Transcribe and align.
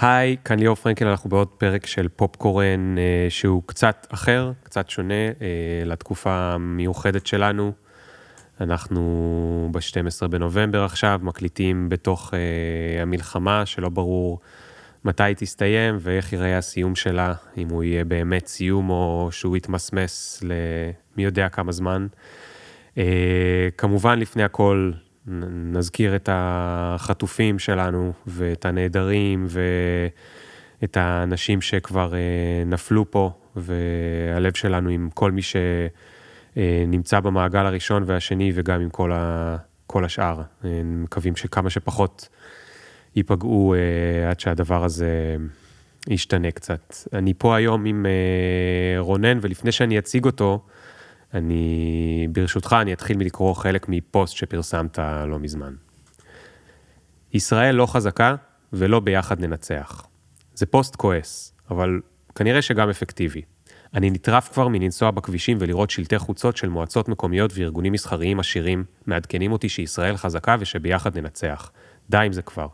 היי, 0.00 0.36
כאן 0.44 0.58
ליאור 0.58 0.76
פרנקל, 0.76 1.06
אנחנו 1.06 1.30
בעוד 1.30 1.48
פרק 1.48 1.86
של 1.86 2.08
פופקורן 2.08 2.98
אה, 2.98 3.26
שהוא 3.28 3.62
קצת 3.66 4.06
אחר, 4.10 4.52
קצת 4.62 4.90
שונה 4.90 5.14
אה, 5.14 5.82
לתקופה 5.84 6.30
המיוחדת 6.30 7.26
שלנו. 7.26 7.72
אנחנו 8.60 9.68
ב-12 9.72 10.28
בנובמבר 10.28 10.84
עכשיו, 10.84 11.20
מקליטים 11.22 11.88
בתוך 11.88 12.34
אה, 12.34 13.02
המלחמה, 13.02 13.66
שלא 13.66 13.88
ברור 13.88 14.40
מתי 15.04 15.22
היא 15.22 15.36
תסתיים 15.36 15.96
ואיך 16.00 16.32
ייראה 16.32 16.58
הסיום 16.58 16.94
שלה, 16.94 17.34
אם 17.58 17.68
הוא 17.70 17.84
יהיה 17.84 18.04
באמת 18.04 18.46
סיום 18.46 18.90
או 18.90 19.28
שהוא 19.30 19.56
יתמסמס 19.56 20.42
למי 20.42 21.24
יודע 21.24 21.48
כמה 21.48 21.72
זמן. 21.72 22.06
אה, 22.98 23.68
כמובן, 23.78 24.18
לפני 24.18 24.42
הכל, 24.44 24.92
נזכיר 25.28 26.16
את 26.16 26.28
החטופים 26.32 27.58
שלנו 27.58 28.12
ואת 28.26 28.64
הנעדרים 28.64 29.46
ואת 29.48 30.96
האנשים 30.96 31.60
שכבר 31.60 32.14
אה, 32.14 32.18
נפלו 32.66 33.10
פה, 33.10 33.30
והלב 33.56 34.54
שלנו 34.54 34.90
עם 34.90 35.08
כל 35.14 35.30
מי 35.30 35.40
שנמצא 36.56 37.20
במעגל 37.20 37.66
הראשון 37.66 38.02
והשני 38.06 38.52
וגם 38.54 38.80
עם 38.80 38.90
כל, 38.90 39.12
ה... 39.12 39.56
כל 39.86 40.04
השאר. 40.04 40.42
אה, 40.64 40.80
מקווים 40.84 41.36
שכמה 41.36 41.70
שפחות 41.70 42.28
ייפגעו 43.16 43.74
אה, 43.74 44.30
עד 44.30 44.40
שהדבר 44.40 44.84
הזה 44.84 45.36
ישתנה 46.08 46.50
קצת. 46.50 46.94
אני 47.12 47.34
פה 47.38 47.56
היום 47.56 47.84
עם 47.84 48.06
רונן, 48.98 49.38
ולפני 49.40 49.72
שאני 49.72 49.98
אציג 49.98 50.24
אותו, 50.24 50.66
אני, 51.34 52.28
ברשותך, 52.32 52.76
אני 52.80 52.92
אתחיל 52.92 53.16
מלקרוא 53.16 53.54
חלק 53.54 53.86
מפוסט 53.88 54.36
שפרסמת 54.36 54.98
לא 55.28 55.38
מזמן. 55.38 55.74
ישראל 57.32 57.74
לא 57.74 57.86
חזקה 57.86 58.34
ולא 58.72 59.00
ביחד 59.00 59.40
ננצח. 59.40 60.06
זה 60.54 60.66
פוסט 60.66 60.96
כועס, 60.96 61.54
אבל 61.70 62.00
כנראה 62.34 62.62
שגם 62.62 62.90
אפקטיבי. 62.90 63.42
אני 63.94 64.10
נטרף 64.10 64.48
כבר 64.52 64.68
מלנסוע 64.68 65.10
בכבישים 65.10 65.56
ולראות 65.60 65.90
שלטי 65.90 66.18
חוצות 66.18 66.56
של 66.56 66.68
מועצות 66.68 67.08
מקומיות 67.08 67.52
וארגונים 67.54 67.92
מסחריים 67.92 68.40
עשירים, 68.40 68.84
מעדכנים 69.06 69.52
אותי 69.52 69.68
שישראל 69.68 70.16
חזקה 70.16 70.56
ושביחד 70.60 71.18
ננצח. 71.18 71.70
די 72.10 72.18
עם 72.18 72.32
זה 72.32 72.42
כבר. 72.42 72.68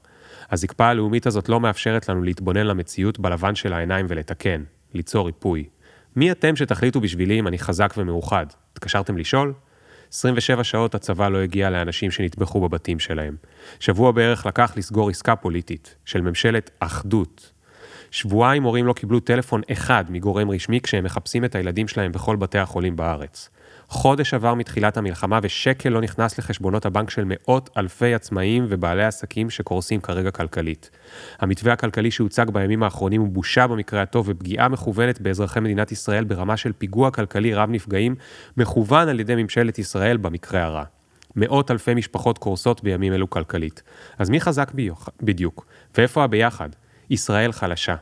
הזקפה 0.51 0.87
הלאומית 0.87 1.27
הזאת 1.27 1.49
לא 1.49 1.61
מאפשרת 1.61 2.09
לנו 2.09 2.23
להתבונן 2.23 2.67
למציאות 2.67 3.19
בלבן 3.19 3.55
של 3.55 3.73
העיניים 3.73 4.07
ולתקן, 4.09 4.63
ליצור 4.95 5.27
ריפוי. 5.27 5.65
מי 6.17 6.33
אתם 6.33 6.57
שתחליטו 6.57 7.01
בשבילי 7.01 7.39
אם 7.39 7.47
אני 7.47 7.59
חזק 7.59 7.95
ומאוחד? 7.97 8.47
התקשרתם 8.73 9.19
לשאול? 9.19 9.53
27 10.13 10.65
שעות 10.65 10.95
הצבא 10.95 11.29
לא 11.29 11.39
הגיע 11.39 11.71
לאנשים 11.71 12.11
שנטבחו 12.11 12.61
בבתים 12.61 12.99
שלהם. 12.99 13.37
שבוע 13.81 14.13
בערך 14.13 14.47
לקח 14.47 14.73
לסגור 14.77 15.11
עסקה 15.11 15.37
פוליטית 15.37 15.97
של 16.05 16.21
ממשלת 16.21 16.71
אחדות. 16.79 17.53
שבועיים 18.11 18.63
הורים 18.63 18.87
לא 18.87 18.93
קיבלו 18.93 19.21
טלפון 19.21 19.63
אחד 19.73 20.05
מגורם 20.09 20.51
רשמי 20.51 20.81
כשהם 20.81 21.05
מחפשים 21.05 21.45
את 21.45 21.55
הילדים 21.55 21.89
שלהם 21.89 22.13
בכל 22.13 22.37
בתי 22.37 22.59
החולים 22.59 22.97
בארץ. 22.97 23.51
חודש 23.93 24.35
עבר 24.35 24.55
מתחילת 24.55 24.97
המלחמה 24.97 25.39
ושקל 25.43 25.89
לא 25.89 26.01
נכנס 26.01 26.39
לחשבונות 26.39 26.87
הבנק 26.87 27.11
של 27.11 27.25
מאות 27.27 27.71
אלפי 27.77 28.15
עצמאים 28.15 28.67
ובעלי 28.69 29.05
עסקים 29.05 29.51
שקורסים 29.51 30.01
כרגע 30.01 30.31
כלכלית. 30.31 30.91
המתווה 31.39 31.73
הכלכלי 31.73 32.11
שהוצג 32.11 32.47
בימים 32.53 32.83
האחרונים 32.83 33.21
הוא 33.21 33.29
בושה 33.29 33.67
במקרה 33.67 34.03
הטוב 34.03 34.27
ופגיעה 34.29 34.69
מכוונת 34.69 35.21
באזרחי 35.21 35.61
מדינת 35.61 35.93
ישראל 35.93 36.25
ברמה 36.25 36.57
של 36.57 36.73
פיגוע 36.79 37.11
כלכלי 37.11 37.55
רב 37.55 37.71
נפגעים, 37.71 38.15
מכוון 38.57 39.09
על 39.09 39.21
ידי 39.21 39.35
ממשלת 39.35 39.79
ישראל 39.79 40.17
במקרה 40.17 40.65
הרע. 40.65 40.85
מאות 41.37 41.71
אלפי 41.71 41.95
משפחות 41.95 42.39
קורסות 42.39 42.83
בימים 42.83 43.13
אלו 43.13 43.31
כלכלית. 43.31 43.83
אז 44.19 44.31
מי 44.31 44.41
חזק 44.41 44.73
בדיוק? 45.23 45.67
ואיפה 45.97 46.25
הביחד? 46.25 46.69
ישראל 47.11 47.53
חלשה. 47.53 47.97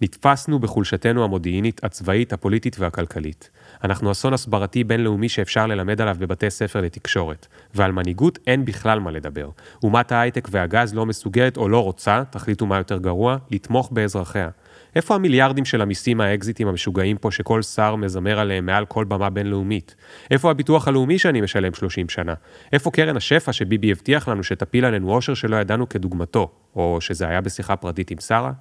נתפסנו 0.00 0.58
בחולשתנו 0.58 1.24
המודיעינית, 1.24 1.84
הצבאית, 1.84 2.32
הפוליטית 2.32 2.76
והכלכלית. 2.78 3.50
אנחנו 3.84 4.12
אסון 4.12 4.34
הסברתי 4.34 4.84
בינלאומי 4.84 5.28
שאפשר 5.28 5.66
ללמד 5.66 6.00
עליו 6.00 6.16
בבתי 6.18 6.50
ספר 6.50 6.80
לתקשורת, 6.80 7.46
ועל 7.74 7.92
מנהיגות 7.92 8.38
אין 8.46 8.64
בכלל 8.64 9.00
מה 9.00 9.10
לדבר. 9.10 9.48
אומת 9.82 10.12
ההייטק 10.12 10.48
והגז 10.50 10.94
לא 10.94 11.06
מסוגלת 11.06 11.56
או 11.56 11.68
לא 11.68 11.82
רוצה, 11.82 12.22
תחליטו 12.30 12.66
מה 12.66 12.78
יותר 12.78 12.98
גרוע, 12.98 13.36
לתמוך 13.50 13.90
באזרחיה. 13.92 14.48
איפה 14.96 15.14
המיליארדים 15.14 15.64
של 15.64 15.80
המיסים 15.80 16.20
האקזיטים 16.20 16.68
המשוגעים 16.68 17.16
פה 17.16 17.30
שכל 17.30 17.62
שר 17.62 17.96
מזמר 17.96 18.38
עליהם 18.38 18.66
מעל 18.66 18.86
כל 18.86 19.04
במה 19.04 19.30
בינלאומית? 19.30 19.94
איפה 20.30 20.50
הביטוח 20.50 20.88
הלאומי 20.88 21.18
שאני 21.18 21.40
משלם 21.40 21.74
30 21.74 22.08
שנה? 22.08 22.34
איפה 22.72 22.90
קרן 22.90 23.16
השפע 23.16 23.52
שביבי 23.52 23.92
הבטיח 23.92 24.28
לנו 24.28 24.42
שתפיל 24.42 24.84
עלינו 24.84 25.12
עושר 25.12 25.34
שלא 25.34 25.56
ידענו 25.56 25.88
כדוגמתו? 25.88 26.50
או 26.76 27.00
שזה 27.00 27.28
היה 27.28 27.40
בשיחה 27.40 27.76
פרטית 27.76 28.10
עם 28.10 28.18
שרה? 28.20 28.52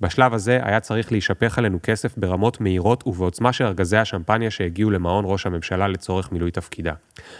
בשלב 0.00 0.34
הזה 0.34 0.60
היה 0.62 0.80
צריך 0.80 1.12
להישפך 1.12 1.58
עלינו 1.58 1.78
כסף 1.82 2.18
ברמות 2.18 2.60
מהירות 2.60 3.06
ובעוצמה 3.06 3.52
של 3.52 3.64
ארגזי 3.64 3.96
השמפניה 3.96 4.50
שהגיעו 4.50 4.90
למעון 4.90 5.24
ראש 5.28 5.46
הממשלה 5.46 5.88
לצורך 5.88 6.32
מילוי 6.32 6.50
תפקידה. 6.50 6.92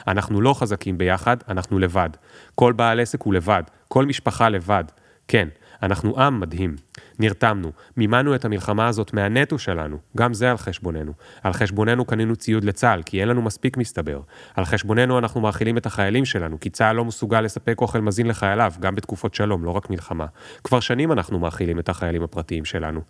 אנחנו 0.09 0.41
לא 0.41 0.55
חזקים 0.55 0.99
ביחד, 0.99 1.37
אנחנו 1.49 1.79
לבד. 1.79 2.11
כל 2.55 2.73
בעל 2.73 3.01
עסק 3.01 3.23
הוא 3.23 3.35
לבד, 3.35 3.63
כל 3.89 4.07
משפחה 4.07 4.49
לבד. 4.49 4.85
כן, 5.29 5.49
אנחנו 5.83 6.21
עם 6.21 6.41
מדהים. 6.41 6.77
נרתמנו, 7.19 7.73
מימנו 7.97 8.35
את 8.35 8.45
המלחמה 8.45 8.89
הזאת 8.89 9.15
מהנטו 9.15 9.59
שלנו, 9.59 9.99
גם 10.17 10.35
זה 10.35 10.51
על 10.51 10.57
חשבוננו. 10.57 11.13
על 11.43 11.53
חשבוננו 11.53 12.05
קנינו 12.05 12.37
ציוד 12.37 12.65
לצה"ל, 12.65 13.03
כי 13.03 13.21
אין 13.21 13.29
לנו 13.29 13.43
מספיק 13.43 13.77
מסתבר. 13.77 14.21
על 14.55 14.65
חשבוננו 14.65 15.19
אנחנו 15.19 15.41
מאכילים 15.41 15.79
את 15.79 15.87
החיילים 15.87 16.25
שלנו, 16.25 16.61
כי 16.61 16.71
צה"ל 16.71 16.97
לא 16.97 17.05
מסוגל 17.05 17.41
לספק 17.41 17.81
אוכל 17.81 18.01
מזין 18.01 18.27
לחייליו, 18.27 18.73
גם 18.81 18.95
בתקופות 18.95 19.35
שלום, 19.35 19.65
לא 19.65 19.71
רק 19.71 19.91
מלחמה. 19.91 20.27
כבר 20.65 20.81
שנים 20.81 21.13
אנחנו 21.13 21.39
מאכילים 21.39 21.79
את 21.79 21.89
החיילים 21.89 22.23
הפרטיים 22.23 22.65
שלנו. 22.65 23.01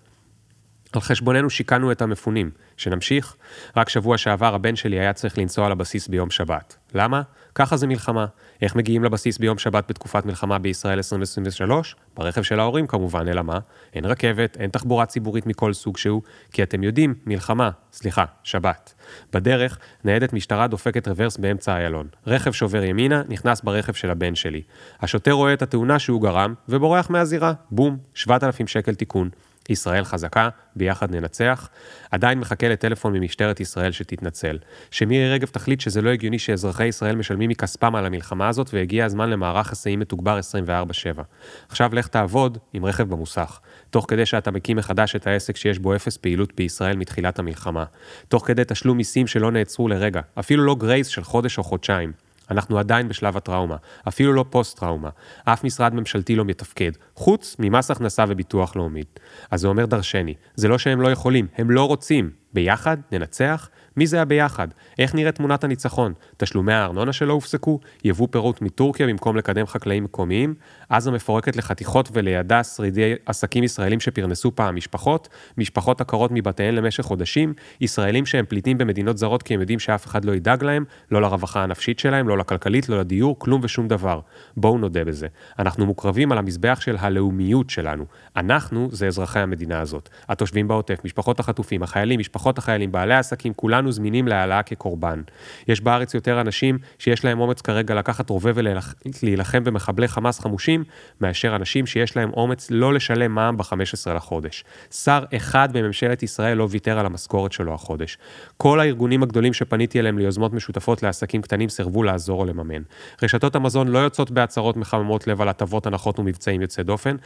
על 0.93 1.01
חשבוננו 1.01 1.51
שיקענו 1.51 1.93
את 1.93 2.03
המפונים. 2.03 2.51
שנמשיך? 2.77 3.37
רק 3.77 3.89
שבוע 3.89 4.19
שעבר 4.19 4.55
הבן 4.55 4.77
שלי 4.77 5.01
היה 5.01 5.13
צריך 5.13 5.39
לנסוע 5.39 5.69
לבסיס 5.69 6.09
ביום 6.09 6.31
שבת. 6.31 6.77
למה? 6.95 7.23
ככה 7.55 7.77
זה 7.77 7.87
מלחמה. 7.87 8.27
איך 8.63 8.77
מגיעים 8.77 9.05
לבסיס 9.05 9.39
ביום 9.39 9.59
שבת 9.59 9.85
בתקופת 9.89 10.27
מלחמה 10.27 10.59
בישראל 10.59 10.99
2023? 10.99 11.97
ברכב 12.17 12.43
של 12.43 12.61
ההורים 12.61 12.87
כמובן, 12.87 13.29
אלא 13.29 13.43
מה? 13.43 13.59
אין 13.95 14.05
רכבת, 14.05 14.57
אין 14.61 14.71
תחבורה 14.71 15.07
ציבורית 15.07 15.47
מכל 15.47 15.73
סוג 15.73 15.97
שהוא, 15.97 16.23
כי 16.53 16.63
אתם 16.63 16.83
יודעים, 16.83 17.15
מלחמה, 17.27 17.71
סליחה, 17.93 18.25
שבת. 18.43 18.95
בדרך, 19.33 19.79
ניידת 20.05 20.33
משטרה 20.33 20.67
דופקת 20.67 21.09
רוורס 21.09 21.37
באמצע 21.37 21.77
איילון. 21.77 22.09
רכב 22.27 22.53
שובר 22.53 22.85
ימינה, 22.85 23.23
נכנס 23.29 23.61
ברכב 23.61 23.93
של 23.93 24.11
הבן 24.11 24.35
שלי. 24.35 24.63
השוטר 25.01 25.33
רואה 25.33 25.53
את 25.53 25.63
התאונה 25.63 25.99
שהוא 25.99 26.23
גרם, 26.23 26.55
ובורח 26.69 27.11
מהזירה. 27.11 27.53
בום, 27.71 27.99
7,000 28.15 28.67
שקל 28.67 28.95
תיקון. 28.95 29.31
ישראל 29.69 30.05
חזקה, 30.05 30.49
ביחד 30.77 31.15
ננצח. 31.15 31.69
עדיין 32.11 32.39
מחכה 32.39 32.69
לטלפון 32.69 33.13
ממשטרת 33.13 33.61
ישראל 33.61 33.93
שתתנצל. 33.93 34.59
שמירי 34.91 35.33
רגב 35.33 35.49
תחליט 35.49 35.81
שזה 35.81 36.03
לא 36.03 36.11
הגיוני 36.11 36.39
שאזרחי 36.39 36.87
ישראל 36.87 37.17
משלמים 37.17 37.51
מכספם 37.51 37.97
על 37.97 38.07
המלחמה 38.07 38.49
הזאת, 38.49 38.71
והגיע 38.75 39.05
הזמן 39.05 39.31
למערך 39.31 39.71
היסעים 39.71 40.01
מתוגבר 40.01 40.39
24/7. 40.39 41.23
עכשיו 41.69 41.95
לך 41.95 42.07
תעבוד 42.07 42.59
עם 42.73 42.85
רכב 42.85 43.09
במוסך. 43.09 43.61
תוך 43.91 44.05
כדי 44.09 44.27
שאתה 44.27 44.51
מקים 44.51 44.77
מחדש 44.77 45.17
את 45.17 45.27
העסק 45.27 45.57
שיש 45.57 45.79
בו 45.79 45.97
אפס 45.97 46.17
פעילות 46.17 46.53
בישראל 46.57 46.97
מתחילת 46.97 47.39
המלחמה. 47.39 47.85
תוך 48.29 48.47
כדי 48.47 48.63
תשלום 48.67 48.97
מיסים 48.97 49.27
שלא 49.27 49.51
נעצרו 49.51 49.89
לרגע, 49.89 50.21
אפילו 50.39 50.65
לא 50.65 50.75
גרייס 50.75 51.07
של 51.07 51.25
חודש 51.25 51.59
או 51.59 51.63
חודשיים. 51.63 52.13
אנחנו 52.51 52.79
עדיין 52.79 53.09
בשלב 53.09 53.37
הטראומה, 53.37 53.77
אפילו 54.09 54.33
לא 54.33 54.45
פוסט-טראומה. 54.51 55.09
אף 55.45 55.65
משרד 55.65 55.95
ממשלתי 55.95 56.37
לא 56.37 56.45
מתפקד, 56.45 56.93
חוץ 57.17 57.57
ממס 57.59 57.91
הכנסה 57.91 58.25
וביטוח 58.29 58.77
לאומי. 58.77 59.03
אז 59.51 59.61
זה 59.61 59.69
אומר 59.69 59.87
דרשני. 59.87 60.35
זה 60.55 60.69
לא 60.69 60.79
שהם 60.79 61.01
לא 61.01 61.09
יכולים, 61.09 61.47
הם 61.59 61.71
לא 61.71 61.85
רוצים. 61.85 62.31
ביחד 62.53 62.97
ננצח, 63.13 63.69
מי 63.97 64.07
זה 64.07 64.23
הביחד? 64.23 64.69
איך 64.99 65.15
נראית 65.15 65.35
תמונת 65.35 65.65
הניצחון? 65.65 66.13
תשלומי 66.37 66.73
הארנונה 66.73 67.13
שלא 67.13 67.33
הופסקו? 67.33 67.81
יבוא 68.05 68.29
פירוט 68.31 68.63
מטורקיה 68.63 69.07
במקום 69.07 69.37
לקדם 69.37 69.67
חקלאים 69.67 70.05
מקומיים? 70.05 70.55
עזה 70.91 71.11
מפורקת 71.11 71.57
לחתיכות 71.57 72.09
ולידה 72.13 72.65
שרידי 72.65 73.15
עסקים 73.27 73.65
ישראלים 73.65 74.01
שפרנסו 74.01 74.55
פעם 74.55 74.77
משפחות? 74.77 75.29
משפחות 75.59 76.01
עקרות 76.01 76.31
מבתיהן 76.35 76.75
למשך 76.75 77.05
חודשים? 77.05 77.55
ישראלים 77.81 78.27
שהם 78.27 78.45
פליטים 78.49 78.79
במדינות 78.79 79.19
זרות 79.19 79.43
כי 79.43 79.55
הם 79.55 79.61
יודעים 79.61 79.79
שאף 79.79 80.07
אחד 80.07 80.25
לא 80.25 80.33
ידאג 80.33 80.65
להם? 80.65 80.85
לא 81.11 81.23
לרווחה 81.23 81.63
הנפשית 81.63 81.99
שלהם, 81.99 82.29
לא 82.29 82.39
לכלכלית, 82.39 82.89
לא 82.89 82.99
לדיור, 82.99 83.39
כלום 83.39 83.61
ושום 83.65 83.89
דבר. 83.89 84.21
בואו 84.57 84.79
נודה 84.79 85.05
בזה. 85.05 85.27
אנחנו 85.59 85.87
מוקרבים 85.87 86.33
על 86.33 86.39
המזבח 86.39 86.79
של 86.81 86.97
הלאומיות 87.01 87.71
שלנו. 87.71 88.05
אנחנו 88.37 88.89
זה 88.93 89.07
אזרחי 89.07 89.41
המדינה 89.41 89.81
הזאת. 89.81 90.09
התושבים 90.29 90.69
בעוטף, 90.69 91.05
משפחות 91.05 91.41
החטופים, 91.41 91.83
החיילים, 91.83 92.21
משפחות 92.21 92.59
החיילים, 92.59 92.93
בעלי 92.93 93.15
העסקים, 93.15 93.55
כולנו 93.55 93.93
זמינים 93.93 94.29
להעלאה 94.29 94.63
כקורבן. 94.63 95.23
יש 95.69 95.81
בארץ 95.81 96.15
יותר 96.15 96.41
אנשים 96.41 96.79
שיש 96.99 97.25
להם 97.25 97.41
אומץ 97.41 97.61
כרגע 97.61 97.95
לקחת 97.95 98.31
רובה 98.31 98.51
ולהילחם 98.55 99.65
במחבלי 99.65 100.09
חמאס 100.09 100.41
חמושים, 100.41 100.80
מאשר 101.21 101.57
אנשים 101.57 101.87
שיש 101.87 102.17
להם 102.17 102.31
אומץ 102.33 102.71
לא 102.71 102.95
לשלם 102.95 103.35
מע"מ 103.35 103.57
ב-15 103.57 104.13
לחודש. 104.15 104.65
שר 104.91 105.25
אחד 105.37 105.69
בממשלת 105.73 106.23
ישראל 106.23 106.57
לא 106.57 106.67
ויתר 106.71 106.99
על 106.99 107.07
המשכורת 107.07 107.53
שלו 107.53 107.75
החודש. 107.75 108.19
כל 108.57 108.81
הארגונים 108.81 109.23
הגדולים 109.23 109.53
שפניתי 109.53 110.01
אליהם 110.01 110.19
ליוזמות 110.19 110.53
משותפות 110.53 111.03
לעסקים 111.03 111.43
קטנים 111.43 111.69
סירבו 111.69 112.03
לעזור 112.03 112.41
או 112.41 112.47
לממן. 112.47 112.83
רשתות 113.23 113.55
המזון 113.55 113.89
לא 113.89 113.99
יוצאות 113.99 114.31
בהצהרות 114.31 114.77
מחממות 114.77 115.27
לב 115.27 115.43
על 115.43 115.49
הטבות, 115.49 115.87
הנחות 115.87 116.19
ומבצעים 116.19 116.63
יוצאי 116.63 116.85
דופן. 116.85 117.17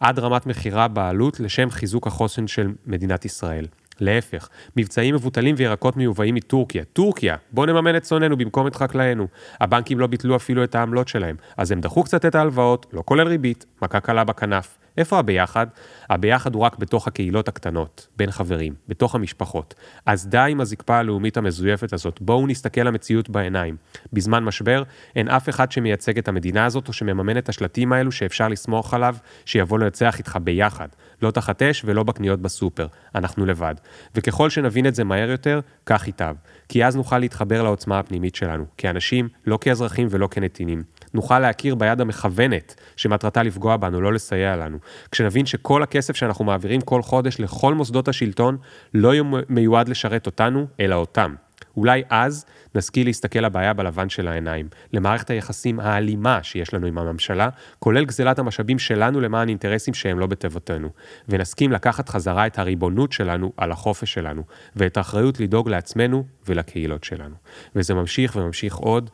עד 0.00 0.18
רמת 0.18 0.46
מכירה 0.46 0.88
בעלות 0.88 1.40
לשם 1.40 1.70
חיזוק 1.70 2.06
החוסן 2.06 2.46
של 2.46 2.72
מדינת 2.86 3.24
ישראל. 3.24 3.66
להפך, 4.00 4.48
מבצעים 4.76 5.14
מבוטלים 5.14 5.54
וירקות 5.58 5.96
מיובאים 5.96 6.34
מטורקיה. 6.34 6.84
טורקיה, 6.84 7.36
בוא 7.52 7.66
נממן 7.66 7.96
את 7.96 8.02
צוננו 8.02 8.36
במקום 8.36 8.66
את 8.66 8.76
חקלאינו. 8.76 9.26
הבנקים 9.60 9.98
לא 9.98 10.06
ביטלו 10.06 10.36
אפילו 10.36 10.64
את 10.64 10.74
העמלות 10.74 11.08
שלהם, 11.08 11.36
אז 11.56 11.70
הם 11.70 11.80
דחו 11.80 12.02
קצת 12.02 12.24
את 12.26 12.34
ההלוואות, 12.34 12.86
לא 12.92 13.02
כולל 13.04 13.28
ריבית, 13.28 13.66
מכה 13.82 14.00
קלה 14.00 14.24
בכנף. 14.24 14.79
איפה 15.00 15.18
הביחד? 15.18 15.66
הביחד 16.10 16.54
הוא 16.54 16.62
רק 16.62 16.78
בתוך 16.78 17.08
הקהילות 17.08 17.48
הקטנות, 17.48 18.06
בין 18.16 18.30
חברים, 18.30 18.74
בתוך 18.88 19.14
המשפחות. 19.14 19.74
אז 20.06 20.26
די 20.26 20.46
עם 20.50 20.60
הזקפה 20.60 20.96
הלאומית 20.98 21.36
המזויפת 21.36 21.92
הזאת, 21.92 22.20
בואו 22.20 22.46
נסתכל 22.46 22.80
למציאות 22.80 23.30
בעיניים. 23.30 23.76
בזמן 24.12 24.44
משבר, 24.44 24.82
אין 25.16 25.28
אף 25.28 25.48
אחד 25.48 25.72
שמייצג 25.72 26.18
את 26.18 26.28
המדינה 26.28 26.64
הזאת 26.64 26.88
או 26.88 26.92
שמממן 26.92 27.38
את 27.38 27.48
השלטים 27.48 27.92
האלו 27.92 28.12
שאפשר 28.12 28.48
לסמוך 28.48 28.94
עליו, 28.94 29.16
שיבוא 29.44 29.78
לנצח 29.78 30.18
איתך 30.18 30.38
ביחד. 30.42 30.88
לא 31.22 31.30
תחת 31.30 31.62
אש 31.62 31.82
ולא 31.84 32.02
בקניות 32.02 32.40
בסופר, 32.40 32.86
אנחנו 33.14 33.46
לבד. 33.46 33.74
וככל 34.14 34.50
שנבין 34.50 34.86
את 34.86 34.94
זה 34.94 35.04
מהר 35.04 35.30
יותר, 35.30 35.60
כך 35.86 36.06
ייטב. 36.06 36.34
כי 36.68 36.84
אז 36.84 36.96
נוכל 36.96 37.18
להתחבר 37.18 37.62
לעוצמה 37.62 37.98
הפנימית 37.98 38.34
שלנו, 38.34 38.64
כאנשים, 38.76 39.28
לא 39.46 39.58
כאזרחים 39.60 40.06
ולא 40.10 40.28
כנתינים. 40.30 40.82
נוכל 41.14 41.38
להכיר 41.38 41.74
ביד 41.74 42.00
המכוונת, 42.00 42.74
שמטרתה 42.96 43.42
לפגוע 43.42 43.76
בנו, 43.76 44.00
לא 44.00 44.12
לסייע 44.12 44.56
לנו. 44.56 44.78
כשנבין 45.10 45.46
שכל 45.46 45.82
הכסף 45.82 46.16
שאנחנו 46.16 46.44
מעבירים 46.44 46.80
כל 46.80 47.02
חודש 47.02 47.40
לכל 47.40 47.74
מוסדות 47.74 48.08
השלטון, 48.08 48.56
לא 48.94 49.12
מיועד 49.48 49.88
לשרת 49.88 50.26
אותנו, 50.26 50.66
אלא 50.80 50.94
אותם. 50.94 51.34
אולי 51.76 52.02
אז 52.10 52.46
נשכיל 52.74 53.06
להסתכל 53.06 53.38
לבעיה 53.38 53.72
בלבן 53.72 54.08
של 54.08 54.28
העיניים, 54.28 54.68
למערכת 54.92 55.30
היחסים 55.30 55.80
האלימה 55.80 56.42
שיש 56.42 56.74
לנו 56.74 56.86
עם 56.86 56.98
הממשלה, 56.98 57.48
כולל 57.78 58.04
גזלת 58.04 58.38
המשאבים 58.38 58.78
שלנו 58.78 59.20
למען 59.20 59.48
אינטרסים 59.48 59.94
שהם 59.94 60.18
לא 60.18 60.26
בטבותינו, 60.26 60.88
ונסכים 61.28 61.72
לקחת 61.72 62.08
חזרה 62.08 62.46
את 62.46 62.58
הריבונות 62.58 63.12
שלנו 63.12 63.52
על 63.56 63.72
החופש 63.72 64.12
שלנו, 64.12 64.42
ואת 64.76 64.96
האחריות 64.96 65.40
לדאוג 65.40 65.68
לעצמנו 65.68 66.24
ולקהילות 66.48 67.04
שלנו. 67.04 67.34
וזה 67.76 67.94
ממשיך 67.94 68.36
וממשיך 68.36 68.74
עוד. 68.74 69.10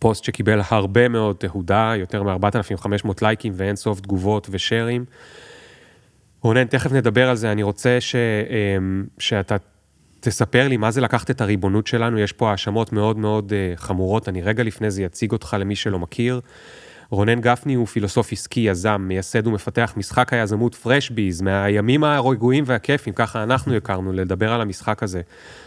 פוסט 0.00 0.24
שקיבל 0.24 0.60
הרבה 0.70 1.08
מאוד 1.08 1.36
תהודה, 1.36 1.92
יותר 1.96 2.22
מ-4,500 2.22 3.08
לייקים 3.22 3.52
ואין 3.56 3.76
סוף 3.76 4.00
תגובות 4.00 4.48
ושרים. 4.50 5.04
רונן, 6.42 6.64
תכף 6.64 6.92
נדבר 6.92 7.28
על 7.28 7.36
זה, 7.36 7.52
אני 7.52 7.62
רוצה 7.62 8.00
ש, 8.00 8.14
אמ, 8.16 9.04
שאתה 9.18 9.56
תספר 10.20 10.68
לי 10.68 10.76
מה 10.76 10.90
זה 10.90 11.00
לקחת 11.00 11.30
את 11.30 11.40
הריבונות 11.40 11.86
שלנו, 11.86 12.18
יש 12.18 12.32
פה 12.32 12.50
האשמות 12.50 12.92
מאוד 12.92 13.18
מאוד 13.18 13.52
אה, 13.52 13.72
חמורות, 13.76 14.28
אני 14.28 14.42
רגע 14.42 14.62
לפני 14.62 14.90
זה 14.90 15.06
אציג 15.06 15.32
אותך 15.32 15.56
למי 15.60 15.76
שלא 15.76 15.98
מכיר. 15.98 16.40
רונן 17.10 17.40
גפני 17.40 17.74
הוא 17.74 17.86
פילוסוף 17.86 18.32
עסקי, 18.32 18.60
יזם, 18.60 19.04
מייסד 19.08 19.46
ומפתח 19.46 19.94
משחק 19.96 20.32
היזמות 20.32 20.74
פרשביז, 20.74 21.42
מהימים 21.42 22.04
הרגועים 22.04 22.64
והכיפים, 22.66 23.12
ככה 23.12 23.42
אנחנו 23.42 23.74
הכרנו, 23.74 24.12
לדבר 24.12 24.52
על 24.52 24.60
המשחק 24.60 25.02
הזה. 25.02 25.20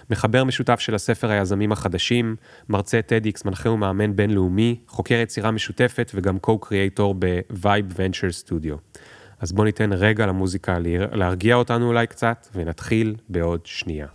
מחבר 0.09 0.43
משותף 0.43 0.79
של 0.79 0.95
הספר 0.95 1.31
היזמים 1.31 1.71
החדשים, 1.71 2.35
מרצה 2.69 2.99
TEDx, 2.99 3.41
מנחה 3.45 3.69
ומאמן 3.69 4.15
בינלאומי, 4.15 4.79
חוקר 4.87 5.15
יצירה 5.15 5.51
משותפת 5.51 6.11
וגם 6.15 6.37
co-creator 6.47 7.13
ב-Vibe 7.19 7.95
Venture 7.95 8.47
Studio. 8.47 8.99
אז 9.39 9.51
בוא 9.51 9.65
ניתן 9.65 9.93
רגע 9.93 10.25
למוזיקה 10.25 10.77
להרגיע 11.11 11.55
אותנו 11.55 11.87
אולי 11.87 12.07
קצת, 12.07 12.47
ונתחיל 12.55 13.15
בעוד 13.29 13.61
שנייה. 13.65 14.07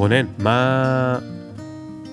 רונן, 0.00 0.26
מה... 0.38 1.18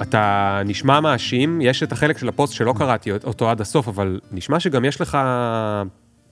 אתה 0.01 0.61
נשמע 0.65 0.99
מאשים, 0.99 1.61
יש 1.61 1.83
את 1.83 1.91
החלק 1.91 2.17
של 2.17 2.29
הפוסט 2.29 2.53
שלא 2.53 2.73
קראתי 2.77 3.11
אותו 3.11 3.49
עד 3.49 3.61
הסוף, 3.61 3.87
אבל 3.87 4.19
נשמע 4.31 4.59
שגם 4.59 4.85
יש 4.85 5.01
לך 5.01 5.17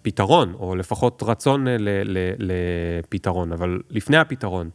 פתרון, 0.02 0.54
או 0.54 0.76
לפחות 0.76 1.24
רצון 1.26 1.68
לפתרון, 2.40 3.52
אבל 3.52 3.80
לפני 3.90 4.18
הפתרון, 4.18 4.70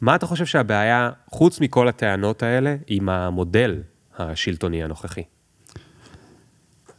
מה 0.00 0.14
אתה 0.14 0.26
חושב 0.26 0.46
שהבעיה, 0.46 1.10
חוץ 1.30 1.60
מכל 1.60 1.88
הטענות 1.88 2.42
האלה, 2.42 2.76
עם 2.86 3.08
המודל 3.08 3.82
השלטוני 4.18 4.84
הנוכחי? 4.84 5.22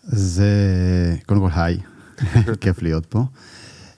זה, 0.04 0.52
קודם 1.26 1.42
כל, 1.42 1.50
היי, 1.56 1.78
כיף 2.62 2.82
להיות 2.82 3.06
פה. 3.06 3.24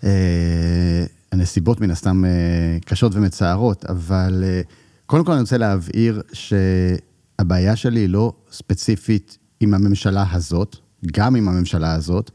אה, 0.03 1.05
הנסיבות 1.31 1.81
מן 1.81 1.91
הסתם 1.91 2.25
אה, 2.25 2.77
קשות 2.85 3.15
ומצערות, 3.15 3.85
אבל 3.85 4.43
אה, 4.43 4.61
קודם 5.09 5.25
כל 5.25 5.31
אני 5.31 5.41
רוצה 5.41 5.57
להבהיר 5.57 6.21
שהבעיה 6.33 7.75
שלי 7.75 7.99
היא 7.99 8.09
לא 8.09 8.33
ספציפית 8.51 9.37
עם 9.59 9.73
הממשלה 9.73 10.25
הזאת, 10.31 10.75
גם 11.11 11.35
עם 11.35 11.47
הממשלה 11.47 11.93
הזאת, 11.93 12.31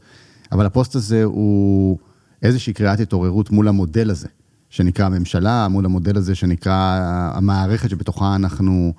אבל 0.51 0.65
הפוסט 0.65 0.95
הזה 0.95 1.23
הוא 1.23 1.97
איזושהי 2.43 2.73
קריאת 2.73 2.99
התעוררות 2.99 3.51
מול 3.51 3.67
המודל 3.67 4.09
הזה, 4.09 4.27
שנקרא 4.69 5.05
הממשלה, 5.05 5.67
מול 5.67 5.85
המודל 5.85 6.17
הזה 6.17 6.35
שנקרא 6.35 6.99
המערכת 7.33 7.89
שבתוכה 7.89 8.35
אנחנו 8.35 8.93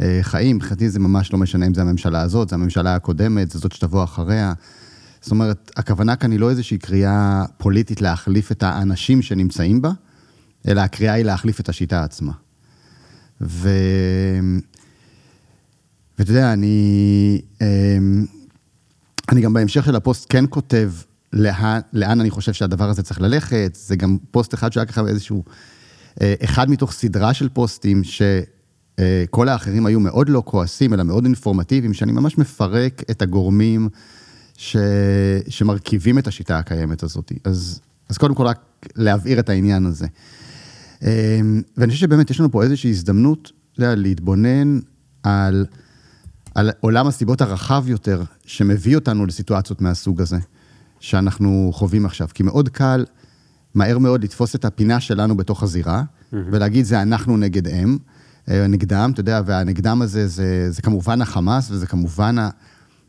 אה, 0.00 0.18
חיים. 0.22 0.56
מבחינתי 0.56 0.90
זה 0.90 0.98
ממש 0.98 1.32
לא 1.32 1.38
משנה 1.38 1.66
אם 1.66 1.74
זה 1.74 1.80
הממשלה 1.80 2.20
הזאת, 2.20 2.48
זה 2.48 2.56
הממשלה 2.56 2.94
הקודמת, 2.94 3.50
זה 3.50 3.58
זאת 3.58 3.72
שתבוא 3.72 4.04
אחריה. 4.04 4.52
זאת 5.20 5.30
אומרת, 5.30 5.70
הכוונה 5.76 6.16
כאן 6.16 6.32
היא 6.32 6.40
לא 6.40 6.50
איזושהי 6.50 6.78
קריאה 6.78 7.44
פוליטית 7.58 8.00
להחליף 8.00 8.52
את 8.52 8.62
האנשים 8.62 9.22
שנמצאים 9.22 9.82
בה, 9.82 9.90
אלא 10.68 10.80
הקריאה 10.80 11.14
היא 11.14 11.24
להחליף 11.24 11.60
את 11.60 11.68
השיטה 11.68 12.04
עצמה. 12.04 12.32
ו... 13.42 13.68
ואתה 16.18 16.30
יודע, 16.30 16.52
אני, 16.52 17.40
אמ, 17.60 18.26
אני 19.32 19.40
גם 19.40 19.52
בהמשך 19.52 19.84
של 19.84 19.96
הפוסט 19.96 20.26
כן 20.28 20.44
כותב 20.50 20.92
לאן, 21.32 21.80
לאן 21.92 22.20
אני 22.20 22.30
חושב 22.30 22.52
שהדבר 22.52 22.88
הזה 22.88 23.02
צריך 23.02 23.20
ללכת, 23.20 23.78
זה 23.80 23.96
גם 23.96 24.16
פוסט 24.30 24.54
אחד 24.54 24.72
שהיה 24.72 24.86
ככה 24.86 25.00
איזשהו, 25.08 25.44
אה, 26.20 26.34
אחד 26.44 26.70
מתוך 26.70 26.92
סדרה 26.92 27.34
של 27.34 27.48
פוסטים 27.48 28.02
שכל 28.04 29.48
אה, 29.48 29.52
האחרים 29.52 29.86
היו 29.86 30.00
מאוד 30.00 30.28
לא 30.28 30.42
כועסים, 30.46 30.94
אלא 30.94 31.02
מאוד 31.02 31.24
אינפורמטיביים, 31.24 31.94
שאני 31.94 32.12
ממש 32.12 32.38
מפרק 32.38 33.02
את 33.10 33.22
הגורמים 33.22 33.88
ש, 34.56 34.76
שמרכיבים 35.48 36.18
את 36.18 36.26
השיטה 36.26 36.58
הקיימת 36.58 37.02
הזאת. 37.02 37.32
אז, 37.44 37.80
אז 38.08 38.18
קודם 38.18 38.34
כל 38.34 38.46
רק 38.46 38.58
להבהיר 38.96 39.40
את 39.40 39.48
העניין 39.48 39.86
הזה. 39.86 40.06
אמ, 41.02 41.62
ואני 41.76 41.92
חושב 41.92 42.00
שבאמת 42.00 42.30
יש 42.30 42.40
לנו 42.40 42.50
פה 42.50 42.62
איזושהי 42.62 42.90
הזדמנות 42.90 43.52
להתבונן 43.78 44.78
על, 45.22 45.66
על 46.54 46.70
עולם 46.80 47.06
הסיבות 47.06 47.40
הרחב 47.40 47.84
יותר 47.88 48.22
שמביא 48.46 48.96
אותנו 48.96 49.26
לסיטואציות 49.26 49.80
מהסוג 49.80 50.20
הזה, 50.20 50.38
שאנחנו 51.00 51.70
חווים 51.74 52.06
עכשיו. 52.06 52.28
כי 52.34 52.42
מאוד 52.42 52.68
קל, 52.68 53.04
מהר 53.74 53.98
מאוד 53.98 54.24
לתפוס 54.24 54.54
את 54.54 54.64
הפינה 54.64 55.00
שלנו 55.00 55.36
בתוך 55.36 55.62
הזירה, 55.62 56.02
mm-hmm. 56.02 56.36
ולהגיד 56.52 56.84
זה 56.84 57.02
אנחנו 57.02 57.36
נגד 57.36 57.68
הם, 57.68 57.98
אה, 58.48 58.66
נגדם, 58.66 59.10
אתה 59.14 59.20
יודע, 59.20 59.40
והנגדם 59.46 60.02
הזה 60.02 60.26
זה, 60.26 60.70
זה 60.70 60.82
כמובן 60.82 61.22
החמאס, 61.22 61.70
וזה 61.70 61.86
כמובן 61.86 62.38
ה... 62.38 62.50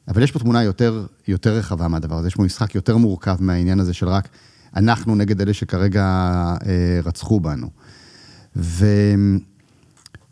אבל 0.08 0.24
יש 0.24 0.32
פה 0.32 0.40
תמונה 0.40 0.64
יותר, 0.64 1.06
יותר 1.28 1.54
רחבה 1.54 1.88
מהדבר 1.88 2.18
הזה, 2.18 2.28
יש 2.28 2.36
פה 2.36 2.44
משחק 2.44 2.76
יותר 2.76 2.98
מורכב 2.98 3.36
מהעניין 3.40 3.80
הזה 3.80 3.94
של 3.94 4.08
רק 4.08 4.30
אנחנו 4.76 5.16
נגד 5.16 5.42
אלה 5.42 5.54
שכרגע 5.54 6.06
אה, 6.66 7.00
רצחו 7.04 7.40
בנו. 7.40 7.68
ו... 8.56 8.86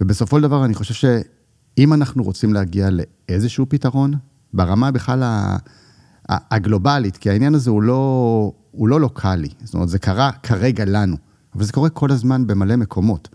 ובסופו 0.02 0.38
של 0.38 0.44
דבר, 0.44 0.66
אני 0.66 0.74
חושב 0.74 0.94
שאם 0.94 1.94
אנחנו 1.94 2.24
רוצים 2.24 2.54
להגיע 2.54 2.90
לאיזשהו 2.90 3.66
פתרון, 3.70 4.14
ברמה 4.54 4.92
בכלל 4.92 5.24
הגלובלית, 6.30 7.18
כי 7.18 7.30
העניין 7.30 7.56
הזה 7.56 7.70
הוא 7.70 7.84
לא, 7.84 8.52
הוא 8.72 8.88
לא 8.88 9.02
לוקאלי, 9.02 9.50
זאת 9.64 9.74
אומרת, 9.74 9.90
זה 9.90 10.00
קרה 10.00 10.32
כרגע 10.32 10.86
לנו, 10.86 11.18
אבל 11.56 11.64
זה 11.64 11.74
קורה 11.74 11.90
כל 11.90 12.12
הזמן 12.12 12.48
במלא 12.48 12.76
מקומות. 12.76 13.30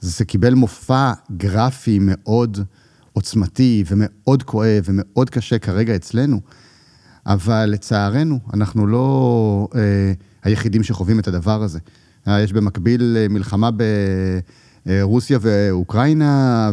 זה 0.00 0.24
קיבל 0.24 0.54
מופע 0.54 1.12
גרפי 1.36 1.98
מאוד 2.00 2.58
עוצמתי 3.12 3.84
ומאוד 3.86 4.42
כואב 4.42 4.82
ומאוד 4.84 5.30
קשה 5.30 5.58
כרגע 5.58 5.96
אצלנו, 5.96 6.40
אבל 7.26 7.66
לצערנו, 7.66 8.38
אנחנו 8.54 8.86
לא 8.86 9.68
אה, 9.74 10.12
היחידים 10.42 10.82
שחווים 10.82 11.18
את 11.18 11.28
הדבר 11.28 11.62
הזה. 11.62 11.78
אה, 12.28 12.40
יש 12.40 12.52
במקביל 12.52 13.16
אה, 13.16 13.28
מלחמה 13.28 13.70
ברוסיה 14.86 15.38
ואוקראינה, 15.42 16.70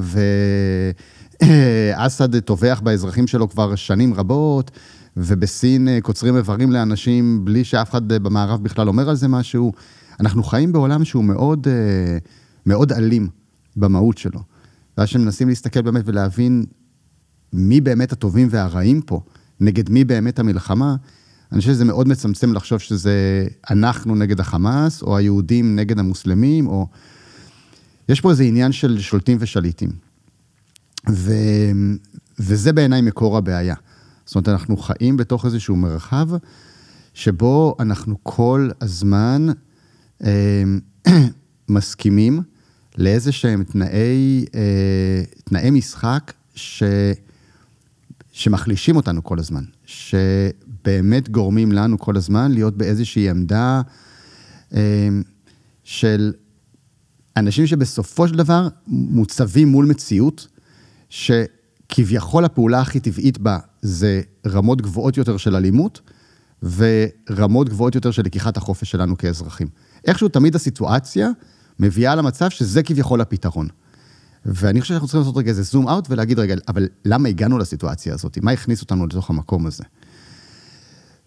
ואסד 1.42 2.40
טובח 2.40 2.82
באזרחים 2.84 3.28
שלו 3.28 3.50
כבר 3.50 3.76
שנים 3.76 4.14
רבות, 4.14 4.72
ובסין 5.18 5.88
אה, 5.88 6.02
קוצרים 6.02 6.38
איברים 6.38 6.72
לאנשים 6.72 7.46
בלי 7.46 7.64
שאף 7.64 7.90
אחד 7.90 8.08
במערב 8.08 8.64
בכלל 8.64 8.88
אומר 8.88 9.10
על 9.10 9.16
זה 9.16 9.28
משהו. 9.28 9.72
אנחנו 10.20 10.44
חיים 10.44 10.72
בעולם 10.72 11.06
שהוא 11.06 11.24
מאוד, 11.24 11.68
מאוד 12.66 12.92
אלים 12.94 13.28
במהות 13.76 14.18
שלו. 14.18 14.40
ואז 14.98 15.10
שמנסים 15.10 15.50
להסתכל 15.50 15.82
באמת 15.82 16.04
ולהבין 16.06 16.66
מי 17.54 17.82
באמת 17.82 18.12
הטובים 18.12 18.48
והרעים 18.52 19.02
פה, 19.02 19.22
נגד 19.60 19.90
מי 19.90 20.04
באמת 20.04 20.40
המלחמה, 20.40 20.96
אני 21.52 21.60
חושב 21.60 21.72
שזה 21.72 21.86
מאוד 21.86 22.08
מצמצם 22.08 22.54
לחשוב 22.54 22.80
שזה 22.80 23.48
אנחנו 23.70 24.16
נגד 24.16 24.40
החמאס, 24.40 25.02
או 25.02 25.18
היהודים 25.18 25.76
נגד 25.76 26.00
המוסלמים, 26.00 26.68
או... 26.68 26.88
יש 28.10 28.22
פה 28.22 28.32
איזה 28.32 28.44
עניין 28.44 28.72
של 28.72 29.00
שולטים 29.00 29.38
ושליטים. 29.40 29.90
ו... 31.10 31.34
וזה 32.40 32.74
בעיניי 32.74 33.02
מקור 33.02 33.38
הבעיה. 33.38 33.76
זאת 34.26 34.36
אומרת, 34.36 34.50
אנחנו 34.50 34.78
חיים 34.78 35.18
בתוך 35.18 35.46
איזשהו 35.46 35.76
מרחב 35.76 36.28
שבו 37.14 37.76
אנחנו 37.80 38.16
כל 38.24 38.70
הזמן 38.82 39.48
אה, 40.24 40.64
מסכימים 41.70 42.42
לאיזה 42.98 43.32
שהם 43.32 43.64
תנאי, 43.64 44.46
אה, 44.56 45.24
תנאי 45.44 45.70
משחק 45.70 46.34
ש, 46.56 46.84
שמחלישים 48.32 48.96
אותנו 48.96 49.24
כל 49.24 49.40
הזמן, 49.40 49.64
שבאמת 50.90 51.30
גורמים 51.30 51.72
לנו 51.72 52.00
כל 52.00 52.18
הזמן 52.18 52.52
להיות 52.52 52.78
באיזושהי 52.78 53.30
עמדה 53.30 53.82
אה, 54.74 55.10
של 55.84 56.34
אנשים 57.38 57.68
שבסופו 57.68 58.28
של 58.28 58.36
דבר 58.36 58.68
מוצבים 58.88 59.68
מול 59.68 59.86
מציאות, 59.86 60.48
שכביכול 61.10 62.46
הפעולה 62.46 62.82
הכי 62.82 63.00
טבעית 63.00 63.38
בה 63.38 63.58
זה 63.82 64.22
רמות 64.48 64.82
גבוהות 64.82 65.18
יותר 65.18 65.38
של 65.38 65.56
אלימות, 65.56 66.02
ורמות 66.64 67.70
גבוהות 67.70 67.96
יותר 67.96 68.12
של 68.12 68.24
לקיחת 68.24 68.58
החופש 68.58 68.92
שלנו 68.92 69.18
כאזרחים. 69.18 69.68
איכשהו 70.08 70.30
תמיד 70.30 70.56
הסיטואציה 70.56 71.30
מביאה 71.80 72.16
למצב 72.16 72.50
שזה 72.50 72.84
כביכול 72.84 73.22
הפתרון. 73.22 73.68
ואני 74.46 74.82
חושב 74.82 74.90
שאנחנו 74.90 75.08
צריכים 75.08 75.22
לעשות 75.22 75.38
רגע 75.38 75.50
איזה 75.50 75.64
זום 75.64 75.90
אאוט 75.90 76.08
ולהגיד, 76.10 76.40
רגע, 76.40 76.56
אבל 76.68 76.88
למה 77.06 77.30
הגענו 77.30 77.58
לסיטואציה 77.58 78.14
הזאת? 78.14 78.38
מה 78.42 78.52
הכניס 78.52 78.82
אותנו 78.82 79.08
לתוך 79.08 79.30
המקום 79.30 79.66
הזה? 79.66 79.84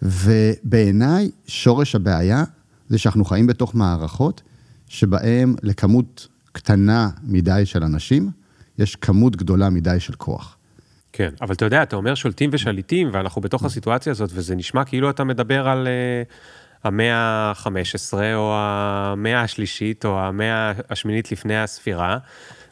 ובעיניי, 0.02 1.30
שורש 1.46 1.94
הבעיה 1.94 2.44
זה 2.88 2.98
שאנחנו 2.98 3.24
חיים 3.24 3.46
בתוך 3.46 3.74
מערכות 3.74 4.42
שבהן 4.88 5.54
לכמות 5.62 6.28
קטנה 6.52 7.08
מדי 7.22 7.62
של 7.66 7.82
אנשים, 7.82 8.30
יש 8.78 8.96
כמות 8.96 9.36
גדולה 9.36 9.70
מדי 9.70 10.00
של 10.00 10.12
כוח. 10.12 10.56
כן, 11.12 11.30
אבל 11.40 11.54
אתה 11.54 11.64
יודע, 11.64 11.82
אתה 11.82 11.96
אומר 11.96 12.14
שולטים 12.14 12.50
ושליטים, 12.52 13.08
ואנחנו 13.12 13.42
בתוך 13.42 13.64
הסיטואציה 13.64 14.10
הזאת, 14.10 14.30
וזה 14.32 14.54
נשמע 14.54 14.84
כאילו 14.84 15.10
אתה 15.10 15.24
מדבר 15.24 15.68
על 15.68 15.86
uh, 15.86 16.32
המאה 16.84 17.16
ה-15, 17.16 18.14
או 18.34 18.54
המאה 18.56 19.42
השלישית, 19.42 20.04
או 20.04 20.20
המאה 20.20 20.72
השמינית 20.90 21.32
לפני 21.32 21.62
הספירה, 21.62 22.18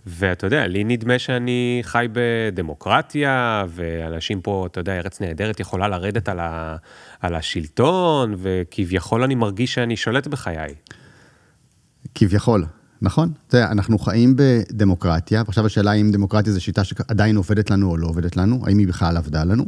ואתה 0.06 0.46
יודע, 0.46 0.66
לי 0.66 0.84
נדמה 0.84 1.18
שאני 1.18 1.80
חי 1.82 2.06
בדמוקרטיה, 2.12 3.64
ואנשים 3.68 4.40
פה, 4.40 4.66
אתה 4.70 4.80
יודע, 4.80 4.98
ארץ 4.98 5.20
נהדרת 5.20 5.60
יכולה 5.60 5.88
לרדת 5.88 6.28
על, 6.28 6.40
ה, 6.40 6.76
על 7.20 7.34
השלטון, 7.34 8.34
וכביכול 8.38 9.22
אני 9.22 9.34
מרגיש 9.34 9.74
שאני 9.74 9.96
שולט 9.96 10.26
בחיי. 10.26 10.74
כביכול, 12.14 12.64
נכון? 13.02 13.32
אתה 13.48 13.56
יודע, 13.56 13.70
אנחנו 13.70 13.98
חיים 13.98 14.36
בדמוקרטיה, 14.36 15.42
ועכשיו 15.46 15.66
השאלה 15.66 15.92
אם 15.92 16.10
דמוקרטיה 16.10 16.52
זו 16.52 16.60
שיטה 16.60 16.84
שעדיין 16.84 17.36
עובדת 17.36 17.70
לנו 17.70 17.90
או 17.90 17.96
לא 17.96 18.06
עובדת 18.06 18.36
לנו, 18.36 18.62
האם 18.66 18.78
היא 18.78 18.88
בכלל 18.88 19.16
עבדה 19.16 19.44
לנו. 19.44 19.64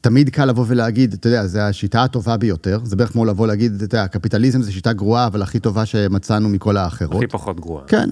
תמיד 0.00 0.30
קל 0.30 0.44
לבוא 0.44 0.64
ולהגיד, 0.68 1.12
אתה 1.12 1.28
יודע, 1.28 1.46
זו 1.46 1.60
השיטה 1.60 2.02
הטובה 2.02 2.36
ביותר, 2.36 2.80
זה 2.84 2.96
בערך 2.96 3.12
כמו 3.12 3.24
לבוא 3.24 3.46
להגיד, 3.46 3.74
אתה 3.74 3.84
יודע, 3.84 4.08
קפיטליזם 4.08 4.62
זה 4.62 4.72
שיטה 4.72 4.92
גרועה, 4.92 5.26
אבל 5.26 5.42
הכי 5.42 5.58
טובה 5.58 5.86
שמצאנו 5.86 6.48
מכל 6.48 6.76
האחרות. 6.76 7.16
הכי 7.16 7.26
פחות 7.26 7.60
גרועה. 7.60 7.84
כן, 7.86 8.08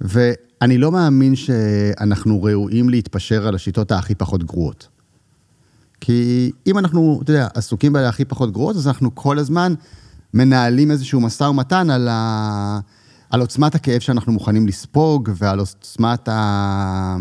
ואני 0.00 0.78
לא 0.78 0.92
מאמין 0.92 1.36
שאנחנו 1.36 2.42
ראויים 2.42 2.88
להתפשר 2.88 3.48
על 3.48 3.54
השיטות 3.54 3.92
הכי 3.92 4.14
פחות 4.14 4.44
גרועות. 4.44 4.88
כי 6.00 6.50
אם 6.66 6.78
אנחנו, 6.78 7.20
אתה 7.22 7.30
יודע, 7.32 7.48
עסוקים 7.54 7.92
באלה 7.92 8.08
הכי 8.08 8.24
פחות 8.24 8.52
גרועות, 8.52 8.76
אז 8.76 8.88
אנחנו 8.88 9.14
כל 9.14 9.38
הזמן 9.38 9.74
מנהלים 10.34 10.90
איזשהו 10.90 11.20
משא 11.20 11.44
ומתן 11.44 11.90
על, 11.90 12.08
ה... 12.10 12.80
על 13.30 13.40
עוצמת 13.40 13.74
הכאב 13.74 14.00
שאנחנו 14.00 14.32
מוכנים 14.32 14.66
לספוג 14.66 15.30
ועל 15.36 15.58
עוצמת 15.58 16.28
ה... 16.28 17.16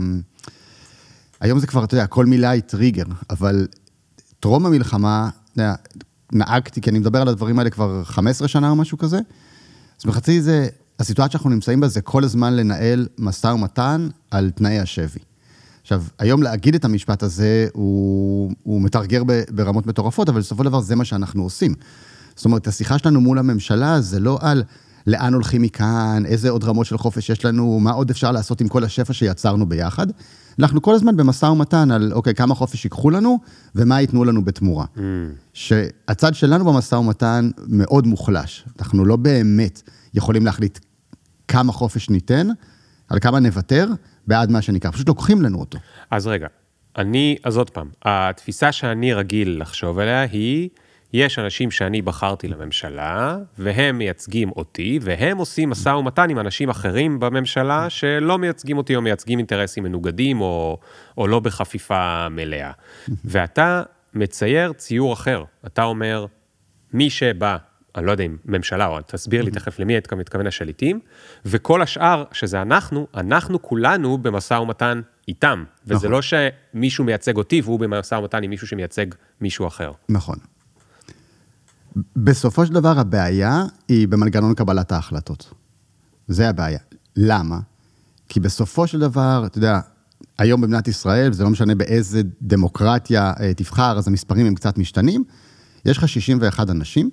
היום 1.40 1.60
זה 1.60 1.68
כבר, 1.68 1.84
אתה 1.84 1.96
יודע, 1.96 2.08
כל 2.08 2.26
מילה 2.26 2.50
היא 2.50 2.62
טריגר, 2.62 3.06
אבל 3.30 3.68
טרום 4.40 4.66
המלחמה, 4.66 5.30
אתה 5.54 5.62
יודע, 5.62 5.76
נהגתי, 6.32 6.82
כי 6.82 6.90
אני 6.90 7.00
מדבר 7.00 7.22
על 7.22 7.28
הדברים 7.28 7.60
האלה 7.60 7.70
כבר 7.70 8.04
15 8.04 8.48
שנה 8.48 8.70
או 8.70 8.76
משהו 8.76 8.98
כזה, 8.98 9.20
אז 10.00 10.06
בחצי 10.06 10.42
זה, 10.42 10.68
הסיטואציה 11.00 11.32
שאנחנו 11.32 11.50
נמצאים 11.50 11.80
בה 11.80 11.88
זה 11.88 12.02
כל 12.02 12.24
הזמן 12.24 12.56
לנהל 12.56 13.08
משא 13.18 13.48
ומתן 13.48 14.08
על 14.32 14.50
תנאי 14.50 14.80
השבי. 14.80 15.20
עכשיו, 15.82 16.04
היום 16.20 16.44
להגיד 16.44 16.76
את 16.76 16.86
המשפט 16.86 17.24
הזה, 17.24 17.68
הוא, 17.74 18.52
הוא 18.64 18.82
מתרגר 18.82 19.24
ברמות 19.50 19.88
מטורפות, 19.88 20.30
אבל 20.30 20.40
בסופו 20.40 20.64
של 20.64 20.70
דבר 20.70 20.80
זה 20.82 20.96
מה 20.96 21.06
שאנחנו 21.06 21.44
עושים. 21.44 21.74
זאת 22.36 22.46
אומרת, 22.46 22.68
השיחה 22.68 22.98
שלנו 22.98 23.22
מול 23.22 23.40
הממשלה 23.40 24.02
זה 24.02 24.20
לא 24.20 24.38
על 24.42 24.64
לאן 25.08 25.34
הולכים 25.34 25.62
מכאן, 25.62 26.24
איזה 26.26 26.50
עוד 26.50 26.64
רמות 26.64 26.86
של 26.86 26.98
חופש 26.98 27.30
יש 27.30 27.46
לנו, 27.46 27.80
מה 27.80 27.92
עוד 27.92 28.10
אפשר 28.10 28.32
לעשות 28.32 28.62
עם 28.62 28.68
כל 28.68 28.84
השפע 28.84 29.14
שיצרנו 29.14 29.70
ביחד. 29.70 30.08
אנחנו 30.60 30.82
כל 30.82 30.96
הזמן 30.96 31.18
במשא 31.18 31.46
ומתן 31.46 31.92
על, 31.92 32.14
אוקיי, 32.14 32.34
כמה 32.34 32.56
חופש 32.56 32.86
ייקחו 32.86 33.10
לנו 33.10 33.40
ומה 33.76 34.02
ייתנו 34.02 34.24
לנו 34.24 34.46
בתמורה. 34.46 34.86
Mm. 34.96 35.00
שהצד 35.54 36.36
שלנו 36.36 36.66
במשא 36.66 36.96
ומתן 36.96 37.50
מאוד 37.68 38.08
מוחלש. 38.08 38.66
אנחנו 38.80 39.06
לא 39.06 39.16
באמת 39.16 39.82
יכולים 40.14 40.46
להחליט 40.46 40.80
כמה 41.48 41.74
חופש 41.74 42.10
ניתן, 42.10 42.48
על 43.10 43.20
כמה 43.20 43.40
נוותר, 43.40 43.88
בעד 44.28 44.52
מה 44.52 44.62
שניקח. 44.62 44.92
פשוט 44.92 45.08
לוקחים 45.08 45.42
לנו 45.42 45.60
אותו. 45.60 45.78
אז 46.12 46.28
רגע, 46.28 46.48
אני, 46.98 47.38
אז 47.44 47.58
עוד 47.58 47.70
פעם, 47.70 47.90
התפיסה 48.06 48.72
שאני 48.72 49.14
רגיל 49.14 49.62
לחשוב 49.62 50.00
עליה 50.00 50.22
היא... 50.22 50.70
יש 51.14 51.40
אנשים 51.40 51.72
שאני 51.72 52.02
בחרתי 52.02 52.48
לממשלה, 52.48 53.38
והם 53.58 53.98
מייצגים 53.98 54.52
אותי, 54.52 55.00
והם 55.02 55.38
עושים 55.38 55.70
משא 55.70 55.90
ומתן 55.90 56.30
עם 56.30 56.40
אנשים 56.40 56.70
אחרים 56.70 57.20
בממשלה 57.20 57.90
שלא 57.90 58.38
מייצגים 58.38 58.78
אותי 58.78 58.96
או 58.96 59.02
מייצגים 59.02 59.40
אינטרסים 59.40 59.84
מנוגדים 59.84 60.42
או, 60.42 60.78
או 61.18 61.28
לא 61.28 61.40
בחפיפה 61.40 62.30
מלאה. 62.30 62.72
ואתה 63.26 63.84
מצייר 64.14 64.74
ציור 64.74 65.14
אחר. 65.14 65.44
אתה 65.66 65.84
אומר, 65.84 66.26
מי 66.94 67.10
שבא, 67.10 67.58
אני 67.98 68.06
לא 68.06 68.12
יודע 68.12 68.24
אם 68.24 68.38
ממשלה, 68.46 68.88
או 68.88 69.00
תסביר 69.08 69.42
לי 69.42 69.52
תכף 69.52 69.80
למי 69.80 69.98
אתה 69.98 70.16
מתכוון 70.16 70.48
השליטים, 70.48 71.00
וכל 71.46 71.82
השאר, 71.82 72.24
שזה 72.32 72.62
אנחנו, 72.62 73.08
אנחנו 73.16 73.62
כולנו 73.62 74.18
במשא 74.18 74.54
ומתן 74.54 75.02
איתם. 75.28 75.64
וזה 75.86 75.96
נכון. 75.96 76.12
לא 76.12 76.20
שמישהו 76.22 77.04
מייצג 77.04 77.38
אותי 77.38 77.62
והוא 77.62 77.80
במשא 77.80 78.16
ומתן 78.16 78.44
עם 78.44 78.50
מישהו 78.50 78.68
שמייצג 78.68 79.06
מישהו 79.42 79.68
אחר. 79.68 79.92
נכון. 80.10 80.36
בסופו 82.16 82.66
של 82.66 82.74
דבר 82.74 83.00
הבעיה 83.00 83.64
היא 83.88 84.08
במנגנון 84.08 84.54
קבלת 84.54 84.92
ההחלטות. 84.92 85.54
זה 86.28 86.50
הבעיה. 86.50 86.80
למה? 87.16 87.60
כי 88.30 88.40
בסופו 88.40 88.88
של 88.88 89.00
דבר, 89.00 89.44
אתה 89.46 89.58
יודע, 89.58 89.80
היום 90.38 90.62
במדינת 90.62 90.88
ישראל, 90.88 91.30
וזה 91.30 91.44
לא 91.44 91.50
משנה 91.50 91.76
באיזה 91.76 92.22
דמוקרטיה 92.42 93.34
אה, 93.40 93.54
תבחר, 93.54 93.98
אז 93.98 94.08
המספרים 94.08 94.46
הם 94.46 94.56
קצת 94.56 94.78
משתנים, 94.78 95.24
יש 95.86 95.98
לך 95.98 96.08
61 96.08 96.70
אנשים 96.70 97.10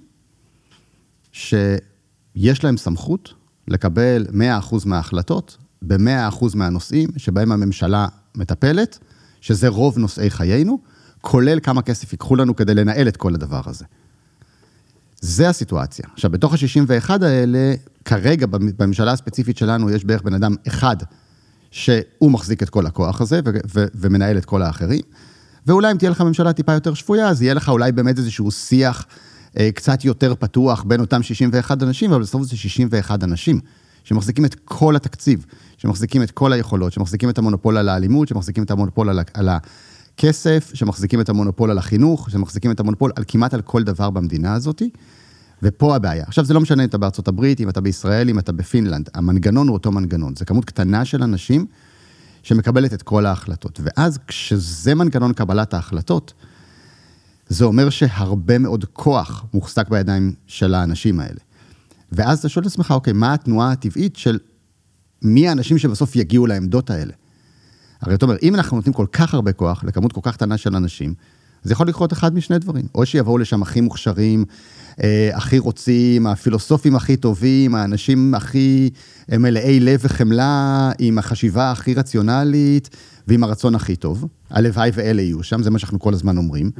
שיש 1.35 2.65
להם 2.65 2.77
סמכות 2.77 3.35
לקבל 3.69 4.27
100% 4.71 4.75
מההחלטות 4.87 5.57
ב-100% 5.83 6.45
מהנושאים 6.55 7.09
שבהם 7.17 7.53
הממשלה 7.53 8.07
מטפלת, 8.35 8.99
שזה 9.41 9.69
רוב 9.69 9.99
נושאי 9.99 10.31
חיינו, 10.31 10.79
כולל 11.21 11.61
כמה 11.61 11.83
כסף 11.83 12.13
ייקחו 12.13 12.37
לנו 12.37 12.57
כדי 12.57 12.75
לנהל 12.75 13.09
את 13.09 13.17
כל 13.17 13.35
הדבר 13.35 13.63
הזה. 13.67 13.85
זה 15.21 15.49
הסיטואציה. 15.49 16.05
עכשיו, 16.13 16.31
בתוך 16.31 16.53
ה-61 16.53 17.11
האלה, 17.25 17.75
כרגע 18.05 18.47
בממשלה 18.51 19.13
הספציפית 19.13 19.57
שלנו 19.57 19.91
יש 19.91 20.05
בערך 20.05 20.23
בן 20.23 20.35
אדם 20.35 20.55
אחד 20.69 20.97
שהוא 21.71 22.31
מחזיק 22.31 22.63
את 22.63 22.71
כל 22.71 22.87
הכוח 22.87 23.21
הזה 23.21 23.41
ומנהל 23.95 24.39
את 24.39 24.45
כל 24.45 24.63
האחרים. 24.63 25.01
ואולי 25.67 25.93
אם 25.93 25.99
תהיה 25.99 26.11
לך 26.11 26.21
ממשלה 26.21 26.53
טיפה 26.53 26.73
יותר 26.73 26.95
שפויה, 26.95 27.29
אז 27.29 27.43
יהיה 27.43 27.55
לך 27.55 27.69
אולי 27.69 27.93
באמת 27.93 28.19
איזשהו 28.19 28.51
שיח 28.51 29.07
קצת 29.75 30.05
יותר 30.05 30.35
פתוח 30.35 30.83
בין 30.83 31.01
אותם 31.01 31.23
61 31.23 31.83
אנשים, 31.83 32.13
אבל 32.13 32.23
בסוף 32.23 32.43
זה 32.43 32.57
61 32.57 33.25
אנשים 33.25 33.61
שמחזיקים 34.05 34.45
את 34.45 34.55
כל 34.65 34.97
התקציב, 34.97 35.47
שמחזיקים 35.79 36.23
את 36.23 36.31
כל 36.31 36.53
היכולות, 36.53 36.93
שמחזיקים 36.93 37.31
את 37.31 37.39
המונופול 37.39 37.77
על 37.77 37.89
האלימות, 37.89 38.29
שמחזיקים 38.29 38.65
את 38.65 38.71
המונופול 38.71 39.09
על, 39.09 39.21
על 39.35 39.49
הכסף, 39.49 40.71
שמחזיקים 40.75 41.21
את 41.21 41.29
המונופול 41.29 41.71
על 41.71 41.79
החינוך, 41.79 42.31
שמחזיקים 42.31 42.71
את 42.71 42.81
המונופול 42.81 43.13
על 43.17 43.25
כמעט 43.29 43.55
על 43.55 43.63
כל 43.63 43.83
דבר 43.83 44.11
במדינה 44.11 44.55
הזאתי. 44.55 44.91
ופה 45.63 45.97
הבעיה. 45.97 46.25
עכשיו, 46.27 46.45
זה 46.45 46.55
לא 46.55 46.61
משנה 46.61 46.83
אם 46.83 46.89
אתה 46.89 46.99
בארצות 46.99 47.29
הברית, 47.29 47.61
אם 47.61 47.69
אתה 47.69 47.81
בישראל, 47.81 48.29
אם 48.29 48.39
אתה 48.39 48.53
בפינלנד, 48.53 49.09
המנגנון 49.15 49.69
הוא 49.69 49.75
אותו 49.75 49.93
מנגנון. 49.93 50.37
זה 50.37 50.45
כמות 50.45 50.65
קטנה 50.65 51.05
של 51.05 51.23
אנשים 51.23 51.67
שמקבלת 52.43 52.95
את 52.95 53.03
כל 53.03 53.27
ההחלטות. 53.27 53.81
ואז 53.83 54.19
כשזה 54.27 54.95
מנגנון 54.95 55.33
קבלת 55.33 55.75
ההחלטות, 55.75 56.33
זה 57.49 57.65
אומר 57.65 57.91
שהרבה 57.91 58.59
מאוד 58.59 58.85
כוח 58.93 59.45
מוחזק 59.55 59.89
בידיים 59.89 60.33
של 60.47 60.75
האנשים 60.75 61.21
האלה. 61.21 61.41
ואז 62.13 62.39
אתה 62.39 62.49
שואל 62.49 62.67
את 62.67 62.71
עצמך, 62.71 62.91
אוקיי, 62.91 63.13
מה 63.13 63.35
התנועה 63.35 63.73
הטבעית 63.73 64.17
של 64.17 64.39
מי 65.23 65.49
האנשים 65.49 65.79
שבסוף 65.79 66.17
יגיעו 66.17 66.47
לעמדות 66.47 66.91
האלה? 66.91 67.13
הרי 68.01 68.15
אתה 68.15 68.25
אומר, 68.25 68.37
אם 68.43 68.55
אנחנו 68.55 68.77
נותנים 68.77 68.93
כל 68.93 69.07
כך 69.13 69.35
הרבה 69.35 69.53
כוח 69.53 69.85
לכמות 69.85 70.13
כל 70.13 70.21
כך 70.23 70.35
קטנה 70.35 70.57
של 70.57 70.77
אנשים, 70.77 71.15
זה 71.63 71.73
יכול 71.73 71.89
לקרות 71.89 72.13
אחד 72.13 72.35
משני 72.35 72.59
דברים. 72.59 72.85
או 72.95 73.07
שיבואו 73.07 73.39
לשם 73.39 73.63
הכי 73.63 73.81
מוכשרים, 73.81 74.45
אה, 75.03 75.31
הכי 75.35 75.59
רוצים, 75.59 76.27
הפילוסופים 76.27 76.97
הכי 76.97 77.17
טובים, 77.17 77.75
האנשים 77.75 78.35
הכי 78.35 78.91
אה, 79.33 79.39
מלאי 79.39 79.81
לב 79.81 80.01
וחמלה, 80.03 80.93
עם 80.99 81.19
החשיבה 81.19 81.71
הכי 81.71 81.95
רציונלית 81.95 82.91
ועם 83.29 83.45
הרצון 83.45 83.75
הכי 83.75 83.97
טוב. 83.97 84.25
הלוואי 84.51 84.91
ואלה 84.95 85.23
יהיו 85.23 85.43
שם, 85.43 85.63
זה 85.63 85.71
מה 85.71 85.79
שאנחנו 85.79 85.99
כל 86.01 86.15
הזמן 86.15 86.37
אומרים. 86.37 86.71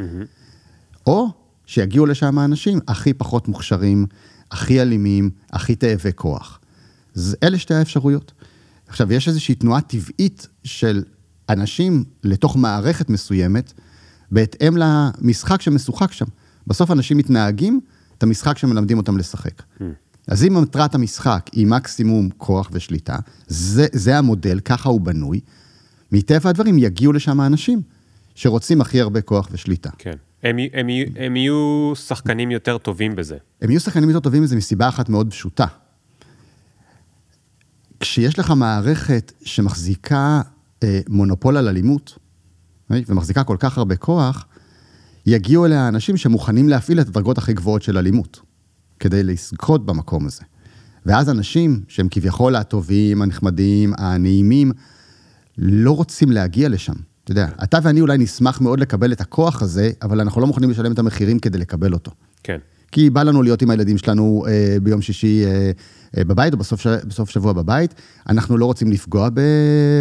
או 1.07 1.29
שיגיעו 1.67 2.07
לשם 2.07 2.39
האנשים 2.39 2.79
הכי 2.89 3.15
פחות 3.15 3.49
מוכשרים, 3.49 4.07
הכי 4.51 4.83
אלימים, 4.83 5.31
הכי 5.53 5.75
תאבי 5.75 6.11
כוח. 6.15 6.61
אז 7.17 7.37
אלה 7.43 7.59
שתי 7.59 7.75
האפשרויות. 7.75 8.33
עכשיו, 8.87 9.13
יש 9.13 9.29
איזושהי 9.29 9.55
תנועה 9.55 9.81
טבעית 9.81 10.49
של 10.65 11.05
אנשים 11.49 12.05
לתוך 12.25 12.57
מערכת 12.57 13.11
מסוימת, 13.11 13.73
בהתאם 14.31 14.77
למשחק 14.77 15.63
שמשוחק 15.63 16.13
שם. 16.13 16.27
בסוף 16.67 16.91
אנשים 16.91 17.17
מתנהגים 17.17 17.81
את 18.19 18.23
המשחק 18.23 18.59
שמלמדים 18.59 18.99
אותם 18.99 19.19
לשחק. 19.19 19.63
אז 20.27 20.45
אם 20.45 20.61
מטרת 20.63 20.95
המשחק 20.95 21.51
היא 21.53 21.67
מקסימום 21.67 22.29
כוח 22.37 22.71
ושליטה, 22.73 23.17
זה, 23.47 23.87
זה 23.93 24.19
המודל, 24.19 24.61
ככה 24.61 24.89
הוא 24.89 25.01
בנוי, 25.01 25.41
מטבע 26.13 26.51
הדברים 26.51 26.79
יגיעו 26.79 27.13
לשם 27.13 27.41
האנשים 27.41 27.83
שרוצים 28.35 28.81
הכי 28.81 29.01
הרבה 29.01 29.21
כוח 29.21 29.49
ושליטה. 29.53 29.91
כן. 29.99 30.15
הם, 30.45 30.57
הם, 30.73 30.87
הם 31.17 31.37
יהיו 31.37 31.93
שחקנים 31.97 32.51
יותר 32.51 32.79
טובים 32.79 33.17
בזה. 33.17 33.37
הם 33.63 33.71
יהיו 33.71 33.81
שחקנים 33.81 34.09
יותר 34.09 34.21
טובים 34.21 34.43
בזה 34.43 34.57
מסיבה 34.57 34.89
אחת 34.89 35.09
מאוד 35.09 35.31
פשוטה. 35.31 35.67
כשיש 38.01 38.39
לך 38.39 38.51
מערכת 38.51 39.33
שמחזיקה 39.45 40.41
אה, 40.83 41.01
מונופול 41.09 41.57
על 41.57 41.69
אלימות, 41.69 42.19
אה, 42.93 43.01
ומחזיקה 43.09 43.45
כל 43.45 43.57
כך 43.61 43.79
הרבה 43.79 43.97
כוח, 43.97 44.47
יגיעו 45.27 45.67
אליה 45.67 45.89
אנשים 45.89 46.17
שמוכנים 46.17 46.69
להפעיל 46.69 47.01
את 47.01 47.09
הדרגות 47.09 47.39
הכי 47.39 47.53
גבוהות 47.53 47.83
של 47.83 47.99
אלימות, 47.99 48.41
כדי 49.01 49.23
לזכות 49.23 49.87
במקום 49.87 50.27
הזה. 50.27 50.43
ואז 51.07 51.31
אנשים 51.31 51.81
שהם 51.89 52.09
כביכול 52.11 52.57
הטובים, 52.57 53.23
הנחמדים, 53.23 53.93
הנעימים, 53.99 54.73
לא 55.59 55.93
רוצים 55.93 56.33
להגיע 56.33 56.69
לשם. 56.69 56.95
אתה 57.25 57.33
יודע, 57.33 57.49
אתה 57.63 57.79
ואני 57.83 58.01
אולי 58.01 58.19
נשמח 58.19 58.61
מאוד 58.61 58.81
לקבל 58.81 59.13
את 59.13 59.21
הכוח 59.21 59.63
הזה, 59.63 59.91
אבל 60.03 60.21
אנחנו 60.21 60.41
לא 60.41 60.47
מוכנים 60.47 60.71
לשלם 60.71 60.93
את 60.93 60.99
המחירים 60.99 61.39
כדי 61.39 61.59
לקבל 61.59 61.93
אותו. 61.93 62.11
כן. 62.43 62.59
כי 62.93 63.11
בא 63.11 63.23
לנו 63.23 63.43
להיות 63.43 63.63
עם 63.63 63.71
הילדים 63.71 63.99
שלנו 63.99 64.45
אה, 64.49 64.77
ביום 64.83 65.03
שישי 65.03 65.45
אה, 65.45 65.71
אה, 66.19 66.25
בבית, 66.25 66.53
או 66.53 66.59
בסוף, 66.59 66.81
ש... 66.81 66.87
בסוף 66.87 67.31
שבוע 67.31 67.53
בבית. 67.53 67.95
אנחנו 68.29 68.59
לא 68.59 68.67
רוצים 68.67 68.93
לפגוע 68.93 69.29
ב... 69.35 69.41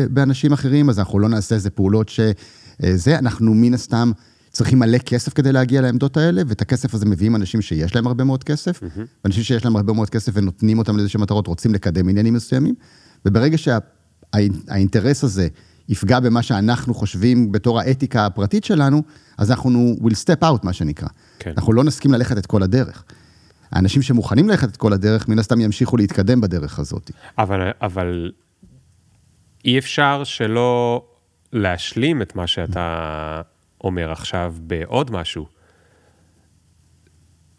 באנשים 0.09 0.53
אחרים, 0.53 0.89
אז 0.89 0.99
אנחנו 0.99 1.19
לא 1.19 1.29
נעשה 1.29 1.55
איזה 1.55 1.69
פעולות 1.69 2.09
שזה, 2.09 3.19
אנחנו 3.19 3.53
מן 3.53 3.73
הסתם 3.73 4.11
צריכים 4.51 4.79
מלא 4.79 4.97
כסף 4.97 5.33
כדי 5.33 5.51
להגיע 5.51 5.81
לעמדות 5.81 6.17
האלה, 6.17 6.41
ואת 6.47 6.61
הכסף 6.61 6.93
הזה 6.93 7.05
מביאים 7.05 7.35
אנשים 7.35 7.61
שיש 7.61 7.95
להם 7.95 8.07
הרבה 8.07 8.23
מאוד 8.23 8.43
כסף, 8.43 8.83
mm-hmm. 8.83 8.99
ואנשים 9.23 9.43
שיש 9.43 9.65
להם 9.65 9.75
הרבה 9.75 9.93
מאוד 9.93 10.09
כסף 10.09 10.31
ונותנים 10.35 10.79
אותם 10.79 10.97
לאיזשהם 10.97 11.21
מטרות, 11.21 11.47
רוצים 11.47 11.73
לקדם 11.73 12.09
עניינים 12.09 12.33
מסוימים, 12.33 12.75
וברגע 13.25 13.57
שהאינטרס 13.57 15.21
שה... 15.21 15.27
הזה 15.27 15.47
יפגע 15.89 16.19
במה 16.19 16.43
שאנחנו 16.43 16.93
חושבים 16.93 17.51
בתור 17.51 17.79
האתיקה 17.79 18.25
הפרטית 18.25 18.63
שלנו, 18.63 19.03
אז 19.37 19.51
אנחנו 19.51 19.95
will 20.01 20.13
step 20.13 20.43
out, 20.43 20.59
מה 20.63 20.73
שנקרא. 20.73 21.07
כן. 21.39 21.53
אנחנו 21.57 21.73
לא 21.73 21.83
נסכים 21.83 22.13
ללכת 22.13 22.37
את 22.37 22.45
כל 22.45 22.63
הדרך. 22.63 23.03
האנשים 23.71 24.01
שמוכנים 24.01 24.49
ללכת 24.49 24.69
את 24.69 24.77
כל 24.77 24.93
הדרך, 24.93 25.27
מן 25.27 25.39
הסתם 25.39 25.61
ימשיכו 25.61 25.97
להתקדם 25.97 26.41
בדרך 26.41 26.79
הזאת. 26.79 27.11
אבל, 27.37 27.71
אבל 27.81 28.31
אי 29.65 29.79
אפשר 29.79 30.23
שלא 30.23 31.03
להשלים 31.53 32.21
את 32.21 32.35
מה 32.35 32.47
שאתה 32.47 33.41
אומר 33.83 34.11
עכשיו 34.11 34.55
בעוד 34.61 35.11
משהו. 35.11 35.47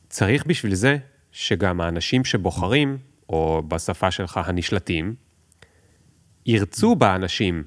צריך 0.08 0.46
בשביל 0.46 0.74
זה 0.74 0.96
שגם 1.32 1.80
האנשים 1.80 2.24
שבוחרים, 2.24 2.98
או 3.28 3.62
בשפה 3.68 4.10
שלך 4.10 4.40
הנשלטים, 4.44 5.14
ירצו 6.46 6.94
באנשים 6.94 7.64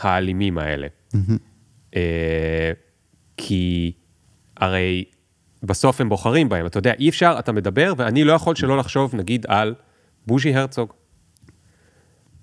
האלימים 0.00 0.58
האלה. 0.58 0.86
Mm-hmm. 1.14 1.98
כי 3.36 3.92
הרי 4.56 5.04
בסוף 5.62 6.00
הם 6.00 6.08
בוחרים 6.08 6.48
בהם, 6.48 6.66
אתה 6.66 6.78
יודע, 6.78 6.92
אי 6.98 7.08
אפשר, 7.08 7.36
אתה 7.38 7.52
מדבר, 7.52 7.92
ואני 7.96 8.24
לא 8.24 8.32
יכול 8.32 8.54
שלא 8.54 8.76
לחשוב, 8.76 9.14
נגיד, 9.14 9.46
על 9.48 9.74
בוז'י 10.26 10.54
הרצוג. 10.54 10.92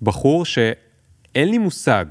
בחור 0.02 0.44
שאין 0.44 1.48
לי 1.48 1.58
מושג 1.58 2.04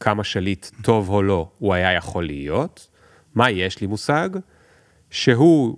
כמה 0.00 0.24
שליט 0.24 0.66
טוב 0.82 1.10
או 1.10 1.22
לא 1.22 1.50
הוא 1.58 1.74
היה 1.74 1.92
יכול 1.92 2.26
להיות, 2.26 2.88
מה 3.34 3.50
יש 3.50 3.80
לי 3.80 3.86
מושג? 3.86 4.28
שהוא, 5.10 5.76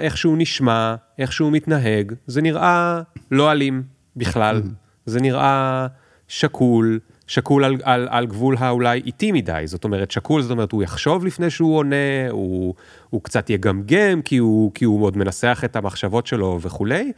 איך 0.00 0.16
שהוא 0.16 0.38
נשמע, 0.38 0.94
איך 1.18 1.32
שהוא 1.32 1.52
מתנהג, 1.52 2.12
זה 2.26 2.42
נראה 2.42 3.02
לא 3.30 3.52
אלים 3.52 3.82
בכלל, 4.16 4.62
זה 5.06 5.20
נראה 5.20 5.86
שקול, 6.28 7.00
שקול 7.32 7.64
על, 7.64 7.76
על, 7.82 8.08
על 8.10 8.26
גבול 8.26 8.56
האולי 8.58 9.02
איטי 9.06 9.32
מדי, 9.32 9.62
זאת 9.64 9.84
אומרת, 9.84 10.10
שקול, 10.10 10.42
זאת 10.42 10.50
אומרת, 10.50 10.72
הוא 10.72 10.82
יחשוב 10.82 11.26
לפני 11.26 11.50
שהוא 11.50 11.76
עונה, 11.76 12.30
הוא, 12.30 12.74
הוא 13.10 13.22
קצת 13.22 13.50
יגמגם, 13.50 14.22
כי 14.24 14.36
הוא, 14.36 14.72
כי 14.74 14.84
הוא 14.84 15.04
עוד 15.04 15.16
מנסח 15.16 15.62
את 15.64 15.76
המחשבות 15.76 16.26
שלו 16.26 16.58
וכולי, 16.62 17.12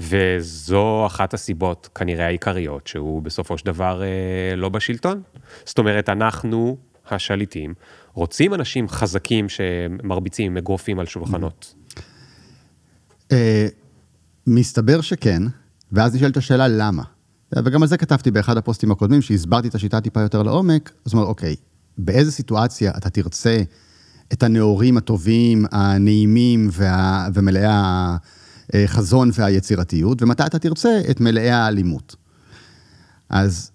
וזו 0.00 1.06
אחת 1.06 1.34
הסיבות, 1.34 1.88
כנראה 1.94 2.26
העיקריות, 2.26 2.86
שהוא 2.86 3.22
בסופו 3.22 3.58
של 3.58 3.66
דבר 3.66 4.02
אה, 4.02 4.56
לא 4.56 4.68
בשלטון. 4.68 5.22
זאת 5.64 5.78
אומרת, 5.78 6.08
אנחנו, 6.08 6.76
השליטים, 7.10 7.74
רוצים 8.14 8.54
אנשים 8.54 8.88
חזקים 8.88 9.48
שמרביצים 9.48 10.56
אגרופים 10.56 10.98
על 10.98 11.06
שולחנות. 11.06 11.74
אה, 13.32 13.66
מסתבר 14.46 15.00
שכן, 15.00 15.42
ואז 15.92 16.14
נשאלת 16.14 16.36
השאלה 16.36 16.68
למה. 16.68 17.15
וגם 17.54 17.82
על 17.82 17.88
זה 17.88 17.96
כתבתי 17.96 18.30
באחד 18.30 18.56
הפוסטים 18.56 18.90
הקודמים, 18.90 19.22
שהסברתי 19.22 19.68
את 19.68 19.74
השיטה 19.74 20.00
טיפה 20.00 20.20
יותר 20.20 20.42
לעומק. 20.42 20.92
זאת 21.04 21.12
אומרת, 21.14 21.28
אוקיי, 21.28 21.56
באיזה 21.98 22.32
סיטואציה 22.32 22.92
אתה 22.96 23.10
תרצה 23.10 23.62
את 24.32 24.42
הנאורים 24.42 24.96
הטובים, 24.96 25.64
הנעימים 25.72 26.68
וה... 26.72 27.28
ומלאי 27.34 27.64
החזון 28.74 29.30
והיצירתיות, 29.34 30.22
ומתי 30.22 30.46
אתה 30.46 30.58
תרצה 30.58 31.00
את 31.10 31.20
מלאי 31.20 31.50
האלימות. 31.50 32.16
אז 33.28 33.70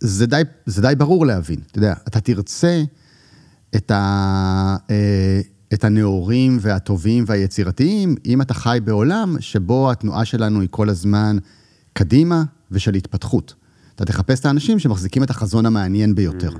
זה 0.00 0.26
די, 0.26 0.42
זה 0.66 0.82
די 0.82 0.94
ברור 0.98 1.26
להבין, 1.26 1.60
אתה 1.70 1.78
יודע, 1.78 1.94
אתה 2.08 2.20
תרצה 2.20 2.82
את, 3.76 3.90
ה, 3.90 4.76
אה, 4.90 5.40
את 5.74 5.84
הנאורים 5.84 6.58
והטובים 6.60 7.24
והיצירתיים, 7.26 8.14
אם 8.26 8.42
אתה 8.42 8.54
חי 8.54 8.78
בעולם 8.84 9.36
שבו 9.40 9.90
התנועה 9.90 10.24
שלנו 10.24 10.60
היא 10.60 10.68
כל 10.70 10.88
הזמן 10.88 11.36
קדימה, 11.92 12.44
ושל 12.72 12.94
התפתחות. 12.94 13.54
אתה 13.94 14.04
תחפש 14.04 14.40
את 14.40 14.46
האנשים 14.46 14.78
שמחזיקים 14.78 15.22
את 15.22 15.30
החזון 15.30 15.66
המעניין 15.66 16.14
ביותר. 16.14 16.50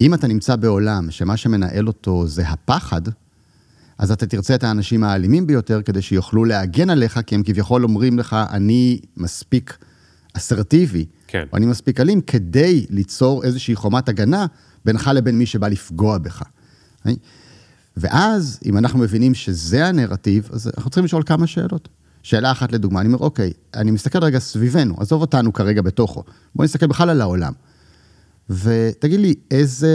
אם 0.00 0.14
אתה 0.14 0.26
נמצא 0.26 0.56
בעולם 0.56 1.10
שמה 1.10 1.36
שמנהל 1.36 1.88
אותו 1.88 2.26
זה 2.26 2.48
הפחד, 2.48 3.02
אז 3.98 4.12
אתה 4.12 4.26
תרצה 4.26 4.54
את 4.54 4.64
האנשים 4.64 5.04
האלימים 5.04 5.46
ביותר 5.46 5.82
כדי 5.82 6.02
שיוכלו 6.02 6.44
להגן 6.44 6.90
עליך, 6.90 7.20
כי 7.26 7.34
הם 7.34 7.42
כביכול 7.42 7.84
אומרים 7.84 8.18
לך, 8.18 8.36
אני 8.50 9.00
מספיק 9.16 9.78
אסרטיבי, 10.34 11.04
כן. 11.26 11.44
או 11.52 11.56
אני 11.56 11.66
מספיק 11.66 12.00
אלים, 12.00 12.20
כדי 12.20 12.86
ליצור 12.90 13.44
איזושהי 13.44 13.74
חומת 13.74 14.08
הגנה 14.08 14.46
בינך 14.84 15.10
לבין 15.14 15.38
מי 15.38 15.46
שבא 15.46 15.68
לפגוע 15.68 16.18
בך. 16.18 16.42
ואז, 17.96 18.60
אם 18.66 18.78
אנחנו 18.78 18.98
מבינים 18.98 19.34
שזה 19.34 19.86
הנרטיב, 19.86 20.48
אז 20.52 20.70
אנחנו 20.76 20.90
צריכים 20.90 21.04
לשאול 21.04 21.22
כמה 21.22 21.46
שאלות. 21.46 21.88
שאלה 22.24 22.52
אחת 22.52 22.72
לדוגמה, 22.72 23.00
אני 23.00 23.06
אומר, 23.06 23.18
אוקיי, 23.18 23.52
אני 23.74 23.90
מסתכל 23.90 24.24
רגע 24.24 24.38
סביבנו, 24.38 24.94
עזוב 24.98 25.20
אותנו 25.20 25.52
כרגע 25.52 25.82
בתוכו, 25.82 26.24
בוא 26.54 26.64
נסתכל 26.64 26.86
בכלל 26.86 27.10
על 27.10 27.20
העולם. 27.20 27.52
ותגיד 28.50 29.20
לי, 29.20 29.34
איזה 29.50 29.88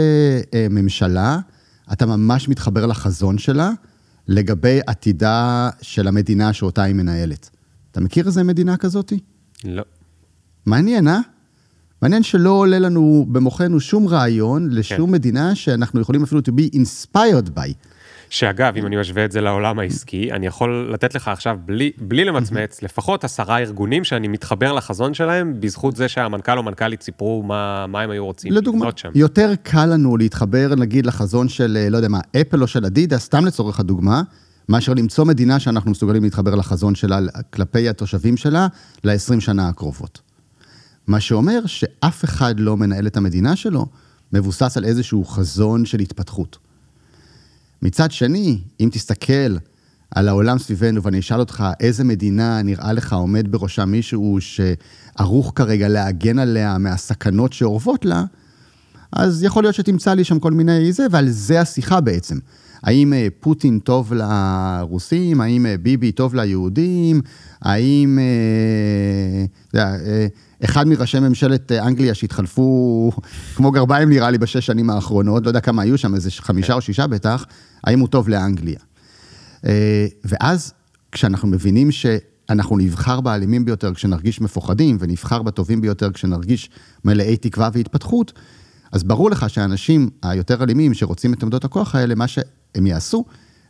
אה, 0.54 0.66
ממשלה 0.70 1.38
אתה 1.92 2.06
ממש 2.06 2.48
מתחבר 2.48 2.86
לחזון 2.86 3.38
שלה 3.38 3.70
לגבי 4.28 4.80
עתידה 4.86 5.70
של 5.82 6.08
המדינה 6.08 6.52
שאותה 6.52 6.82
היא 6.82 6.94
מנהלת? 6.94 7.50
אתה 7.90 8.00
מכיר 8.00 8.26
איזה 8.26 8.42
מדינה 8.42 8.76
כזאתי? 8.76 9.18
לא. 9.64 9.82
מעניין, 10.66 11.08
אה? 11.08 11.20
מעניין 12.02 12.22
שלא 12.22 12.50
עולה 12.50 12.78
לנו 12.78 13.26
במוחנו 13.28 13.80
שום 13.80 14.08
רעיון 14.08 14.68
לשום 14.70 15.06
כן. 15.06 15.12
מדינה 15.12 15.54
שאנחנו 15.54 16.00
יכולים 16.00 16.22
אפילו 16.22 16.40
to 16.40 16.50
be 16.50 16.76
inspired 16.76 17.48
by. 17.56 17.72
שאגב, 18.30 18.76
אם 18.76 18.86
אני 18.86 18.96
משווה 18.96 19.24
את 19.24 19.32
זה 19.32 19.40
לעולם 19.40 19.78
העסקי, 19.78 20.32
אני 20.32 20.46
יכול 20.46 20.90
לתת 20.94 21.14
לך 21.14 21.28
עכשיו, 21.28 21.58
בלי, 21.64 21.90
בלי 22.00 22.24
למצמץ, 22.24 22.82
לפחות 22.82 23.24
עשרה 23.24 23.58
ארגונים 23.58 24.04
שאני 24.04 24.28
מתחבר 24.28 24.72
לחזון 24.72 25.14
שלהם, 25.14 25.60
בזכות 25.60 25.96
זה 25.96 26.08
שהמנכ"ל 26.08 26.58
או 26.58 26.62
מנכ"לית 26.62 27.02
סיפרו 27.02 27.42
מה, 27.42 27.86
מה 27.86 28.00
הם 28.00 28.10
היו 28.10 28.24
רוצים 28.26 28.52
לדוגמה, 28.52 28.80
לבנות 28.80 28.98
שם. 28.98 29.10
יותר 29.14 29.52
קל 29.62 29.86
לנו 29.86 30.16
להתחבר, 30.16 30.74
נגיד, 30.76 31.06
לחזון 31.06 31.48
של, 31.48 31.78
אה, 31.80 31.90
לא 31.90 31.96
יודע 31.96 32.08
מה, 32.08 32.20
אפל 32.40 32.62
או 32.62 32.66
של 32.66 32.84
אדידה, 32.86 33.18
סתם 33.18 33.44
לצורך 33.46 33.80
הדוגמה, 33.80 34.22
מאשר 34.68 34.94
למצוא 34.94 35.24
מדינה 35.24 35.60
שאנחנו 35.60 35.90
מסוגלים 35.90 36.24
להתחבר 36.24 36.54
לחזון 36.54 36.94
שלה 36.94 37.18
כלפי 37.52 37.88
התושבים 37.88 38.36
שלה 38.36 38.66
ל-20 39.04 39.40
שנה 39.40 39.68
הקרובות. 39.68 40.20
מה 41.06 41.20
שאומר 41.20 41.66
שאף 41.66 42.24
אחד 42.24 42.60
לא 42.60 42.76
מנהל 42.76 43.06
את 43.06 43.16
המדינה 43.16 43.56
שלו 43.56 43.86
מבוסס 44.32 44.76
על 44.76 44.84
איזשהו 44.84 45.24
חזון 45.24 45.84
של 45.84 46.00
התפתחות. 46.00 46.69
מצד 47.82 48.10
שני, 48.10 48.60
אם 48.80 48.88
תסתכל 48.92 49.56
על 50.14 50.28
העולם 50.28 50.58
סביבנו 50.58 51.02
ואני 51.02 51.18
אשאל 51.18 51.40
אותך 51.40 51.64
איזה 51.80 52.04
מדינה 52.04 52.62
נראה 52.62 52.92
לך 52.92 53.12
עומד 53.12 53.52
בראשה 53.52 53.84
מישהו 53.84 54.38
שערוך 54.40 55.52
כרגע 55.54 55.88
להגן 55.88 56.38
עליה 56.38 56.78
מהסכנות 56.78 57.52
שאורבות 57.52 58.04
לה, 58.04 58.24
אז 59.12 59.42
יכול 59.42 59.64
להיות 59.64 59.74
שתמצא 59.74 60.14
לי 60.14 60.24
שם 60.24 60.38
כל 60.38 60.52
מיני 60.52 60.92
זה, 60.92 61.06
ועל 61.10 61.28
זה 61.28 61.60
השיחה 61.60 62.00
בעצם. 62.00 62.38
האם 62.82 63.12
אה, 63.12 63.28
פוטין 63.40 63.78
טוב 63.78 64.12
לרוסים? 64.12 65.40
האם 65.40 65.66
אה, 65.66 65.76
ביבי 65.78 66.12
טוב 66.12 66.34
ליהודים? 66.34 67.20
האם 67.62 68.18
אה, 68.18 69.44
יודע, 69.74 69.96
אחד 70.64 70.88
מראשי 70.88 71.20
ממשלת 71.20 71.72
אנגליה 71.72 72.14
שהתחלפו 72.14 73.12
כמו 73.54 73.70
גרביים 73.70 74.08
נראה 74.08 74.30
לי 74.30 74.38
בשש 74.38 74.66
שנים 74.66 74.90
האחרונות, 74.90 75.42
לא 75.44 75.50
יודע 75.50 75.60
כמה 75.60 75.82
היו 75.82 75.98
שם, 75.98 76.14
איזה 76.14 76.30
חמישה 76.30 76.74
או 76.74 76.80
שישה 76.80 77.06
בטח, 77.06 77.44
האם 77.84 78.00
הוא 78.00 78.08
טוב 78.08 78.28
לאנגליה? 78.28 78.78
ואז 80.24 80.72
כשאנחנו 81.12 81.48
מבינים 81.48 81.90
שאנחנו 81.92 82.76
נבחר 82.76 83.20
באלימים 83.20 83.64
ביותר 83.64 83.94
כשנרגיש 83.94 84.40
מפוחדים, 84.40 84.96
ונבחר 85.00 85.42
בטובים 85.42 85.80
ביותר 85.80 86.12
כשנרגיש 86.12 86.70
מלאי 87.04 87.36
תקווה 87.36 87.70
והתפתחות, 87.72 88.32
אז 88.92 89.04
ברור 89.04 89.30
לך 89.30 89.50
שהאנשים 89.50 90.10
היותר 90.22 90.62
אלימים 90.62 90.94
שרוצים 90.94 91.34
את 91.34 91.42
עמדות 91.42 91.64
הכוח 91.64 91.94
האלה, 91.94 92.14
מה 92.14 92.28
שהם 92.28 92.86
יעשו, 92.86 93.24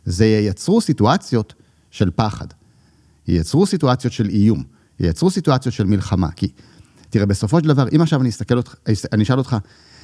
זה 0.05 0.25
ייצרו 0.25 0.81
סיטואציות 0.81 1.53
של 1.91 2.09
פחד. 2.15 2.47
ייצרו 3.27 3.65
סיטואציות 3.65 4.13
של 4.13 4.29
איום, 4.29 4.63
ייצרו 4.99 5.31
סיטואציות 5.31 5.73
של 5.73 5.83
מלחמה. 5.83 6.31
כי, 6.31 6.47
תראה, 7.11 7.25
בסופו 7.25 7.59
של 7.59 7.67
דבר, 7.67 7.87
אם 7.95 8.01
עכשיו 8.01 8.21
אני 8.21 8.29
אסתכל 8.29 8.57
אותך, 8.57 8.75
אני 9.13 9.23
אשאל 9.23 9.37
אותך, 9.37 9.57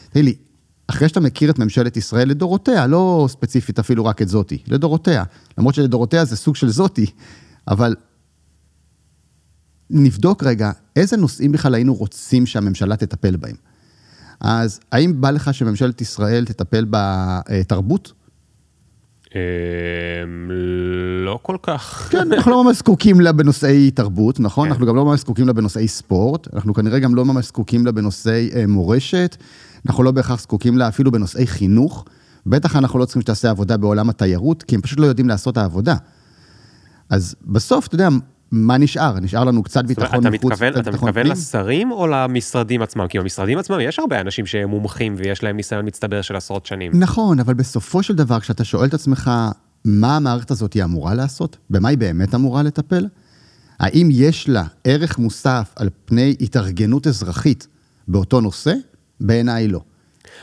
תגיד 0.09 0.25
לי, 0.25 0.35
אחרי 0.87 1.09
שאתה 1.09 1.19
מכיר 1.19 1.49
את 1.49 1.59
ממשלת 1.59 1.97
ישראל 1.97 2.29
לדורותיה, 2.29 2.87
לא 2.87 3.27
ספציפית 3.29 3.79
אפילו 3.79 4.05
רק 4.05 4.21
את 4.21 4.29
זאתי, 4.29 4.57
לדורותיה, 4.67 5.23
למרות 5.57 5.75
שלדורותיה 5.75 6.25
זה 6.25 6.35
סוג 6.35 6.55
של 6.55 6.69
זאתי, 6.69 7.05
אבל 7.67 7.95
נבדוק 9.89 10.43
רגע 10.43 10.71
איזה 10.95 11.17
נושאים 11.17 11.51
בכלל 11.51 11.75
היינו 11.75 11.93
רוצים 11.93 12.45
שהממשלה 12.45 12.95
תטפל 12.95 13.35
בהם. 13.35 13.55
אז 14.39 14.79
האם 14.91 15.21
בא 15.21 15.31
לך 15.31 15.53
שממשלת 15.53 16.01
ישראל 16.01 16.45
תטפל 16.45 16.85
בתרבות? 16.89 18.13
אמ, 20.23 20.51
לא 21.25 21.39
כל 21.41 21.57
כך. 21.63 22.07
כן, 22.11 22.33
אנחנו 22.33 22.51
לא 22.51 22.63
ממש 22.63 22.77
זקוקים 22.77 23.21
לה 23.21 23.31
בנושאי 23.31 23.91
תרבות, 23.91 24.39
נכון? 24.39 24.65
כן. 24.65 24.71
אנחנו 24.71 24.85
גם 24.85 24.95
לא 24.95 25.05
ממש 25.05 25.19
זקוקים 25.19 25.47
לה 25.47 25.53
בנושאי 25.53 25.87
ספורט, 25.87 26.47
אנחנו 26.53 26.73
כנראה 26.73 26.99
גם 26.99 27.15
לא 27.15 27.25
ממש 27.25 27.45
זקוקים 27.45 27.85
לה 27.85 27.91
בנושאי 27.91 28.49
אה, 28.55 28.67
מורשת, 28.67 29.37
אנחנו 29.85 30.03
לא 30.03 30.11
בהכרח 30.11 30.41
זקוקים 30.41 30.77
לה 30.77 30.87
אפילו 30.87 31.11
בנושאי 31.11 31.47
חינוך. 31.47 32.05
בטח 32.45 32.75
אנחנו 32.75 32.99
לא 32.99 33.05
צריכים 33.05 33.21
שתעשה 33.21 33.49
עבודה 33.49 33.77
בעולם 33.77 34.09
התיירות, 34.09 34.63
כי 34.63 34.75
הם 34.75 34.81
פשוט 34.81 34.99
לא 34.99 35.05
יודעים 35.05 35.27
לעשות 35.27 35.51
את 35.51 35.57
העבודה. 35.57 35.95
אז 37.09 37.35
בסוף, 37.45 37.87
אתה 37.87 37.95
יודע, 37.95 38.09
מה 38.51 38.77
נשאר? 38.77 39.19
נשאר 39.19 39.43
לנו 39.43 39.63
קצת 39.63 39.85
ביטחון 39.85 40.07
מחוץ, 40.07 40.21
קצת 40.23 40.31
ביטחון 40.31 40.57
פנים? 40.57 40.81
אתה 40.81 40.91
מתכוון 40.91 41.27
לשרים 41.27 41.91
או 41.91 42.07
למשרדים 42.07 42.81
עצמם? 42.81 43.07
כי 43.07 43.19
במשרדים 43.19 43.57
עצמם 43.57 43.79
יש 43.79 43.99
הרבה 43.99 44.21
אנשים 44.21 44.45
שהם 44.45 44.69
מומחים 44.69 45.15
ויש 45.17 45.43
להם 45.43 45.55
ניסיון 45.55 45.85
מצטבר 45.85 46.21
של 46.21 46.35
עשרות 46.35 46.65
שנים. 46.65 46.91
נכון, 46.95 47.39
אבל 47.39 47.53
בסופו 47.53 48.03
של 48.03 48.15
דבר, 48.15 48.39
כשאתה 48.39 48.63
שואל 48.63 48.87
את 48.87 48.93
עצמך, 48.93 49.31
מה 49.85 50.15
המערכת 50.15 50.51
הזאת 50.51 50.73
היא 50.73 50.83
אמורה 50.83 51.13
לעשות? 51.13 51.57
במה 51.69 51.89
היא 51.89 51.97
באמת 51.97 52.35
אמורה 52.35 52.63
לטפל? 52.63 53.07
האם 53.79 54.09
יש 54.11 54.49
לה 54.49 54.63
ערך 54.83 55.19
מוסף 55.19 55.73
על 55.75 55.89
פני 56.05 56.35
התארגנות 56.41 57.07
אזרחית 57.07 57.67
באותו 58.07 58.41
נושא? 58.41 58.73
בעיניי 59.19 59.67
לא. 59.67 59.81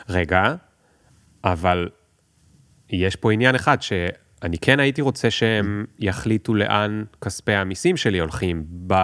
רגע, 0.08 0.54
אבל 1.44 1.88
יש 2.90 3.16
פה 3.16 3.32
עניין 3.32 3.54
אחד, 3.54 3.82
ש... 3.82 3.92
אני 4.44 4.58
כן 4.58 4.80
הייתי 4.80 5.02
רוצה 5.02 5.30
שהם 5.30 5.84
יחליטו 5.98 6.54
לאן 6.54 7.04
כספי 7.20 7.52
המיסים 7.52 7.96
שלי 7.96 8.18
הולכים 8.18 8.64
ב... 8.86 8.94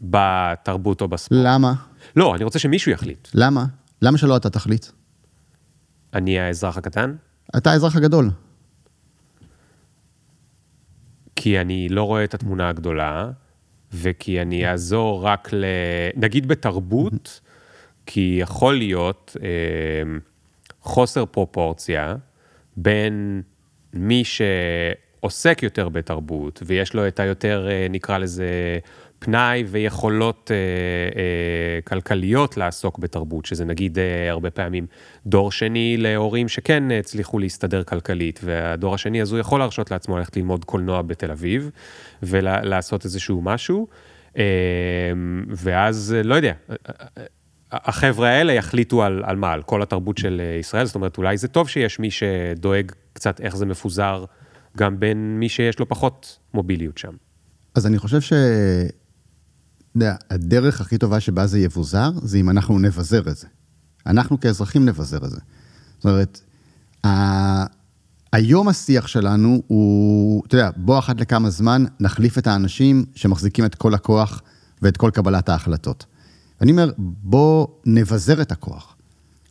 בתרבות 0.00 1.00
או 1.00 1.08
בספורט. 1.08 1.40
למה? 1.44 1.74
לא, 2.16 2.34
אני 2.34 2.44
רוצה 2.44 2.58
שמישהו 2.58 2.92
יחליט. 2.92 3.28
למה? 3.34 3.64
למה 4.02 4.18
שלא 4.18 4.36
אתה 4.36 4.50
תחליט? 4.50 4.86
אני 6.14 6.38
האזרח 6.38 6.76
הקטן? 6.76 7.14
אתה 7.56 7.70
האזרח 7.70 7.96
הגדול. 7.96 8.30
כי 11.36 11.60
אני 11.60 11.88
לא 11.88 12.02
רואה 12.02 12.24
את 12.24 12.34
התמונה 12.34 12.68
הגדולה, 12.68 13.30
וכי 13.92 14.42
אני 14.42 14.70
אעזור 14.70 15.24
רק 15.24 15.52
ל... 15.52 15.64
נגיד 16.16 16.48
בתרבות, 16.48 17.40
כי 18.06 18.38
יכול 18.40 18.78
להיות 18.78 19.36
אה, 19.42 20.18
חוסר 20.80 21.24
פרופורציה 21.26 22.16
בין 22.76 23.42
מי 23.96 24.22
שעוסק 24.24 25.62
יותר 25.62 25.88
בתרבות, 25.88 26.62
ויש 26.66 26.94
לו 26.94 27.08
את 27.08 27.20
היותר, 27.20 27.68
אה, 27.70 27.86
נקרא 27.90 28.18
לזה, 28.18 28.78
פנאי 29.18 29.64
ויכולות 29.66 30.50
אה, 30.50 30.56
אה, 30.56 31.80
כלכליות 31.84 32.56
לעסוק 32.56 32.98
בתרבות, 32.98 33.46
שזה 33.46 33.64
נגיד 33.64 33.98
אה, 33.98 34.30
הרבה 34.30 34.50
פעמים 34.50 34.86
דור 35.26 35.52
שני 35.52 35.96
להורים 35.96 36.48
שכן 36.48 36.90
הצליחו 36.90 37.38
להסתדר 37.38 37.84
כלכלית, 37.84 38.40
והדור 38.44 38.94
השני 38.94 39.22
אז 39.22 39.32
הוא 39.32 39.40
יכול 39.40 39.60
להרשות 39.60 39.90
לעצמו 39.90 40.18
ללכת 40.18 40.36
ללמוד 40.36 40.64
קולנוע 40.64 41.02
בתל 41.02 41.30
אביב, 41.30 41.70
ולעשות 42.22 43.04
איזשהו 43.04 43.42
משהו, 43.42 43.86
אה, 44.36 44.42
ואז, 45.48 46.16
לא 46.24 46.34
יודע, 46.34 46.52
החבר'ה 47.72 48.28
האלה 48.28 48.52
יחליטו 48.52 49.02
על, 49.02 49.22
על 49.24 49.36
מה, 49.36 49.52
על 49.52 49.62
כל 49.62 49.82
התרבות 49.82 50.18
של 50.18 50.40
אה, 50.44 50.58
ישראל, 50.58 50.86
זאת 50.86 50.94
אומרת, 50.94 51.18
אולי 51.18 51.36
זה 51.36 51.48
טוב 51.48 51.68
שיש 51.68 51.98
מי 51.98 52.10
שדואג 52.10 52.92
קצת 53.12 53.40
איך 53.40 53.56
זה 53.56 53.66
מפוזר 53.66 54.24
גם 54.76 55.00
בין 55.00 55.36
מי 55.38 55.48
שיש 55.48 55.78
לו 55.78 55.88
פחות 55.88 56.38
מוביליות 56.54 56.98
שם. 56.98 57.12
אז 57.74 57.86
אני 57.86 57.98
חושב 57.98 58.18
שהדרך 59.96 60.80
הכי 60.80 60.98
טובה 60.98 61.20
שבה 61.20 61.46
זה 61.46 61.58
יבוזר, 61.58 62.10
זה 62.22 62.38
אם 62.38 62.50
אנחנו 62.50 62.78
נבזר 62.78 63.20
את 63.20 63.36
זה. 63.36 63.46
אנחנו 64.06 64.40
כאזרחים 64.40 64.84
נבזר 64.84 65.24
את 65.24 65.30
זה. 65.30 65.40
זאת 65.98 66.04
אומרת, 66.04 66.40
ה... 67.06 67.08
היום 68.32 68.68
השיח 68.68 69.06
שלנו 69.06 69.62
הוא, 69.66 70.42
אתה 70.46 70.54
יודע, 70.54 70.70
בוא 70.76 70.98
אחת 70.98 71.20
לכמה 71.20 71.50
זמן 71.50 71.84
נחליף 72.00 72.38
את 72.38 72.46
האנשים 72.46 73.04
שמחזיקים 73.14 73.64
את 73.64 73.74
כל 73.74 73.94
הכוח 73.94 74.42
ואת 74.82 74.96
כל 74.96 75.10
קבלת 75.14 75.48
ההחלטות. 75.48 76.06
אני 76.60 76.70
אומר, 76.70 76.90
בוא 76.98 77.66
נבזר 77.86 78.42
את 78.42 78.52
הכוח. 78.52 78.96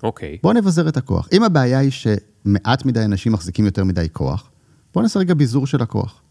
אוקיי. 0.04 0.36
Okay. 0.36 0.40
בוא 0.44 0.54
נבזר 0.54 0.88
את 0.88 0.98
הכוח. 0.98 1.30
אם 1.32 1.44
הבעיה 1.44 1.80
היא 1.80 1.92
שמעט 1.92 2.86
מדי 2.86 3.06
אנשים 3.06 3.32
מחזיקים 3.32 3.66
יותר 3.66 3.84
מדי 3.84 4.08
כוח, 4.12 4.50
בוא 4.94 5.02
נעשה 5.02 5.20
רגע 5.20 5.34
ביזור 5.34 5.68
של 5.68 5.82
הכוח. 5.82 6.22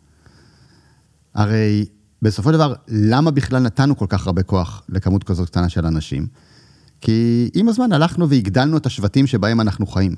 הרי 1.34 1.86
בסופו 2.22 2.50
של 2.50 2.56
דבר, 2.56 2.74
למה 2.88 3.30
בכלל 3.30 3.62
נתנו 3.62 3.96
כל 3.96 4.06
כך 4.08 4.26
הרבה 4.26 4.42
כוח 4.42 4.82
לכמות 4.88 5.24
כזאת 5.24 5.48
קטנה 5.48 5.68
של 5.68 5.86
אנשים? 5.86 6.26
כי 7.00 7.50
עם 7.54 7.68
הזמן 7.68 7.92
הלכנו 7.92 8.28
והגדלנו 8.28 8.76
את 8.76 8.86
השבטים 8.86 9.26
שבהם 9.26 9.60
אנחנו 9.60 9.86
חיים. 9.86 10.14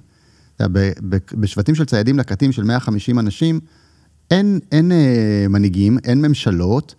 בשבטים 1.33 1.75
של 1.75 1.85
ציידים 1.85 2.19
לקטים 2.19 2.53
של 2.53 2.64
150 2.64 3.19
אנשים, 3.19 3.61
אין, 4.31 4.59
אין 4.73 4.92
אה, 4.92 5.47
מנהיגים, 5.49 5.99
אין 6.05 6.23
ממשלות, 6.23 6.95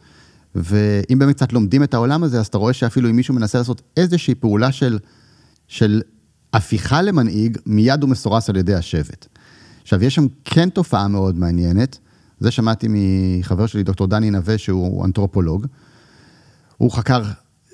ואם 0.58 1.20
באמת 1.20 1.36
קצת 1.36 1.54
לומדים 1.54 1.84
את 1.84 1.94
העולם 1.94 2.24
הזה, 2.24 2.40
אז 2.40 2.48
אתה 2.48 2.58
רואה 2.58 2.74
שאפילו 2.74 3.10
אם 3.10 3.16
מישהו 3.16 3.34
מנסה 3.34 3.58
לעשות 3.58 3.82
איזושהי 3.98 4.36
פעולה 4.36 4.72
של, 4.72 5.00
של 5.68 6.02
הפיכה 6.54 7.02
למנהיג, 7.02 7.58
מיד 7.66 8.02
הוא 8.02 8.10
מסורס 8.10 8.50
על 8.50 8.56
ידי 8.56 8.74
השבט. 8.74 9.28
עכשיו, 9.82 10.04
יש 10.04 10.16
שם 10.16 10.26
כן 10.46 10.70
תופעה 10.70 11.08
מאוד 11.08 11.38
מעניינת, 11.38 11.98
זה 12.40 12.52
שמעתי 12.52 12.88
מחבר 12.90 13.66
שלי, 13.66 13.84
דוקטור 13.84 14.08
דני 14.08 14.32
נווה, 14.32 14.58
שהוא 14.58 15.06
אנתרופולוג. 15.06 15.66
הוא 16.78 16.92
חקר 16.92 17.24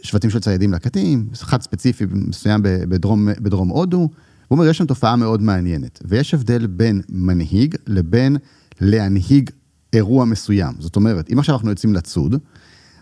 שבטים 0.02 0.30
של 0.30 0.39
ציידים 0.39 0.74
לקטים, 0.74 1.28
אחד 1.34 1.62
ספציפי 1.62 2.06
מסוים 2.12 2.62
בדרום, 2.63 3.28
בדרום 3.41 3.69
הודו, 3.69 3.98
הוא 3.98 4.10
אומר, 4.52 4.69
יש 4.69 4.78
שם 4.78 4.86
תופעה 4.86 5.15
מאוד 5.15 5.41
מעניינת, 5.41 6.00
ויש 6.06 6.34
הבדל 6.34 6.67
בין 6.67 7.02
מנהיג 7.10 7.76
לבין 7.88 8.38
להנהיג 8.82 9.50
אירוע 9.93 10.26
מסוים. 10.26 10.74
זאת 10.80 10.96
אומרת, 10.96 11.32
אם 11.34 11.39
עכשיו 11.39 11.56
אנחנו 11.56 11.69
יוצאים 11.69 11.93
לצוד, 11.93 12.36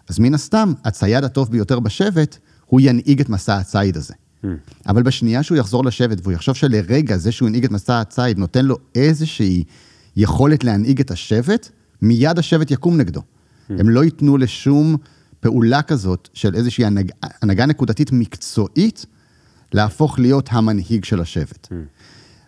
אז 0.10 0.20
מן 0.20 0.34
הסתם, 0.34 0.74
הצייד 0.86 1.24
הטוב 1.24 1.52
ביותר 1.52 1.80
בשבט, 1.80 2.38
הוא 2.66 2.82
ינהיג 2.84 3.22
את 3.22 3.30
מסע 3.30 3.58
הציד 3.58 3.98
הזה. 3.98 4.14
Mm. 4.14 4.48
אבל 4.88 5.04
בשנייה 5.04 5.44
שהוא 5.44 5.58
יחזור 5.58 5.86
לשבט 5.86 6.18
והוא 6.22 6.34
יחשוב 6.34 6.56
שלרגע 6.56 7.18
זה 7.18 7.32
שהוא 7.32 7.48
הנהיג 7.48 7.66
את 7.66 7.72
מסע 7.72 8.00
הציד 8.00 8.38
נותן 8.38 8.66
לו 8.66 8.78
איזושהי 8.96 9.64
יכולת 10.16 10.64
להנהיג 10.64 11.00
את 11.00 11.12
השבט, 11.12 11.70
מיד 12.02 12.40
השבט 12.40 12.72
יקום 12.72 12.98
נגדו. 12.98 13.20
Mm. 13.20 13.74
הם 13.80 13.90
לא 13.90 14.04
ייתנו 14.04 14.38
לשום 14.38 14.98
פעולה 15.40 15.82
כזאת 15.82 16.30
של 16.34 16.56
איזושהי 16.56 16.86
הנהג, 16.86 17.12
הנהגה 17.42 17.66
נקודתית 17.66 18.12
מקצועית, 18.12 19.06
להפוך 19.74 20.20
להיות 20.20 20.50
המנהיג 20.52 21.06
של 21.06 21.22
השבט. 21.22 21.68
Mm. 21.72 21.76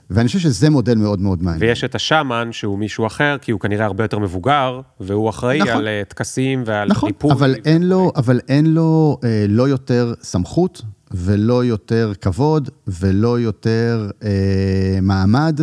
ואני 0.10 0.28
חושב 0.28 0.40
שזה 0.40 0.70
מודל 0.70 0.96
מאוד 0.96 1.22
מאוד 1.22 1.44
מעניין. 1.44 1.70
ויש 1.70 1.84
את 1.84 1.96
השאמן, 1.96 2.50
שהוא 2.52 2.80
מישהו 2.80 3.08
אחר, 3.08 3.38
כי 3.42 3.52
הוא 3.52 3.60
כנראה 3.60 3.86
הרבה 3.86 4.04
יותר 4.04 4.20
מבוגר, 4.20 4.82
והוא 5.00 5.30
אחראי 5.30 5.60
נכון, 5.60 5.74
על 5.74 5.88
uh, 5.88 6.10
טקסים 6.10 6.64
ועל 6.66 6.88
נכון, 6.88 7.08
ריפוי. 7.08 7.32
אבל 7.32 7.56
אין 7.66 7.84
לו, 7.84 8.12
אבל 8.16 8.40
אין 8.48 8.74
לו 8.74 9.18
אה, 9.24 9.46
לא 9.50 9.70
יותר 9.70 10.14
סמכות 10.22 10.82
ולא 11.12 11.66
יותר 11.66 12.14
כבוד, 12.22 12.70
ולא 12.88 13.40
יותר 13.40 14.10
אה, 14.24 15.00
מעמד, 15.02 15.60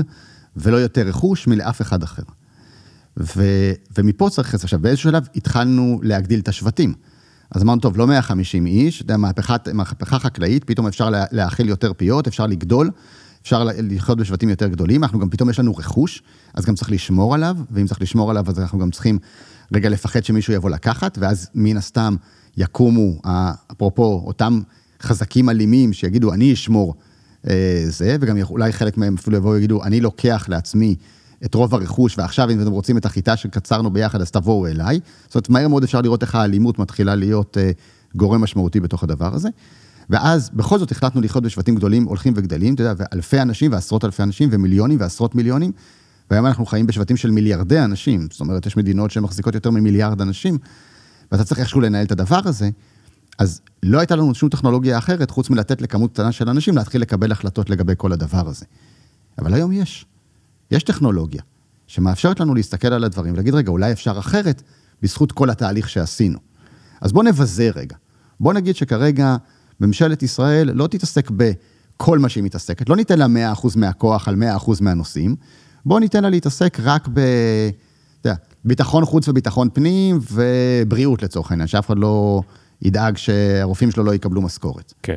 ולא 0.56 0.76
יותר 0.76 1.02
רכוש 1.06 1.46
מלאף 1.46 1.82
אחד 1.82 2.02
אחר. 2.02 2.22
ו, 3.16 3.42
ומפה 3.98 4.30
צריך, 4.30 4.54
עכשיו 4.54 4.78
באיזשהו 4.78 5.10
שלב 5.10 5.28
התחלנו 5.36 6.00
להגדיל 6.02 6.40
את 6.40 6.48
השבטים. 6.48 6.94
אז 7.50 7.62
אמרנו, 7.62 7.80
טוב, 7.80 7.98
לא 7.98 8.06
150 8.06 8.66
איש, 8.66 9.02
אתה 9.02 9.12
יודע, 9.12 9.16
מהפכה 9.72 10.18
חקלאית, 10.18 10.64
פתאום 10.64 10.86
אפשר 10.86 11.10
להאכיל 11.32 11.68
יותר 11.68 11.92
פיות, 11.92 12.26
אפשר 12.26 12.46
לגדול, 12.46 12.90
אפשר 13.42 13.64
לחיות 13.64 14.18
בשבטים 14.18 14.48
יותר 14.48 14.68
גדולים, 14.68 15.04
אנחנו 15.04 15.18
גם 15.18 15.30
פתאום 15.30 15.50
יש 15.50 15.58
לנו 15.58 15.76
רכוש, 15.76 16.22
אז 16.54 16.64
גם 16.64 16.74
צריך 16.74 16.90
לשמור 16.90 17.34
עליו, 17.34 17.56
ואם 17.70 17.86
צריך 17.86 18.02
לשמור 18.02 18.30
עליו, 18.30 18.44
אז 18.48 18.58
אנחנו 18.58 18.78
גם 18.78 18.90
צריכים 18.90 19.18
רגע 19.74 19.88
לפחד 19.88 20.24
שמישהו 20.24 20.52
יבוא 20.52 20.70
לקחת, 20.70 21.18
ואז 21.20 21.48
מן 21.54 21.76
הסתם 21.76 22.16
יקומו, 22.56 23.20
אפרופו, 23.72 24.22
אותם 24.26 24.60
חזקים 25.02 25.48
אלימים 25.48 25.92
שיגידו, 25.92 26.32
אני 26.32 26.52
אשמור 26.52 26.94
אה, 27.48 27.84
זה, 27.88 28.16
וגם 28.20 28.36
אולי 28.50 28.72
חלק 28.72 28.96
מהם 28.96 29.14
אפילו 29.14 29.36
יבואו 29.36 29.52
ויגידו, 29.52 29.84
אני 29.84 30.00
לוקח 30.00 30.46
לעצמי 30.48 30.96
את 31.44 31.54
רוב 31.54 31.74
הרכוש, 31.74 32.18
ועכשיו 32.18 32.50
אם 32.50 32.62
אתם 32.62 32.70
רוצים 32.70 32.96
את 32.96 33.06
החיטה 33.06 33.36
שקצרנו 33.36 33.90
ביחד, 33.90 34.20
אז 34.20 34.30
תבואו 34.30 34.66
אליי. 34.66 35.00
זאת 35.26 35.34
אומרת, 35.34 35.48
מהר 35.48 35.68
מאוד 35.68 35.82
אפשר 35.82 36.00
לראות 36.00 36.22
איך 36.22 36.34
האלימות 36.34 36.78
מתחילה 36.78 37.14
להיות 37.14 37.58
אה, 37.58 37.70
גורם 38.14 38.40
משמעותי 38.40 38.80
בתוך 38.80 39.02
הדבר 39.04 39.34
הזה. 39.34 39.48
ואז 40.10 40.50
בכל 40.54 40.78
זאת 40.78 40.90
החלטנו 40.90 41.20
לחיות 41.20 41.44
בשבטים 41.44 41.74
גדולים, 41.74 42.04
הולכים 42.04 42.32
וגדלים, 42.36 42.74
אתה 42.74 42.82
יודע, 42.82 42.94
ואלפי 42.96 43.40
אנשים 43.40 43.72
ועשרות 43.72 44.04
אלפי 44.04 44.22
אנשים 44.22 44.48
ומיליונים 44.52 45.00
ועשרות 45.00 45.34
מיליונים, 45.34 45.72
והיום 46.30 46.46
אנחנו 46.46 46.66
חיים 46.66 46.86
בשבטים 46.86 47.16
של 47.16 47.30
מיליארדי 47.30 47.80
אנשים, 47.80 48.28
זאת 48.30 48.40
אומרת, 48.40 48.66
יש 48.66 48.76
מדינות 48.76 49.10
שמחזיקות 49.10 49.54
יותר 49.54 49.70
ממיליארד 49.70 50.20
אנשים, 50.20 50.58
ואתה 51.32 51.44
צריך 51.44 51.60
איכשהו 51.60 51.80
לנהל 51.80 52.06
את 52.06 52.12
הדבר 52.12 52.40
הזה, 52.44 52.70
אז 53.38 53.60
לא 53.82 53.98
הייתה 53.98 54.16
לנו 54.16 54.34
שום 54.34 54.48
טכנולוגיה 54.48 54.98
אחרת, 54.98 55.30
חוץ 55.30 55.50
מלתת 55.50 55.82
לכמות 55.82 56.12
קטנה 56.12 56.32
של 56.32 56.48
אנשים 56.48 56.76
להתחיל 56.76 57.02
לקבל 57.02 57.32
החלטות 57.32 57.70
לגבי 57.70 57.92
כל 57.96 58.12
הדבר 58.12 58.48
הזה. 58.48 58.64
אבל 59.38 59.54
היום 59.54 59.72
יש. 59.72 60.06
יש 60.70 60.82
טכנולוגיה 60.82 61.42
שמאפשרת 61.86 62.40
לנו 62.40 62.54
להסתכל 62.54 62.92
על 62.92 63.04
הדברים 63.04 63.34
ולהגיד, 63.34 63.54
רגע, 63.54 63.70
אולי 63.70 63.92
אפשר 63.92 64.18
אחרת, 64.18 64.62
בזכות 65.02 65.32
כל 65.32 65.50
התהליך 65.50 65.88
שעשינו. 65.88 66.38
אז 67.00 67.12
בואו 67.12 67.24
נבזה 67.24 67.70
רגע. 67.74 67.96
בואו 68.40 68.54
נגיד 68.54 68.76
שכרגע 68.76 69.36
ממשלת 69.80 70.22
ישראל 70.22 70.70
לא 70.72 70.86
תתעסק 70.86 71.30
בכל 71.30 72.18
מה 72.18 72.28
שהיא 72.28 72.44
מתעסקת, 72.44 72.88
לא 72.88 72.96
ניתן 72.96 73.18
לה 73.18 73.54
100% 73.54 73.66
מהכוח 73.76 74.28
על 74.28 74.36
100% 74.58 74.70
מהנושאים, 74.80 75.36
בואו 75.86 75.98
ניתן 75.98 76.22
לה 76.22 76.30
להתעסק 76.30 76.78
רק 76.82 77.08
ב... 77.08 77.20
אתה 78.20 78.28
יודע, 78.28 78.38
ביטחון 78.64 79.04
חוץ 79.04 79.28
וביטחון 79.28 79.68
פנים 79.72 80.20
ובריאות 80.32 81.22
לצורך 81.22 81.50
העניין, 81.50 81.66
שאף 81.66 81.86
אחד 81.86 81.98
לא 81.98 82.42
ידאג 82.82 83.16
שהרופאים 83.16 83.90
שלו 83.90 84.04
לא 84.04 84.14
יקבלו 84.14 84.42
משכורת. 84.42 84.94
כן. 85.02 85.16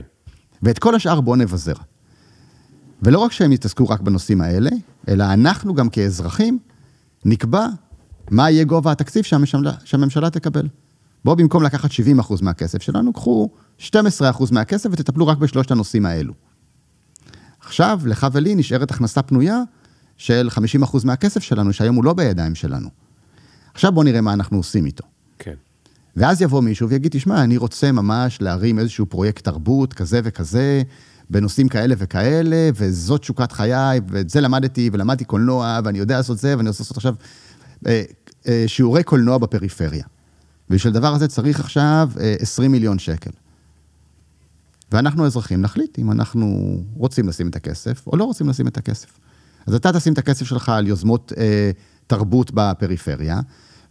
ואת 0.63 0.79
כל 0.79 0.95
השאר 0.95 1.21
בואו 1.21 1.35
נבזר. 1.35 1.73
ולא 3.01 3.19
רק 3.19 3.31
שהם 3.31 3.51
יתעסקו 3.51 3.89
רק 3.89 4.01
בנושאים 4.01 4.41
האלה, 4.41 4.69
אלא 5.07 5.23
אנחנו 5.23 5.73
גם 5.73 5.89
כאזרחים 5.89 6.59
נקבע 7.25 7.65
מה 8.31 8.49
יהיה 8.49 8.63
גובה 8.63 8.91
התקציב 8.91 9.23
שהממשלה, 9.23 9.71
שהממשלה 9.83 10.29
תקבל. 10.29 10.67
בואו 11.25 11.35
במקום 11.35 11.63
לקחת 11.63 11.89
70% 11.91 11.93
מהכסף 12.41 12.81
שלנו, 12.81 13.13
קחו 13.13 13.49
12% 13.79 13.83
מהכסף 14.51 14.89
ותטפלו 14.91 15.27
רק 15.27 15.37
בשלושת 15.37 15.71
הנושאים 15.71 16.05
האלו. 16.05 16.33
עכשיו, 17.59 17.99
לך 18.05 18.27
ולי 18.33 18.55
נשארת 18.55 18.91
הכנסה 18.91 19.21
פנויה 19.21 19.61
של 20.17 20.49
50% 20.83 21.05
מהכסף 21.05 21.43
שלנו, 21.43 21.73
שהיום 21.73 21.95
הוא 21.95 22.03
לא 22.03 22.13
בידיים 22.13 22.55
שלנו. 22.55 22.89
עכשיו 23.73 23.91
בואו 23.91 24.03
נראה 24.03 24.21
מה 24.21 24.33
אנחנו 24.33 24.57
עושים 24.57 24.85
איתו. 24.85 25.03
כן. 25.39 25.53
ואז 26.15 26.41
יבוא 26.41 26.61
מישהו 26.61 26.89
ויגיד, 26.89 27.11
תשמע, 27.11 27.43
אני 27.43 27.57
רוצה 27.57 27.91
ממש 27.91 28.41
להרים 28.41 28.79
איזשהו 28.79 29.05
פרויקט 29.05 29.43
תרבות 29.43 29.93
כזה 29.93 30.19
וכזה, 30.23 30.83
בנושאים 31.29 31.67
כאלה 31.67 31.95
וכאלה, 31.97 32.69
וזאת 32.75 33.21
תשוקת 33.21 33.51
חיי, 33.51 33.99
ואת 34.07 34.29
זה 34.29 34.41
למדתי, 34.41 34.89
ולמדתי 34.93 35.25
קולנוע, 35.25 35.79
ואני 35.83 35.99
יודע 35.99 36.17
לעשות 36.17 36.37
זה, 36.37 36.57
ואני 36.57 36.69
רוצה 36.69 36.83
לעשות 36.83 36.97
עכשיו 36.97 37.15
אה, 37.87 38.03
אה, 38.47 38.63
שיעורי 38.67 39.03
קולנוע 39.03 39.37
בפריפריה. 39.37 40.03
ובשביל 40.69 40.93
הדבר 40.95 41.13
הזה 41.13 41.27
צריך 41.27 41.59
עכשיו 41.59 42.09
20 42.39 42.65
אה, 42.65 42.71
מיליון 42.71 42.99
שקל. 42.99 43.31
ואנחנו 44.93 45.23
האזרחים 45.23 45.61
נחליט 45.61 45.99
אם 45.99 46.11
אנחנו 46.11 46.77
רוצים 46.97 47.27
לשים 47.27 47.47
את 47.47 47.55
הכסף 47.55 48.07
או 48.07 48.17
לא 48.17 48.23
רוצים 48.23 48.49
לשים 48.49 48.67
את 48.67 48.77
הכסף. 48.77 49.19
אז 49.67 49.75
אתה 49.75 49.93
תשים 49.93 50.13
את 50.13 50.17
הכסף 50.17 50.45
שלך 50.45 50.69
על 50.69 50.87
יוזמות 50.87 51.33
אה, 51.37 51.71
תרבות 52.07 52.51
בפריפריה, 52.53 53.39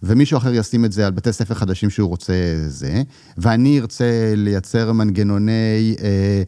ומישהו 0.03 0.39
אחר 0.39 0.55
ישים 0.55 0.85
את 0.85 0.93
זה 0.93 1.07
על 1.07 1.13
בתי 1.13 1.33
ספר 1.33 1.55
חדשים 1.55 1.91
שהוא 1.91 2.09
רוצה 2.09 2.35
זה, 2.67 3.03
ואני 3.39 3.81
ארצה 3.81 4.35
לייצר 4.37 4.93
מנגנוני, 4.93 5.97
אה, 6.03 6.43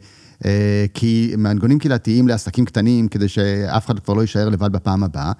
אה, 0.45 0.85
כי, 0.93 1.33
מנגנונים 1.37 1.79
קהילתיים 1.79 2.27
לעסקים 2.27 2.65
קטנים, 2.65 3.07
כדי 3.07 3.27
שאף 3.27 3.85
אחד 3.85 3.99
כבר 3.99 4.13
לא 4.13 4.21
יישאר 4.21 4.49
לבד 4.49 4.71
בפעם 4.71 5.03
הבאה, 5.03 5.31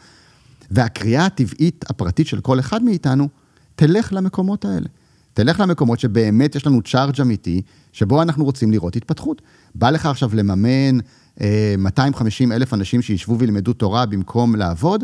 והקריאה 0.71 1.25
הטבעית 1.25 1.86
הפרטית 1.89 2.28
של 2.28 2.41
כל 2.41 2.60
אחד 2.60 2.84
מאיתנו, 2.84 3.30
תלך 3.75 4.13
למקומות 4.13 4.65
האלה. 4.65 4.88
תלך 5.35 5.59
למקומות 5.59 5.99
שבאמת 5.99 6.55
יש 6.55 6.67
לנו 6.67 6.81
צ'ארג' 6.81 7.21
אמיתי, 7.21 7.61
שבו 7.91 8.21
אנחנו 8.21 8.45
רוצים 8.45 8.71
לראות 8.71 8.95
התפתחות. 8.95 9.41
בא 9.75 9.89
לך 9.89 10.05
עכשיו 10.05 10.29
לממן 10.33 10.97
אה, 11.41 11.75
250 11.77 12.51
אלף 12.51 12.73
אנשים 12.73 13.01
שישבו 13.01 13.39
וילמדו 13.39 13.73
תורה 13.73 14.05
במקום 14.05 14.55
לעבוד, 14.55 15.03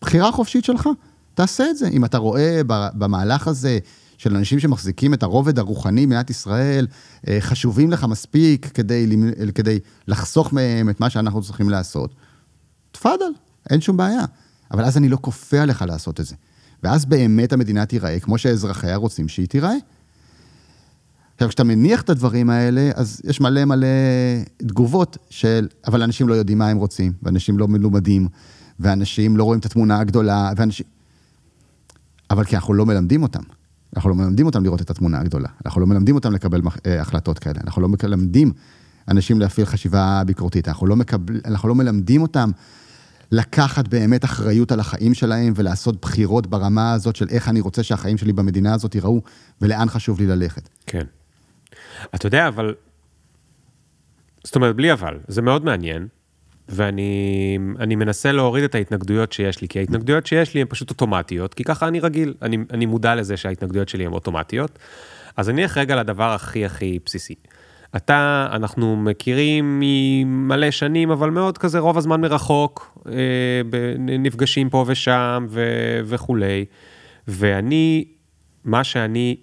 בחירה 0.00 0.32
חופשית 0.32 0.64
שלך, 0.64 0.88
תעשה 1.34 1.70
את 1.70 1.76
זה. 1.76 1.88
אם 1.88 2.04
אתה 2.04 2.18
רואה 2.18 2.60
במהלך 2.68 3.48
הזה 3.48 3.78
של 4.18 4.36
אנשים 4.36 4.60
שמחזיקים 4.60 5.14
את 5.14 5.22
הרובד 5.22 5.58
הרוחני 5.58 6.06
במדינת 6.06 6.30
ישראל, 6.30 6.86
אה, 7.28 7.38
חשובים 7.40 7.90
לך 7.90 8.04
מספיק 8.04 8.66
כדי, 8.66 9.16
כדי 9.54 9.78
לחסוך 10.08 10.52
מהם 10.52 10.90
את 10.90 11.00
מה 11.00 11.10
שאנחנו 11.10 11.42
צריכים 11.42 11.70
לעשות, 11.70 12.14
תפאדל, 12.92 13.30
אין 13.70 13.80
שום 13.80 13.96
בעיה. 13.96 14.24
אבל 14.70 14.84
אז 14.84 14.96
אני 14.96 15.08
לא 15.08 15.18
כופה 15.20 15.60
עליך 15.60 15.82
לעשות 15.82 16.20
את 16.20 16.26
זה. 16.26 16.34
ואז 16.82 17.04
באמת 17.04 17.52
המדינה 17.52 17.86
תיראה 17.86 18.20
כמו 18.20 18.38
שאזרחיה 18.38 18.96
רוצים 18.96 19.28
שהיא 19.28 19.48
תיראה. 19.48 19.74
עכשיו, 21.34 21.48
כשאתה 21.48 21.64
מניח 21.64 22.02
את 22.02 22.10
הדברים 22.10 22.50
האלה, 22.50 22.90
אז 22.94 23.20
יש 23.24 23.40
מלא 23.40 23.64
מלא 23.64 23.86
תגובות 24.56 25.16
של, 25.30 25.68
אבל 25.86 26.02
אנשים 26.02 26.28
לא 26.28 26.34
יודעים 26.34 26.58
מה 26.58 26.68
הם 26.68 26.76
רוצים, 26.76 27.12
ואנשים 27.22 27.58
לא 27.58 27.68
מלומדים, 27.68 28.28
ואנשים 28.80 29.36
לא 29.36 29.44
רואים 29.44 29.60
את 29.60 29.66
התמונה 29.66 29.98
הגדולה, 29.98 30.52
ואנשים... 30.56 30.86
אבל 32.30 32.44
כי 32.44 32.56
אנחנו 32.56 32.74
לא 32.74 32.86
מלמדים 32.86 33.22
אותם. 33.22 33.42
אנחנו 33.96 34.10
לא 34.10 34.16
מלמדים 34.16 34.46
אותם 34.46 34.64
לראות 34.64 34.80
את 34.80 34.90
התמונה 34.90 35.20
הגדולה. 35.20 35.48
אנחנו 35.66 35.80
לא 35.80 35.86
מלמדים 35.86 36.14
אותם 36.14 36.32
לקבל 36.32 36.60
אה, 36.86 37.00
החלטות 37.00 37.38
כאלה. 37.38 37.60
אנחנו 37.64 37.82
לא 37.82 37.88
מלמדים 37.88 38.52
אנשים 39.08 39.40
להפעיל 39.40 39.66
חשיבה 39.66 40.22
ביקורתית. 40.26 40.68
אנחנו 40.68 40.86
לא, 40.86 40.96
מקבל, 40.96 41.40
אנחנו 41.44 41.68
לא 41.68 41.74
מלמדים 41.74 42.22
אותם 42.22 42.50
לקחת 43.32 43.88
באמת 43.88 44.24
אחריות 44.24 44.72
על 44.72 44.80
החיים 44.80 45.14
שלהם 45.14 45.52
ולעשות 45.56 46.00
בחירות 46.00 46.46
ברמה 46.46 46.92
הזאת 46.92 47.16
של 47.16 47.26
איך 47.30 47.48
אני 47.48 47.60
רוצה 47.60 47.82
שהחיים 47.82 48.18
שלי 48.18 48.32
במדינה 48.32 48.74
הזאת 48.74 48.94
ייראו 48.94 49.22
ולאן 49.60 49.88
חשוב 49.88 50.20
לי 50.20 50.26
ללכת. 50.26 50.68
כן. 50.86 51.04
אתה 52.14 52.26
יודע, 52.26 52.48
אבל... 52.48 52.74
זאת 54.44 54.56
אומרת, 54.56 54.76
בלי 54.76 54.92
אבל, 54.92 55.18
זה 55.28 55.42
מאוד 55.42 55.64
מעניין, 55.64 56.06
ואני 56.68 57.96
מנסה 57.96 58.32
להוריד 58.32 58.64
את 58.64 58.74
ההתנגדויות 58.74 59.32
שיש 59.32 59.60
לי, 59.60 59.68
כי 59.68 59.78
ההתנגדויות 59.78 60.26
שיש 60.26 60.54
לי 60.54 60.60
הן 60.60 60.66
פשוט 60.70 60.90
אוטומטיות, 60.90 61.54
כי 61.54 61.64
ככה 61.64 61.88
אני 61.88 62.00
רגיל, 62.00 62.34
אני, 62.42 62.58
אני 62.70 62.86
מודע 62.86 63.14
לזה 63.14 63.36
שההתנגדויות 63.36 63.88
שלי 63.88 64.06
הן 64.06 64.12
אוטומטיות. 64.12 64.78
אז 65.36 65.48
אני 65.48 65.62
אלך 65.62 65.78
רגע 65.78 65.96
לדבר 65.96 66.34
הכי 66.34 66.64
הכי 66.64 66.98
בסיסי. 67.04 67.34
אתה, 67.96 68.48
אנחנו 68.52 68.96
מכירים 68.96 69.80
ממלא 69.82 70.70
שנים, 70.70 71.10
אבל 71.10 71.30
מאוד 71.30 71.58
כזה 71.58 71.78
רוב 71.78 71.98
הזמן 71.98 72.20
מרחוק, 72.20 72.98
אה, 73.06 73.62
נפגשים 73.98 74.70
פה 74.70 74.84
ושם 74.86 75.46
ו, 75.48 75.62
וכולי. 76.04 76.64
ואני, 77.28 78.04
מה 78.64 78.84
שאני 78.84 79.36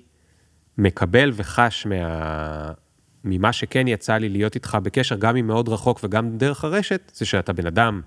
מקבל 0.77 1.31
וחש 1.34 1.86
מה, 1.86 2.71
ממה 3.23 3.53
שכן 3.53 3.88
יצא 3.88 4.17
לי 4.17 4.29
להיות 4.29 4.55
איתך 4.55 4.77
בקשר, 4.84 5.15
גם 5.15 5.36
אם 5.36 5.47
מאוד 5.47 5.69
רחוק 5.69 5.99
וגם 6.03 6.38
דרך 6.38 6.63
הרשת, 6.63 7.12
זה 7.15 7.25
שאתה 7.25 7.53
בן 7.53 7.67
אדם 7.67 8.01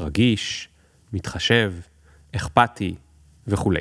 רגיש, 0.00 0.68
מתחשב, 1.12 1.72
אכפתי 2.36 2.94
וכולי. 3.46 3.80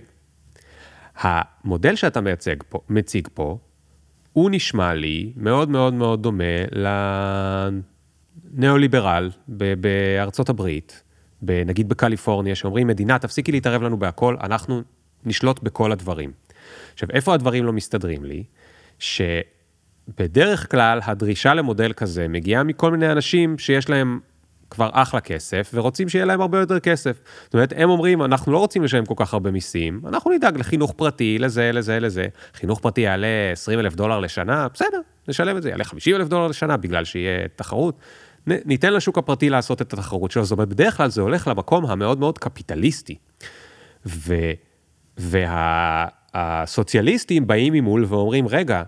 המודל 1.15 1.95
שאתה 1.95 2.21
מייצג 2.21 2.55
פה, 2.69 2.79
מציג 2.89 3.27
פה, 3.33 3.57
הוא 4.33 4.49
נשמע 4.51 4.93
לי 4.93 5.33
מאוד 5.35 5.69
מאוד 5.69 5.93
מאוד 5.93 6.23
דומה 6.23 6.43
לניאו-ליברל 8.53 9.29
בארצות 9.47 10.49
הברית, 10.49 11.03
נגיד 11.41 11.89
בקליפורניה, 11.89 12.55
שאומרים, 12.55 12.87
מדינה, 12.87 13.19
תפסיקי 13.19 13.51
להתערב 13.51 13.83
לנו 13.83 13.97
בהכל, 13.97 14.35
אנחנו 14.43 14.81
נשלוט 15.25 15.63
בכל 15.63 15.91
הדברים. 15.91 16.31
עכשיו, 16.93 17.09
איפה 17.11 17.33
הדברים 17.33 17.65
לא 17.65 17.73
מסתדרים 17.73 18.25
לי? 18.25 18.43
שבדרך 18.99 20.71
כלל 20.71 20.99
הדרישה 21.03 21.53
למודל 21.53 21.93
כזה 21.93 22.27
מגיעה 22.27 22.63
מכל 22.63 22.91
מיני 22.91 23.11
אנשים 23.11 23.57
שיש 23.57 23.89
להם 23.89 24.19
כבר 24.73 24.89
אחלה 24.93 25.19
כסף, 25.19 25.71
ורוצים 25.73 26.09
שיהיה 26.09 26.25
להם 26.25 26.41
הרבה 26.41 26.59
יותר 26.59 26.79
כסף. 26.79 27.19
זאת 27.43 27.53
אומרת, 27.53 27.73
הם 27.77 27.89
אומרים, 27.89 28.23
אנחנו 28.23 28.51
לא 28.51 28.57
רוצים 28.57 28.83
לשלם 28.83 29.05
כל 29.05 29.13
כך 29.17 29.33
הרבה 29.33 29.51
מיסים, 29.51 30.01
אנחנו 30.07 30.31
נדאג 30.31 30.57
לחינוך 30.57 30.93
פרטי, 30.97 31.39
לזה, 31.39 31.71
לזה, 31.71 31.99
לזה. 31.99 32.27
חינוך 32.53 32.79
פרטי 32.79 33.01
יעלה 33.01 33.27
20 33.51 33.79
אלף 33.79 33.95
דולר 33.95 34.19
לשנה, 34.19 34.67
בסדר, 34.73 35.01
נשלם 35.27 35.57
את 35.57 35.63
זה, 35.63 35.69
יעלה 35.69 35.83
50 35.83 36.15
אלף 36.15 36.27
דולר 36.27 36.47
לשנה 36.47 36.77
בגלל 36.77 37.05
שיהיה 37.05 37.47
תחרות. 37.55 37.97
ניתן 38.47 38.93
לשוק 38.93 39.17
הפרטי 39.17 39.49
לעשות 39.49 39.81
את 39.81 39.93
התחרות 39.93 40.31
שלו, 40.31 40.43
זאת 40.45 40.51
אומרת, 40.51 40.69
בדרך 40.69 40.97
כלל 40.97 41.09
זה 41.09 41.21
הולך 41.21 41.47
למקום 41.47 41.85
המאוד 41.85 42.19
מאוד 42.19 42.37
קפיטליסטי. 42.37 43.15
ו, 44.05 44.35
והסוציאליסטים 46.33 47.47
באים 47.47 47.73
ממול 47.73 48.05
ואומרים, 48.07 48.47
רגע, 48.47 48.83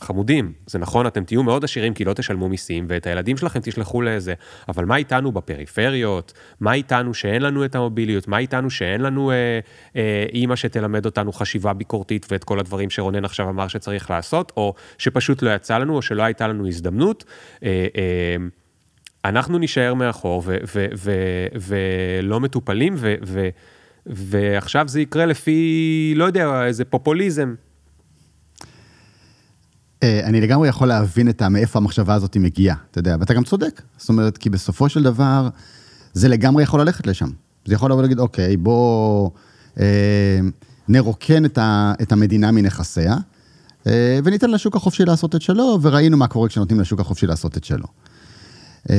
חמודים, 0.00 0.52
זה 0.66 0.78
נכון, 0.78 1.06
אתם 1.06 1.24
תהיו 1.24 1.42
מאוד 1.42 1.64
עשירים 1.64 1.94
כי 1.94 2.04
לא 2.04 2.12
תשלמו 2.12 2.48
מיסים, 2.48 2.86
ואת 2.88 3.06
הילדים 3.06 3.36
שלכם 3.36 3.60
תשלחו 3.62 4.02
לאיזה, 4.02 4.34
אבל 4.68 4.84
מה 4.84 4.96
איתנו 4.96 5.32
בפריפריות? 5.32 6.32
מה 6.60 6.72
איתנו 6.72 7.14
שאין 7.14 7.42
לנו 7.42 7.64
את 7.64 7.74
המוביליות? 7.74 8.28
מה 8.28 8.38
איתנו 8.38 8.70
שאין 8.70 9.00
לנו 9.00 9.30
אה, 9.30 9.60
אה, 9.96 10.24
אימא 10.32 10.56
שתלמד 10.56 11.06
אותנו 11.06 11.32
חשיבה 11.32 11.72
ביקורתית 11.72 12.26
ואת 12.30 12.44
כל 12.44 12.58
הדברים 12.58 12.90
שרונן 12.90 13.24
עכשיו 13.24 13.48
אמר 13.48 13.68
שצריך 13.68 14.10
לעשות, 14.10 14.52
או 14.56 14.74
שפשוט 14.98 15.42
לא 15.42 15.54
יצא 15.54 15.78
לנו, 15.78 15.96
או 15.96 16.02
שלא 16.02 16.22
הייתה 16.22 16.48
לנו 16.48 16.68
הזדמנות? 16.68 17.24
אה, 17.62 17.86
אה, 17.96 18.36
אנחנו 19.24 19.58
נישאר 19.58 19.94
מאחור 19.94 20.42
ולא 21.54 22.40
מטופלים, 22.40 22.94
ועכשיו 24.06 24.88
זה 24.88 25.00
יקרה 25.00 25.26
לפי, 25.26 26.12
לא 26.16 26.24
יודע, 26.24 26.66
איזה 26.66 26.84
פופוליזם. 26.84 27.54
אה, 30.02 30.20
אני 30.24 30.40
לגמרי 30.40 30.68
יכול 30.68 30.88
להבין 30.88 31.28
את 31.28 31.42
מאיפה 31.42 31.78
המחשבה 31.78 32.14
הזאת 32.14 32.36
מגיעה, 32.36 32.76
אתה 32.90 32.98
יודע, 32.98 33.16
ואתה 33.20 33.34
גם 33.34 33.44
צודק. 33.44 33.82
זאת 33.98 34.08
אומרת, 34.08 34.38
כי 34.38 34.50
בסופו 34.50 34.88
של 34.88 35.02
דבר, 35.02 35.48
זה 36.12 36.28
לגמרי 36.28 36.62
יכול 36.62 36.80
ללכת 36.80 37.06
לשם. 37.06 37.30
זה 37.64 37.74
יכול 37.74 37.90
לבוא 37.90 37.98
ולהגיד, 37.98 38.18
אוקיי, 38.18 38.56
בוא 38.56 39.30
אה, 39.80 40.40
נרוקן 40.88 41.44
את, 41.44 41.58
ה, 41.58 41.92
את 42.02 42.12
המדינה 42.12 42.50
מנכסיה, 42.50 43.16
אה, 43.86 44.18
וניתן 44.24 44.50
לשוק 44.50 44.76
החופשי 44.76 45.04
לעשות 45.04 45.34
את 45.34 45.42
שלו, 45.42 45.78
וראינו 45.82 46.16
מה 46.16 46.26
קורה 46.26 46.48
כשנותנים 46.48 46.80
לשוק 46.80 47.00
החופשי 47.00 47.26
לעשות 47.26 47.56
את 47.56 47.64
שלו. 47.64 47.86
אה, 48.90 48.96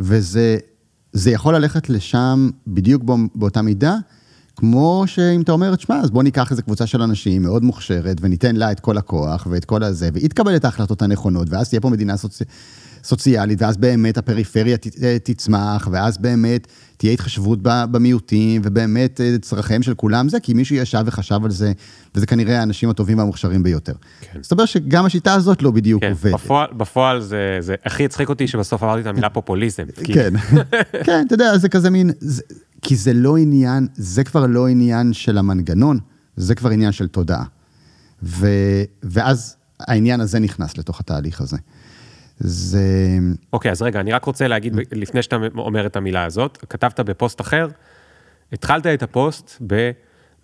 וזה 0.00 1.30
יכול 1.30 1.54
ללכת 1.54 1.88
לשם 1.90 2.50
בדיוק 2.66 3.02
באותה 3.34 3.62
מידה, 3.62 3.96
כמו 4.56 5.02
שאם 5.06 5.40
אתה 5.40 5.52
אומר, 5.52 5.76
תשמע, 5.76 6.00
אז 6.00 6.10
בוא 6.10 6.22
ניקח 6.22 6.50
איזו 6.50 6.62
קבוצה 6.62 6.86
של 6.86 7.02
אנשים 7.02 7.42
מאוד 7.42 7.64
מוכשרת 7.64 8.16
וניתן 8.20 8.56
לה 8.56 8.72
את 8.72 8.80
כל 8.80 8.98
הכוח 8.98 9.46
ואת 9.50 9.64
כל 9.64 9.82
הזה, 9.82 10.08
והיא 10.12 10.28
תקבל 10.28 10.56
את 10.56 10.64
ההחלטות 10.64 11.02
הנכונות, 11.02 11.46
ואז 11.50 11.68
תהיה 11.68 11.80
פה 11.80 11.90
מדינה 11.90 12.16
סוצ... 12.16 12.42
סוציאלית, 13.04 13.62
ואז 13.62 13.76
באמת 13.76 14.18
הפריפריה 14.18 14.76
ת... 14.76 14.86
אה, 15.02 15.16
תצמח, 15.22 15.88
ואז 15.92 16.18
באמת 16.18 16.66
תהיה 16.96 17.12
התחשבות 17.12 17.58
במיעוטים, 17.62 18.60
ובאמת 18.64 19.20
אה, 19.20 19.36
צרכיהם 19.40 19.82
של 19.82 19.94
כולם 19.94 20.28
זה, 20.28 20.40
כי 20.40 20.54
מישהו 20.54 20.76
ישב 20.76 21.02
וחשב 21.06 21.44
על 21.44 21.50
זה, 21.50 21.72
וזה 22.14 22.26
כנראה 22.26 22.60
האנשים 22.60 22.90
הטובים 22.90 23.18
והמוכשרים 23.18 23.62
ביותר. 23.62 23.92
כן. 24.20 24.40
אומרת 24.52 24.68
שגם 24.68 25.04
השיטה 25.04 25.34
הזאת 25.34 25.62
לא 25.62 25.70
בדיוק 25.70 26.02
כן, 26.02 26.10
עובדת. 26.10 26.34
בפועל, 26.34 26.68
בפועל 26.76 27.20
זה, 27.20 27.56
זה 27.60 27.74
הכי 27.84 28.04
הצחיק 28.04 28.28
אותי 28.28 28.48
שבסוף 28.48 28.82
אמרתי 28.82 29.00
את 29.00 29.06
המילה 29.06 29.30
פופוליזם. 29.38 29.84
כן, 30.04 30.34
כן, 31.06 31.24
אתה 31.26 31.34
יודע, 31.34 31.58
זה 31.58 31.68
כזה 31.68 31.90
מין, 31.90 32.10
זה, 32.20 32.42
כי 32.84 32.96
זה 32.96 33.12
לא 33.12 33.36
עניין, 33.36 33.86
זה 33.94 34.24
כבר 34.24 34.46
לא 34.46 34.68
עניין 34.68 35.12
של 35.12 35.38
המנגנון, 35.38 35.98
זה 36.36 36.54
כבר 36.54 36.70
עניין 36.70 36.92
של 36.92 37.08
תודעה. 37.08 37.44
ו, 38.22 38.46
ואז 39.02 39.56
העניין 39.80 40.20
הזה 40.20 40.38
נכנס 40.38 40.78
לתוך 40.78 41.00
התהליך 41.00 41.40
הזה. 41.40 41.56
זה... 42.38 43.18
אוקיי, 43.52 43.68
okay, 43.68 43.72
אז 43.72 43.82
רגע, 43.82 44.00
אני 44.00 44.12
רק 44.12 44.24
רוצה 44.24 44.48
להגיד, 44.48 44.74
לפני 44.92 45.22
שאתה 45.22 45.36
אומר 45.56 45.86
את 45.86 45.96
המילה 45.96 46.24
הזאת, 46.24 46.64
כתבת 46.68 47.00
בפוסט 47.00 47.40
אחר, 47.40 47.68
התחלת 48.52 48.86
את 48.86 49.02
הפוסט 49.02 49.56
ב... 49.66 49.90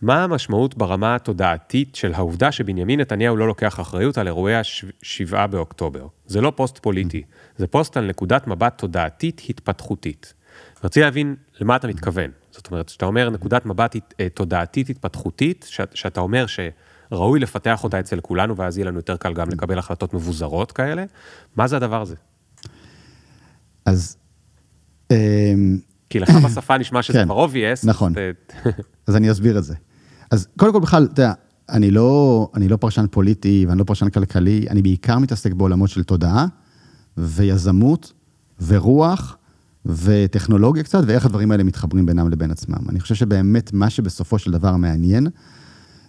מה 0.03 0.25
המשמעות 0.25 0.77
ברמה 0.77 1.15
התודעתית 1.15 1.95
של 1.95 2.15
העובדה 2.15 2.53
שבנימין 2.53 3.01
נתניהו 3.01 3.37
לא 3.37 3.47
לוקח 3.47 3.81
אחריות 3.81 4.19
על 4.19 4.27
אירועי 4.27 4.55
השבעה 4.57 5.47
באוקטובר? 5.47 6.07
זה 6.27 6.41
לא 6.41 6.53
פוסט 6.57 6.79
פוליטי, 6.79 7.23
זה 7.57 7.67
פוסט 7.67 7.97
על 7.97 8.07
נקודת 8.07 8.47
מבט 8.47 8.79
תודעתית 8.79 9.43
התפתחותית. 9.49 10.35
רציתי 10.85 11.01
להבין 11.01 11.37
למה 11.61 11.77
אתה 11.77 11.89
מתכוון. 11.89 12.31
זאת 12.51 12.71
אומרת, 12.71 12.87
כשאתה 12.87 13.07
אומר 13.07 13.31
נקודת 13.31 13.67
מבט 13.67 13.97
אה, 14.21 14.29
תודעתית 14.29 14.91
התפתחותית, 14.91 15.67
שאתה 15.95 16.21
אומר 16.21 16.47
שראוי 16.47 17.41
לפתח 17.41 17.85
אותה 17.85 18.01
אצל 18.01 18.21
כולנו, 18.21 18.57
ואז 18.57 18.79
יהיה 18.79 18.87
לנו 18.87 18.99
יותר 18.99 19.17
קל 19.17 19.33
גם 19.35 19.49
לקבל 19.49 19.79
החלטות 19.79 20.15
מבוזרות 20.15 20.73
כאלה, 20.73 21.05
מה 21.57 21.69
זה 21.69 21.77
הדבר 21.77 22.03
הזה? 22.03 22.15
אז... 23.87 24.17
אמ, 25.11 25.79
כי 26.11 26.21
לך 26.21 26.31
בשפה 26.45 26.79
נשמע 26.79 27.03
שזה 27.03 27.23
כבר 27.25 27.49
כן, 27.49 27.53
obvious. 27.53 27.89
נכון, 27.89 28.13
אז 29.07 29.17
אני 29.17 29.31
אסביר 29.31 29.59
את 29.59 29.65
זה. 29.65 29.75
אז 30.31 30.49
קודם 30.59 30.73
כל 30.73 30.81
בכלל, 30.81 31.09
אתה 31.13 31.23
יודע, 31.23 31.33
אני 31.69 31.91
לא, 31.91 32.49
אני 32.55 32.69
לא 32.69 32.77
פרשן 32.77 33.07
פוליטי 33.11 33.67
ואני 33.69 33.79
לא 33.79 33.85
פרשן 33.85 34.11
כלכלי, 34.11 34.67
אני 34.71 34.83
בעיקר 34.83 35.19
מתעסק 35.19 35.53
בעולמות 35.53 35.91
של 35.91 36.05
תודעה 36.05 36.47
ויזמות 37.17 38.13
ורוח 38.67 39.37
וטכנולוגיה 39.87 40.83
קצת, 40.83 41.03
ואיך 41.07 41.27
הדברים 41.27 41.51
האלה 41.51 41.65
מתחברים 41.65 42.07
בינם 42.07 42.31
לבין 42.31 42.51
עצמם. 42.51 42.89
אני 42.89 43.01
חושב 43.01 43.15
שבאמת 43.15 43.73
מה 43.73 43.91
שבסופו 43.91 44.39
של 44.39 44.51
דבר 44.51 44.77
מעניין, 44.77 45.27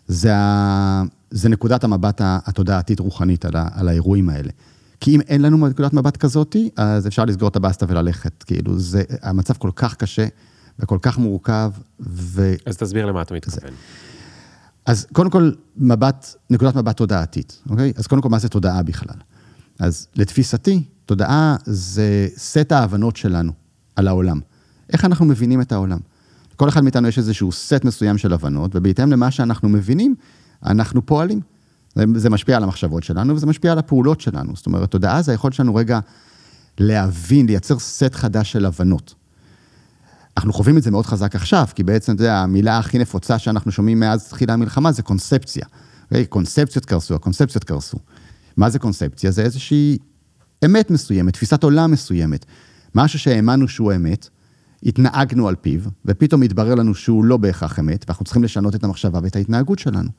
זה, 0.08 0.36
ה... 0.36 1.04
זה 1.32 1.50
נקודת 1.50 1.84
המבט 1.84 2.22
התודעתית-רוחנית 2.24 3.46
על, 3.46 3.56
ה... 3.56 3.68
על 3.74 3.88
האירועים 3.88 4.30
האלה. 4.30 4.52
כי 5.00 5.16
אם 5.16 5.22
אין 5.22 5.42
לנו 5.42 5.68
נקודת 5.68 5.94
מבט 5.94 6.18
כזאתי, 6.18 6.70
אז 6.76 7.08
אפשר 7.08 7.26
לסגור 7.26 7.50
את 7.50 7.56
הבסטה 7.56 7.86
וללכת. 7.90 8.44
כאילו, 8.44 8.80
זה, 8.80 9.04
המצב 9.22 9.54
כל 9.54 9.72
כך 9.76 9.96
קשה 9.96 10.28
וכל 10.80 10.98
כך 11.02 11.18
מורכב, 11.18 11.72
ו... 12.00 12.54
אז 12.66 12.78
תסביר 12.78 13.06
למה 13.06 13.22
אתה 13.22 13.34
מתכוון. 13.34 13.74
אז 14.86 15.08
קודם 15.14 15.30
כל, 15.30 15.52
מבט, 15.78 16.36
נקודת 16.50 16.76
מבט 16.76 16.98
תודעתית, 16.98 17.62
אוקיי? 17.70 17.94
אז 17.96 18.08
קודם 18.08 18.22
כל, 18.22 18.30
מה 18.30 18.40
זה 18.40 18.50
תודעה 18.50 18.84
בכלל? 18.84 19.18
אז 19.80 20.08
לתפיסתי, 20.16 20.84
תודעה 21.06 21.56
זה 21.66 22.28
סט 22.38 22.72
ההבנות 22.72 23.16
שלנו 23.16 23.61
על 23.96 24.08
העולם. 24.08 24.40
איך 24.94 25.06
אנחנו 25.06 25.26
מבינים 25.26 25.62
את 25.62 25.72
העולם? 25.72 26.00
כל 26.56 26.70
אחד 26.70 26.84
מאיתנו 26.84 27.08
יש 27.08 27.18
איזשהו 27.18 27.52
סט 27.52 27.84
מסוים 27.84 28.18
של 28.18 28.34
הבנות, 28.34 28.76
ובהתאם 28.76 29.12
למה 29.12 29.32
שאנחנו 29.32 29.70
מבינים, 29.70 30.16
אנחנו 30.66 31.06
פועלים. 31.06 31.40
זה, 31.96 32.06
זה 32.16 32.30
משפיע 32.30 32.58
על 32.58 32.64
המחשבות 32.64 33.04
שלנו, 33.04 33.36
וזה 33.36 33.46
משפיע 33.46 33.72
על 33.72 33.80
הפעולות 33.80 34.22
שלנו. 34.22 34.56
זאת 34.56 34.66
אומרת, 34.66 34.92
תודעה 34.92 35.22
זה 35.22 35.32
היכולת 35.32 35.54
שלנו 35.54 35.76
רגע 35.76 36.00
להבין, 36.78 37.46
לייצר 37.46 37.80
סט 37.80 38.14
חדש 38.16 38.52
של 38.52 38.66
הבנות. 38.66 39.14
אנחנו 40.38 40.54
חווים 40.54 40.78
את 40.78 40.84
זה 40.84 40.92
מאוד 40.92 41.06
חזק 41.06 41.36
עכשיו, 41.36 41.68
כי 41.76 41.84
בעצם, 41.84 42.16
אתה 42.16 42.24
יודע, 42.24 42.38
המילה 42.38 42.78
הכי 42.78 43.00
נפוצה 43.00 43.40
שאנחנו 43.40 43.72
שומעים 43.72 44.00
מאז 44.00 44.28
תחילה 44.28 44.54
המלחמה 44.54 44.92
זה 44.92 45.02
קונספציה. 45.02 45.66
קונספציות 46.30 46.86
קרסו, 46.86 47.16
הקונספציות 47.16 47.64
קרסו. 47.64 47.98
מה 48.58 48.70
זה 48.70 48.80
קונספציה? 48.80 49.32
זה 49.32 49.42
איזושהי 49.42 49.98
אמת 50.66 50.92
מסוימת, 50.92 51.34
תפיסת 51.34 51.64
עולם 51.64 51.92
מסוימת. 51.92 52.46
משהו 52.96 53.20
שהאמנו 53.20 53.68
שהוא 53.68 53.94
אמת, 53.94 54.30
התנהגנו 54.84 55.48
על 55.48 55.56
פיו, 55.56 55.82
ופתאום 56.06 56.42
התברר 56.42 56.76
לנו 56.76 56.96
שהוא 56.96 57.26
לא 57.26 57.38
בהכרח 57.38 57.80
אמת, 57.80 58.06
ואנחנו 58.08 58.26
צריכים 58.26 58.44
לשנות 58.44 58.76
את 58.76 58.84
המחשבה 58.84 59.20
ואת 59.24 59.36
ההתנהגות 59.36 59.80
שלנו. 59.80 60.10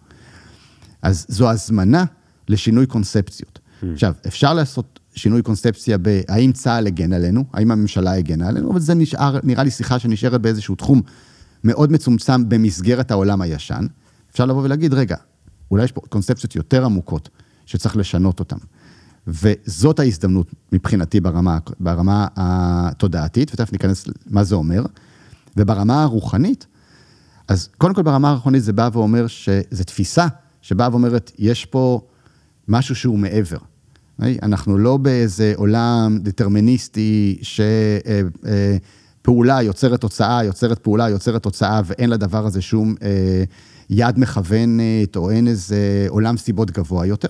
אז 1.03 1.27
זו 1.29 1.51
הזמנה 1.51 2.05
לשינוי 2.49 2.87
קונספציות. 2.87 3.59
Hmm. 3.59 3.87
עכשיו, 3.93 4.15
אפשר 4.27 4.55
לעשות 4.55 5.01
שינוי 5.15 5.43
קונספציה 5.43 5.99
בהאם 5.99 6.53
צה"ל 6.53 6.87
הגן 6.87 7.13
עלינו, 7.13 7.45
האם 7.53 7.71
הממשלה 7.71 8.13
הגנה 8.13 8.49
עלינו, 8.49 8.71
אבל 8.71 8.81
זה 8.81 8.95
נשאר, 8.95 9.39
נראה 9.43 9.65
לי 9.65 9.71
שיחה 9.71 9.99
שנשארת 9.99 10.41
באיזשהו 10.41 10.75
תחום 10.75 11.03
מאוד 11.65 11.93
מצומצם 11.93 12.49
במסגרת 12.49 13.11
העולם 13.11 13.43
הישן. 13.43 13.87
אפשר 14.31 14.47
לבוא 14.47 14.63
ולהגיד, 14.63 14.95
רגע, 14.95 15.17
אולי 15.71 15.85
יש 15.85 15.93
פה 15.93 16.01
קונספציות 16.09 16.57
יותר 16.57 16.85
עמוקות 16.85 17.29
שצריך 17.67 17.97
לשנות 17.97 18.41
אותן. 18.41 18.57
וזאת 19.27 20.01
ההזדמנות 20.01 20.47
מבחינתי 20.73 21.21
ברמה, 21.21 21.59
ברמה 21.81 22.27
התודעתית, 22.37 23.51
ותכף 23.55 23.73
ניכנס 23.73 24.05
מה 24.27 24.45
זה 24.45 24.55
אומר, 24.55 24.85
וברמה 25.57 26.03
הרוחנית, 26.03 26.67
אז 27.49 27.69
קודם 27.79 27.95
כל 27.95 28.03
ברמה 28.03 28.31
הרוחנית 28.31 28.63
זה 28.63 28.73
בא 28.73 28.91
ואומר 28.93 29.27
שזו 29.27 29.85
תפיסה 29.87 30.27
שבאה 30.63 30.89
ואומרת, 30.91 31.33
יש 31.39 31.65
פה 31.65 32.01
משהו 32.69 32.95
שהוא 32.95 33.19
מעבר. 33.19 33.59
אנחנו 34.43 34.79
לא 34.79 34.97
באיזה 34.97 35.53
עולם 35.57 36.19
דטרמיניסטי 36.23 37.39
שפעולה 39.23 39.57
אה, 39.57 39.63
יוצרת 39.63 40.01
תוצאה, 40.01 40.45
יוצרת 40.45 40.79
פעולה, 40.79 41.09
יוצרת 41.09 41.43
תוצאה, 41.43 41.81
ואין 41.85 42.11
לדבר 42.11 42.47
הזה 42.47 42.61
שום 42.61 42.95
אה, 43.03 43.45
יד 43.91 44.18
מכוונת, 44.18 45.16
או 45.16 45.31
אין 45.31 45.49
איזה 45.49 46.07
עולם 46.09 46.37
סיבות 46.37 46.70
גבוה 46.70 47.07
יותר. 47.07 47.29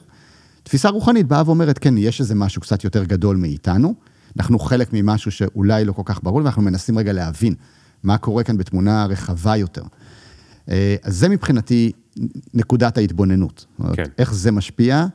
תפיסה 0.63 0.89
רוחנית 0.89 1.27
באה 1.27 1.43
ואומרת, 1.47 1.79
כן, 1.79 1.99
יש 1.99 2.21
איזה 2.21 2.35
משהו 2.35 2.63
קצת 2.63 2.85
יותר 2.85 3.05
גדול 3.05 3.37
מאיתנו, 3.37 3.95
אנחנו 4.39 4.59
חלק 4.59 4.89
ממשהו 4.93 5.31
שאולי 5.31 5.85
לא 5.85 5.93
כל 5.93 6.03
כך 6.05 6.23
ברור, 6.23 6.39
ואנחנו 6.39 6.63
מנסים 6.63 6.99
רגע 6.99 7.13
להבין 7.13 7.55
מה 8.03 8.19
קורה 8.19 8.45
כאן 8.45 8.57
בתמונה 8.57 9.07
רחבה 9.07 9.57
יותר. 9.57 9.83
אה, 10.69 10.97
אז 11.03 11.17
זה 11.17 11.29
מבחינתי 11.29 11.93
נקודת 12.55 12.99
ההתבוננות. 12.99 13.67
כן. 13.93 14.05
איך 14.19 14.35
זה 14.35 14.53
משפיע 14.53 15.07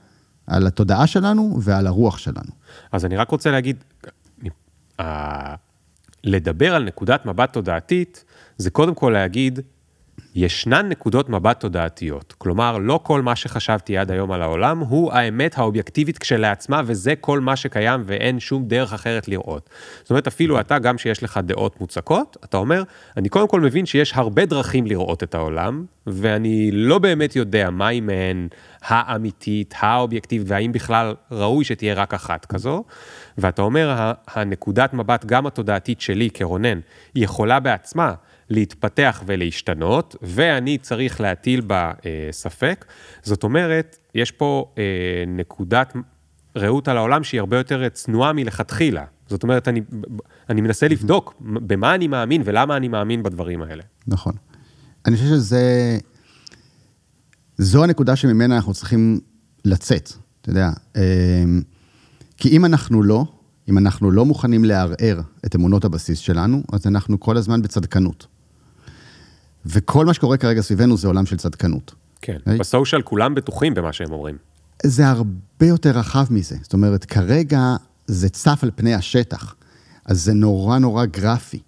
על 0.48 0.68
התודעה 0.68 1.08
שלנו 1.08 1.60
ועל 1.62 1.88
הרוח 1.88 2.18
שלנו. 2.18 2.52
אז 2.92 3.06
אני 3.06 3.18
רק 3.18 3.30
רוצה 3.30 3.52
להגיד, 3.52 3.84
לדבר 6.24 6.76
על 6.76 6.84
נקודת 6.84 7.26
מבט 7.26 7.54
תודעתית, 7.54 8.24
זה 8.58 8.70
קודם 8.70 8.96
כל 8.96 9.10
להגיד, 9.10 9.60
ישנן 10.38 10.90
נקודות 10.90 11.30
מבט 11.30 11.60
תודעתיות. 11.60 12.34
כלומר, 12.38 12.78
לא 12.78 13.00
כל 13.04 13.22
מה 13.22 13.36
שחשבתי 13.36 13.98
עד 13.98 14.12
היום 14.12 14.32
על 14.32 14.42
העולם 14.42 14.80
הוא 14.80 15.14
האמת 15.14 15.58
האובייקטיבית 15.58 16.18
כשלעצמה, 16.18 16.82
וזה 16.86 17.14
כל 17.16 17.40
מה 17.40 17.56
שקיים 17.56 18.02
ואין 18.06 18.40
שום 18.40 18.68
דרך 18.68 18.94
אחרת 18.94 19.28
לראות. 19.28 19.70
זאת 20.02 20.10
אומרת, 20.10 20.28
אפילו 20.28 20.60
אתה, 20.60 20.80
גם 20.80 20.98
שיש 20.98 21.24
לך 21.24 21.40
דעות 21.44 21.82
מוצקות, 21.82 22.38
אתה 22.44 22.58
אומר, 22.58 22.84
אני 23.18 23.30
קודם 23.30 23.48
כל 23.48 23.62
מבין 23.62 23.86
שיש 23.86 24.14
הרבה 24.16 24.46
דרכים 24.46 24.88
לראות 24.88 25.24
את 25.24 25.36
העולם, 25.36 25.86
ואני 26.08 26.72
לא 26.72 27.00
באמת 27.00 27.36
יודע 27.36 27.70
מהי 27.70 28.00
מהן 28.02 28.48
האמיתית, 28.82 29.74
האובייקטיבית, 29.80 30.48
והאם 30.50 30.72
בכלל 30.72 31.16
ראוי 31.32 31.66
שתהיה 31.66 31.94
רק 31.94 32.14
אחת 32.14 32.46
כזו. 32.46 32.84
ואתה 33.38 33.62
אומר, 33.62 34.12
הנקודת 34.28 34.94
מבט, 34.94 35.26
גם 35.26 35.48
התודעתית 35.48 36.02
שלי 36.02 36.30
כרונן, 36.30 36.80
היא 37.16 37.24
יכולה 37.24 37.60
בעצמה 37.60 38.14
להתפתח 38.50 39.24
ולהשתנות, 39.26 40.16
ואני 40.22 40.78
צריך 40.78 41.22
להטיל 41.22 41.62
בה 41.62 41.92
אה, 42.06 42.28
ספק. 42.32 42.86
זאת 43.24 43.44
אומרת, 43.44 43.98
יש 44.16 44.32
פה 44.32 44.72
אה, 44.78 44.84
נקודת 45.28 45.94
ראות 46.56 46.88
על 46.88 46.98
העולם 46.98 47.24
שהיא 47.24 47.40
הרבה 47.40 47.58
יותר 47.58 47.90
צנועה 47.90 48.34
מלכתחילה. 48.34 49.06
זאת 49.28 49.44
אומרת, 49.44 49.68
אני, 49.68 49.82
אני 50.50 50.62
מנסה 50.62 50.88
לבדוק 50.88 51.34
במה 51.42 51.96
אני 51.96 52.08
מאמין 52.08 52.42
ולמה 52.46 52.78
אני 52.78 52.88
מאמין 52.88 53.24
בדברים 53.24 53.62
האלה. 53.62 53.84
נכון. 54.08 54.34
אני 55.06 55.16
חושב 55.16 55.28
שזה... 55.28 55.98
זו 57.58 57.84
הנקודה 57.84 58.16
שממנה 58.16 58.56
אנחנו 58.56 58.74
צריכים 58.74 59.20
לצאת, 59.66 60.12
אתה 60.42 60.50
יודע. 60.50 60.70
אה, 60.96 61.44
כי 62.38 62.50
אם 62.50 62.66
אנחנו 62.66 63.04
לא, 63.04 63.26
אם 63.70 63.78
אנחנו 63.78 64.12
לא 64.12 64.26
מוכנים 64.26 64.66
לערער 64.66 65.22
את 65.46 65.56
אמונות 65.56 65.86
הבסיס 65.86 66.20
שלנו, 66.20 66.64
אז 66.74 66.88
אנחנו 66.88 67.20
כל 67.20 67.38
הזמן 67.38 67.62
בצדקנות. 67.62 68.28
וכל 69.70 70.06
מה 70.06 70.14
שקורה 70.14 70.38
כרגע 70.38 70.62
סביבנו 70.62 70.98
זה 70.98 71.08
עולם 71.08 71.26
של 71.26 71.38
צדקנות. 71.38 71.96
כן, 72.22 72.38
hey? 72.50 72.60
בסושיאל 72.60 73.02
כולם 73.02 73.36
בטוחים 73.36 73.74
במה 73.74 73.94
שהם 73.94 74.12
אומרים. 74.12 74.36
זה 74.84 75.08
הרבה 75.08 75.66
יותר 75.66 75.90
רחב 75.90 76.26
מזה. 76.30 76.56
זאת 76.62 76.74
אומרת, 76.74 77.06
כרגע 77.06 77.76
זה 78.08 78.30
צף 78.30 78.60
על 78.64 78.72
פני 78.76 78.94
השטח, 78.94 79.56
אז 80.06 80.24
זה 80.24 80.34
נורא 80.34 80.78
נורא 80.78 81.06
גרפי. 81.06 81.60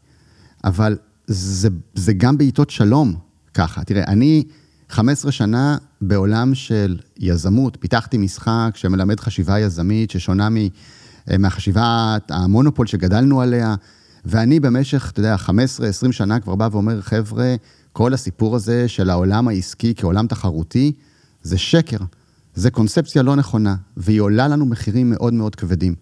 אבל 0.63 0.97
זה, 1.27 1.69
זה 1.93 2.13
גם 2.13 2.37
בעיתות 2.37 2.69
שלום 2.69 3.15
ככה. 3.53 3.83
תראה, 3.83 4.03
אני 4.03 4.43
15 4.89 5.31
שנה 5.31 5.77
בעולם 6.01 6.55
של 6.55 6.97
יזמות, 7.17 7.77
פיתחתי 7.79 8.17
משחק 8.17 8.71
שמלמד 8.75 9.19
חשיבה 9.19 9.59
יזמית 9.59 10.11
ששונה 10.11 10.49
מ, 10.49 10.55
מהחשיבה 11.39 12.17
המונופול 12.29 12.87
שגדלנו 12.87 13.41
עליה, 13.41 13.75
ואני 14.25 14.59
במשך, 14.59 15.09
אתה 15.11 15.19
יודע, 15.19 15.35
15-20 15.35 16.11
שנה 16.11 16.39
כבר 16.39 16.55
בא 16.55 16.69
ואומר, 16.71 17.01
חבר'ה, 17.01 17.55
כל 17.93 18.13
הסיפור 18.13 18.55
הזה 18.55 18.87
של 18.87 19.09
העולם 19.09 19.47
העסקי 19.47 19.93
כעולם 19.97 20.27
תחרותי, 20.27 20.91
זה 21.43 21.57
שקר. 21.57 21.97
זה 22.55 22.71
קונספציה 22.71 23.23
לא 23.23 23.35
נכונה, 23.35 23.75
והיא 23.97 24.21
עולה 24.21 24.47
לנו 24.47 24.65
מחירים 24.65 25.09
מאוד 25.09 25.33
מאוד 25.33 25.55
כבדים. 25.55 25.95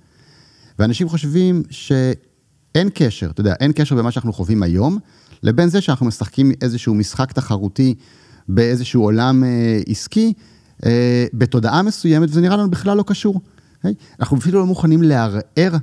ואנשים 0.79 1.09
חושבים 1.09 1.63
שאין 1.69 2.89
קשר, 2.93 3.29
אתה 3.29 3.41
יודע, 3.41 3.53
אין 3.59 3.71
קשר 3.71 3.95
במה 3.95 4.11
שאנחנו 4.11 4.33
חווים 4.33 4.63
היום, 4.63 4.97
לבין 5.43 5.69
זה 5.69 5.81
שאנחנו 5.81 6.05
משחקים 6.05 6.51
איזשהו 6.61 6.93
משחק 6.93 7.31
תחרותי 7.31 7.95
באיזשהו 8.49 9.03
עולם 9.03 9.43
אה, 9.43 9.79
עסקי, 9.87 10.33
אה, 10.85 11.25
בתודעה 11.33 11.81
מסוימת, 11.81 12.29
וזה 12.29 12.41
נראה 12.41 12.57
לנו 12.57 12.69
בכלל 12.69 12.97
לא 12.97 13.03
קשור. 13.07 13.41
אוקיי? 13.77 13.93
אנחנו 14.19 14.37
אפילו 14.37 14.59
לא 14.59 14.65
מוכנים 14.65 15.03
לערער 15.03 15.77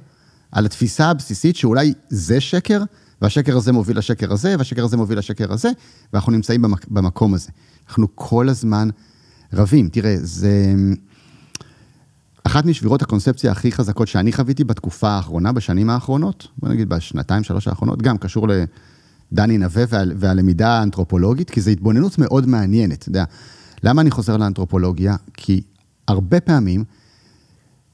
על 0.53 0.67
התפיסה 0.67 1.11
הבסיסית 1.11 1.57
שאולי 1.57 1.93
זה 2.09 2.41
שקר, 2.41 2.83
והשקר 3.23 3.57
הזה 3.57 3.73
מוביל 3.73 3.99
לשקר 3.99 4.33
הזה, 4.33 4.55
והשקר 4.59 4.85
הזה 4.85 4.97
מוביל 4.97 5.19
לשקר 5.19 5.53
הזה, 5.53 5.71
ואנחנו 6.13 6.33
נמצאים 6.33 6.63
במק, 6.63 6.89
במקום 6.89 7.35
הזה. 7.35 7.51
אנחנו 7.89 8.07
כל 8.15 8.49
הזמן 8.49 8.89
רבים. 9.53 9.89
תראה, 9.89 10.17
זה... 10.21 10.75
אחת 12.45 12.65
משבירות 12.65 13.03
הקונספציה 13.03 13.53
הכי 13.53 13.73
חזקות 13.73 14.09
שאני 14.09 14.33
חוויתי 14.33 14.65
בתקופה 14.65 15.09
האחרונה, 15.09 15.53
בשנים 15.53 15.91
האחרונות, 15.91 16.49
בוא 16.59 16.69
נגיד 16.69 16.89
בשנתיים, 16.89 17.45
שלוש 17.45 17.69
האחרונות, 17.69 18.03
גם 18.03 18.19
קשור 18.19 18.49
לדני 19.33 19.59
נווה 19.59 19.85
וה, 19.89 20.03
והלמידה 20.17 20.69
האנתרופולוגית, 20.69 21.51
כי 21.51 21.61
זו 21.61 21.71
התבוננות 21.71 22.19
מאוד 22.19 22.47
מעניינת, 22.47 22.99
אתה 22.99 23.09
יודע. 23.09 23.25
למה 23.83 24.03
אני 24.03 24.11
חוזר 24.11 24.37
לאנתרופולוגיה? 24.37 25.17
כי 25.35 25.63
הרבה 26.09 26.41
פעמים, 26.41 26.85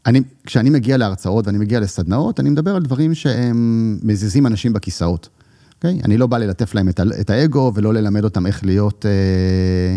אני, 0.06 0.20
כשאני 0.46 0.70
מגיע 0.70 0.96
להרצאות 0.96 1.46
ואני 1.46 1.58
מגיע 1.58 1.80
לסדנאות, 1.80 2.40
אני 2.40 2.50
מדבר 2.50 2.76
על 2.76 2.82
דברים 2.82 3.14
שהם 3.14 3.98
מזיזים 4.02 4.46
אנשים 4.46 4.72
בכיסאות. 4.72 5.28
Okay? 5.28 5.40
אוקיי? 5.74 6.00
אני 6.04 6.18
לא 6.18 6.26
בא 6.26 6.38
ללטף 6.38 6.74
להם 6.74 6.88
את, 6.88 7.00
את 7.20 7.30
האגו 7.30 7.72
ולא 7.74 7.94
ללמד 7.94 8.24
אותם 8.24 8.46
איך 8.46 8.64
להיות 8.64 9.06
אה, 9.06 9.96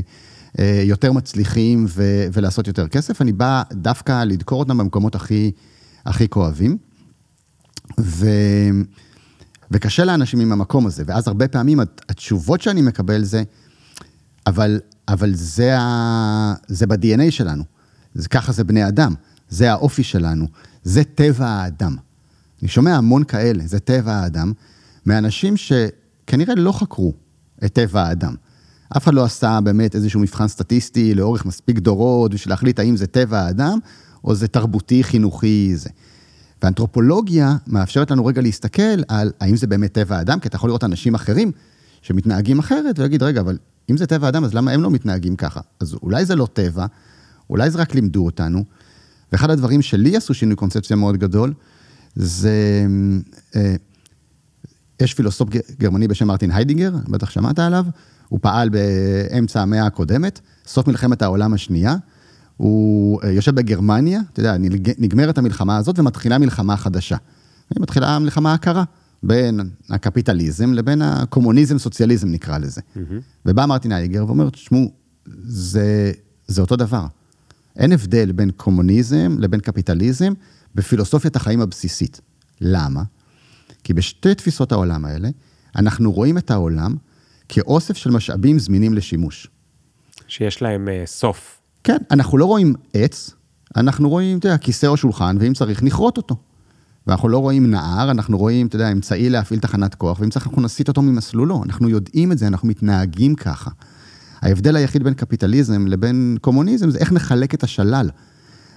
אה, 0.60 0.82
יותר 0.84 1.12
מצליחים 1.12 1.86
ו, 1.90 2.28
ולעשות 2.34 2.68
יותר 2.68 2.88
כסף, 2.88 3.22
אני 3.22 3.32
בא 3.32 3.64
דווקא 3.74 4.24
לדקור 4.24 4.60
אותם 4.60 4.78
במקומות 4.78 5.16
הכי, 5.16 5.52
הכי 6.06 6.28
כואבים. 6.30 6.78
ו, 8.00 8.28
וקשה 9.72 10.06
לאנשים 10.06 10.40
עם 10.40 10.52
המקום 10.52 10.86
הזה, 10.86 11.04
ואז 11.08 11.28
הרבה 11.28 11.48
פעמים 11.48 11.80
התשובות 12.10 12.62
שאני 12.62 12.82
מקבל 12.82 13.24
זה, 13.24 13.44
אבל, 14.48 14.80
אבל 15.08 15.34
זה, 15.34 15.78
ה, 15.80 16.54
זה 16.68 16.88
ב-DNA 16.88 17.32
שלנו, 17.32 17.64
זה, 18.14 18.30
ככה 18.30 18.52
זה 18.52 18.64
בני 18.64 18.88
אדם. 18.88 19.14
זה 19.54 19.72
האופי 19.72 20.04
שלנו, 20.04 20.48
זה 20.84 21.04
טבע 21.04 21.48
האדם. 21.48 21.96
אני 22.62 22.68
שומע 22.68 22.96
המון 22.96 23.24
כאלה, 23.24 23.64
זה 23.68 23.80
טבע 23.80 24.14
האדם, 24.14 24.52
מאנשים 25.06 25.58
שכנראה 25.58 26.56
לא 26.56 26.72
חקרו 26.72 27.14
את 27.66 27.74
טבע 27.74 28.02
האדם. 28.02 28.36
אף 28.98 29.04
אחד 29.04 29.14
לא 29.14 29.24
עשה 29.24 29.60
באמת 29.64 29.96
איזשהו 29.96 30.20
מבחן 30.20 30.48
סטטיסטי 30.48 31.16
לאורך 31.16 31.46
מספיק 31.46 31.80
דורות 31.80 32.34
בשביל 32.34 32.52
להחליט 32.52 32.80
האם 32.80 32.96
זה 32.96 33.08
טבע 33.08 33.40
האדם 33.40 33.80
או 34.24 34.36
זה 34.36 34.48
תרבותי, 34.48 35.04
חינוכי, 35.04 35.72
זה. 35.76 35.90
ואנתרופולוגיה 36.64 37.58
מאפשרת 37.68 38.12
לנו 38.12 38.26
רגע 38.26 38.42
להסתכל 38.42 39.04
על 39.08 39.32
האם 39.40 39.56
זה 39.56 39.68
באמת 39.68 39.94
טבע 39.94 40.18
האדם, 40.18 40.40
כי 40.40 40.48
אתה 40.48 40.56
יכול 40.56 40.70
לראות 40.70 40.84
אנשים 40.84 41.16
אחרים 41.16 41.52
שמתנהגים 42.02 42.60
אחרת 42.60 43.00
ולהגיד, 43.00 43.24
רגע, 43.24 43.42
אבל 43.42 43.58
אם 43.90 43.98
זה 43.98 44.08
טבע 44.08 44.26
האדם, 44.26 44.44
אז 44.44 44.54
למה 44.54 44.72
הם 44.72 44.82
לא 44.82 44.92
מתנהגים 44.92 45.36
ככה? 45.36 45.62
אז 45.80 45.94
אולי 45.94 46.26
זה 46.26 46.36
לא 46.36 46.48
טבע, 46.54 46.86
אולי 47.50 47.70
זה 47.70 47.80
רק 47.80 47.96
לימדו 47.96 48.26
אותנו, 48.26 48.64
ואחד 49.34 49.50
הדברים 49.50 49.82
שלי 49.82 50.18
עשו 50.18 50.34
שינוי 50.34 50.56
קונספציה 50.56 50.96
מאוד 50.96 51.18
גדול, 51.18 51.54
זה, 52.16 52.86
אה, 53.56 53.76
יש 55.02 55.14
פילוסוף 55.14 55.50
גרמני 55.80 56.08
בשם 56.08 56.28
מרטין 56.28 56.52
היידינגר, 56.52 56.92
בטח 57.08 57.30
שמעת 57.30 57.60
עליו, 57.60 57.86
הוא 58.30 58.40
פעל 58.42 58.70
באמצע 58.70 59.62
המאה 59.62 59.86
הקודמת, 59.86 60.40
סוף 60.66 60.88
מלחמת 60.88 61.22
העולם 61.22 61.54
השנייה, 61.54 61.96
הוא 62.58 63.22
אה, 63.24 63.32
יושב 63.32 63.56
בגרמניה, 63.56 64.22
אתה 64.34 64.40
יודע, 64.40 64.56
נגמרת 64.98 65.38
המלחמה 65.38 65.78
הזאת 65.78 66.00
ומתחילה 66.00 66.38
מלחמה 66.38 66.78
חדשה. 66.78 67.18
מתחילה 67.80 68.16
המלחמה 68.16 68.54
הקרה 68.54 68.84
בין 69.24 69.60
הקפיטליזם 69.90 70.74
לבין 70.74 71.02
הקומוניזם-סוציאליזם 71.02 72.28
נקרא 72.28 72.58
לזה. 72.58 72.82
Mm-hmm. 72.82 73.00
ובא 73.46 73.66
מרטין 73.66 73.92
הייגר 73.92 74.26
ואומר, 74.28 74.50
תשמעו, 74.50 74.92
זה, 75.44 76.12
זה 76.48 76.62
אותו 76.62 76.76
דבר. 76.76 77.06
אין 77.78 77.92
הבדל 77.92 78.32
בין 78.32 78.52
קומוניזם 78.52 79.36
לבין 79.40 79.60
קפיטליזם 79.60 80.34
בפילוסופיית 80.76 81.36
החיים 81.36 81.62
הבסיסית. 81.62 82.22
למה? 82.62 83.04
כי 83.84 83.94
בשתי 83.94 84.36
תפיסות 84.36 84.72
העולם 84.72 85.06
האלה, 85.06 85.30
אנחנו 85.76 86.12
רואים 86.12 86.38
את 86.38 86.52
העולם 86.52 86.96
כאוסף 87.50 87.98
של 87.98 88.12
משאבים 88.12 88.60
זמינים 88.60 88.94
לשימוש. 88.94 89.48
שיש 90.28 90.62
להם 90.62 90.88
uh, 90.88 91.08
סוף. 91.08 91.62
כן, 91.84 91.98
אנחנו 92.12 92.38
לא 92.38 92.46
רואים 92.46 92.74
עץ, 92.94 93.32
אנחנו 93.76 94.10
רואים, 94.10 94.38
אתה 94.38 94.48
יודע, 94.48 94.58
כיסא 94.58 94.86
או 94.86 94.98
שולחן, 94.98 95.38
ואם 95.40 95.54
צריך, 95.54 95.84
נכרות 95.84 96.18
אותו. 96.18 96.36
ואנחנו 97.08 97.30
לא 97.30 97.38
רואים 97.38 97.72
נהר, 97.72 98.12
אנחנו 98.12 98.38
רואים, 98.38 98.68
אתה 98.68 98.76
יודע, 98.76 98.92
אמצעי 98.92 99.30
להפעיל 99.30 99.60
תחנת 99.60 99.96
כוח, 99.96 100.20
ואם 100.20 100.30
צריך, 100.30 100.48
אנחנו 100.48 100.62
נסיט 100.62 100.88
אותו 100.88 101.02
ממסלולו. 101.02 101.64
אנחנו 101.64 101.90
יודעים 101.90 102.32
את 102.32 102.38
זה, 102.38 102.48
אנחנו 102.48 102.68
מתנהגים 102.68 103.36
ככה. 103.36 103.72
ההבדל 104.44 104.76
היחיד 104.76 105.04
בין 105.04 105.14
קפיטליזם 105.14 105.88
לבין 105.88 106.38
קומוניזם 106.42 106.90
זה 106.90 106.98
איך 106.98 107.12
נחלק 107.12 107.54
את 107.54 107.64
השלל. 107.64 108.10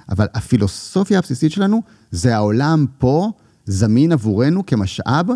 אבל 0.08 0.26
הפילוסופיה 0.34 1.18
הבסיסית 1.18 1.52
שלנו 1.52 1.82
זה 2.10 2.36
העולם 2.36 2.86
פה 2.98 3.30
זמין 3.66 4.12
עבורנו 4.12 4.66
כמשאב, 4.66 5.26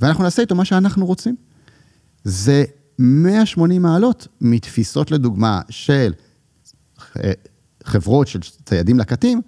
ואנחנו 0.00 0.24
נעשה 0.24 0.42
איתו 0.42 0.54
מה 0.54 0.64
שאנחנו 0.64 1.06
רוצים. 1.06 1.36
זה 2.24 2.64
180 2.98 3.82
מעלות 3.82 4.28
מתפיסות 4.40 5.10
לדוגמה 5.10 5.60
של 5.70 6.12
חברות 7.84 8.28
של 8.28 8.40
ציידים 8.64 8.98
לקטים, 8.98 9.40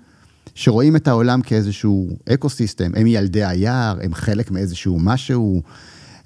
שרואים 0.54 0.96
את 0.96 1.08
העולם 1.08 1.42
כאיזשהו 1.42 2.08
ecosystem, 2.34 2.90
הם 2.94 3.06
ילדי 3.06 3.44
היער, 3.44 3.98
הם 4.02 4.14
חלק 4.14 4.50
מאיזשהו 4.50 4.98
משהו, 5.00 5.62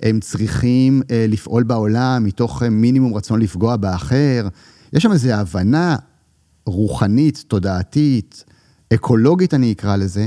הם 0.02 0.20
צריכים 0.20 1.02
אה, 1.10 1.26
לפעול 1.28 1.62
בעולם 1.62 2.24
מתוך 2.24 2.62
אה, 2.62 2.70
מינימום 2.70 3.14
רצון 3.14 3.40
לפגוע 3.40 3.76
באחר. 3.76 4.48
יש 4.92 5.02
שם 5.02 5.12
איזו 5.12 5.30
הבנה 5.30 5.96
רוחנית, 6.66 7.44
תודעתית, 7.48 8.44
אקולוגית 8.94 9.54
אני 9.54 9.72
אקרא 9.72 9.96
לזה, 9.96 10.26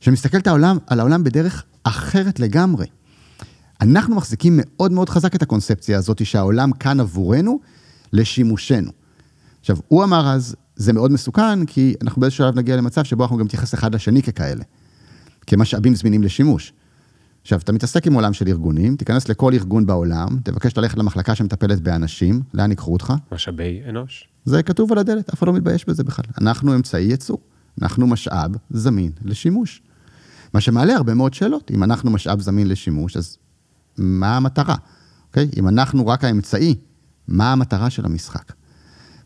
שמסתכלת 0.00 0.46
העולם, 0.46 0.78
על 0.86 1.00
העולם 1.00 1.24
בדרך 1.24 1.64
אחרת 1.84 2.40
לגמרי. 2.40 2.86
אנחנו 3.80 4.14
מחזיקים 4.14 4.60
מאוד 4.62 4.92
מאוד 4.92 5.08
חזק 5.08 5.34
את 5.34 5.42
הקונספציה 5.42 5.98
הזאת 5.98 6.26
שהעולם 6.26 6.72
כאן 6.72 7.00
עבורנו 7.00 7.60
לשימושנו. 8.12 8.90
עכשיו, 9.60 9.76
הוא 9.88 10.04
אמר 10.04 10.28
אז, 10.28 10.56
זה 10.76 10.92
מאוד 10.92 11.12
מסוכן, 11.12 11.66
כי 11.66 11.94
אנחנו 12.02 12.20
באיזשהו 12.20 12.44
שלב 12.44 12.58
נגיע 12.58 12.76
למצב 12.76 13.04
שבו 13.04 13.22
אנחנו 13.22 13.36
גם 13.36 13.44
נתייחס 13.44 13.74
אחד 13.74 13.94
לשני 13.94 14.22
ככאלה, 14.22 14.64
כמשאבים 15.46 15.94
זמינים 15.94 16.22
לשימוש. 16.22 16.72
עכשיו, 17.46 17.58
אתה 17.58 17.72
מתעסק 17.72 18.06
עם 18.06 18.14
עולם 18.14 18.32
של 18.32 18.48
ארגונים, 18.48 18.96
תיכנס 18.96 19.28
לכל 19.28 19.52
ארגון 19.54 19.86
בעולם, 19.86 20.28
תבקש 20.42 20.76
ללכת 20.76 20.98
למחלקה 20.98 21.34
שמטפלת 21.34 21.80
באנשים, 21.80 22.42
לאן 22.54 22.70
ייקחו 22.70 22.92
אותך? 22.92 23.12
משאבי 23.32 23.82
אנוש. 23.88 24.28
זה 24.44 24.62
כתוב 24.62 24.92
על 24.92 24.98
הדלת, 24.98 25.28
אף 25.28 25.38
אחד 25.38 25.46
לא 25.46 25.52
מתבייש 25.52 25.88
בזה 25.88 26.04
בכלל. 26.04 26.24
אנחנו 26.40 26.74
אמצעי 26.74 27.04
ייצור, 27.04 27.38
אנחנו 27.82 28.06
משאב 28.06 28.50
זמין 28.70 29.10
לשימוש. 29.24 29.82
מה 30.54 30.60
שמעלה 30.60 30.94
הרבה 30.94 31.14
מאוד 31.14 31.34
שאלות, 31.34 31.70
אם 31.70 31.84
אנחנו 31.84 32.10
משאב 32.10 32.40
זמין 32.40 32.68
לשימוש, 32.68 33.16
אז 33.16 33.38
מה 33.98 34.36
המטרה? 34.36 34.76
אוקיי? 35.28 35.48
אם 35.58 35.68
אנחנו 35.68 36.06
רק 36.06 36.24
האמצעי, 36.24 36.74
מה 37.28 37.52
המטרה 37.52 37.90
של 37.90 38.04
המשחק? 38.04 38.52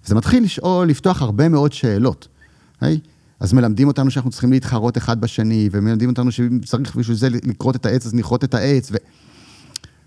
זה 0.04 0.14
מתחיל 0.14 0.44
לשאול, 0.44 0.88
לפתוח 0.88 1.22
הרבה 1.22 1.48
מאוד 1.48 1.72
שאלות. 1.72 2.28
אוקיי? 2.74 3.00
אז 3.40 3.52
מלמדים 3.52 3.88
אותנו 3.88 4.10
שאנחנו 4.10 4.30
צריכים 4.30 4.52
להתחרות 4.52 4.98
אחד 4.98 5.20
בשני, 5.20 5.68
ומלמדים 5.72 6.10
אותנו 6.10 6.30
שצריך 6.32 6.96
בשביל 6.96 7.16
זה 7.16 7.28
לכרות 7.30 7.76
את 7.76 7.86
העץ, 7.86 8.06
אז 8.06 8.14
נכרות 8.14 8.44
את 8.44 8.54
העץ. 8.54 8.90
ו... 8.92 8.96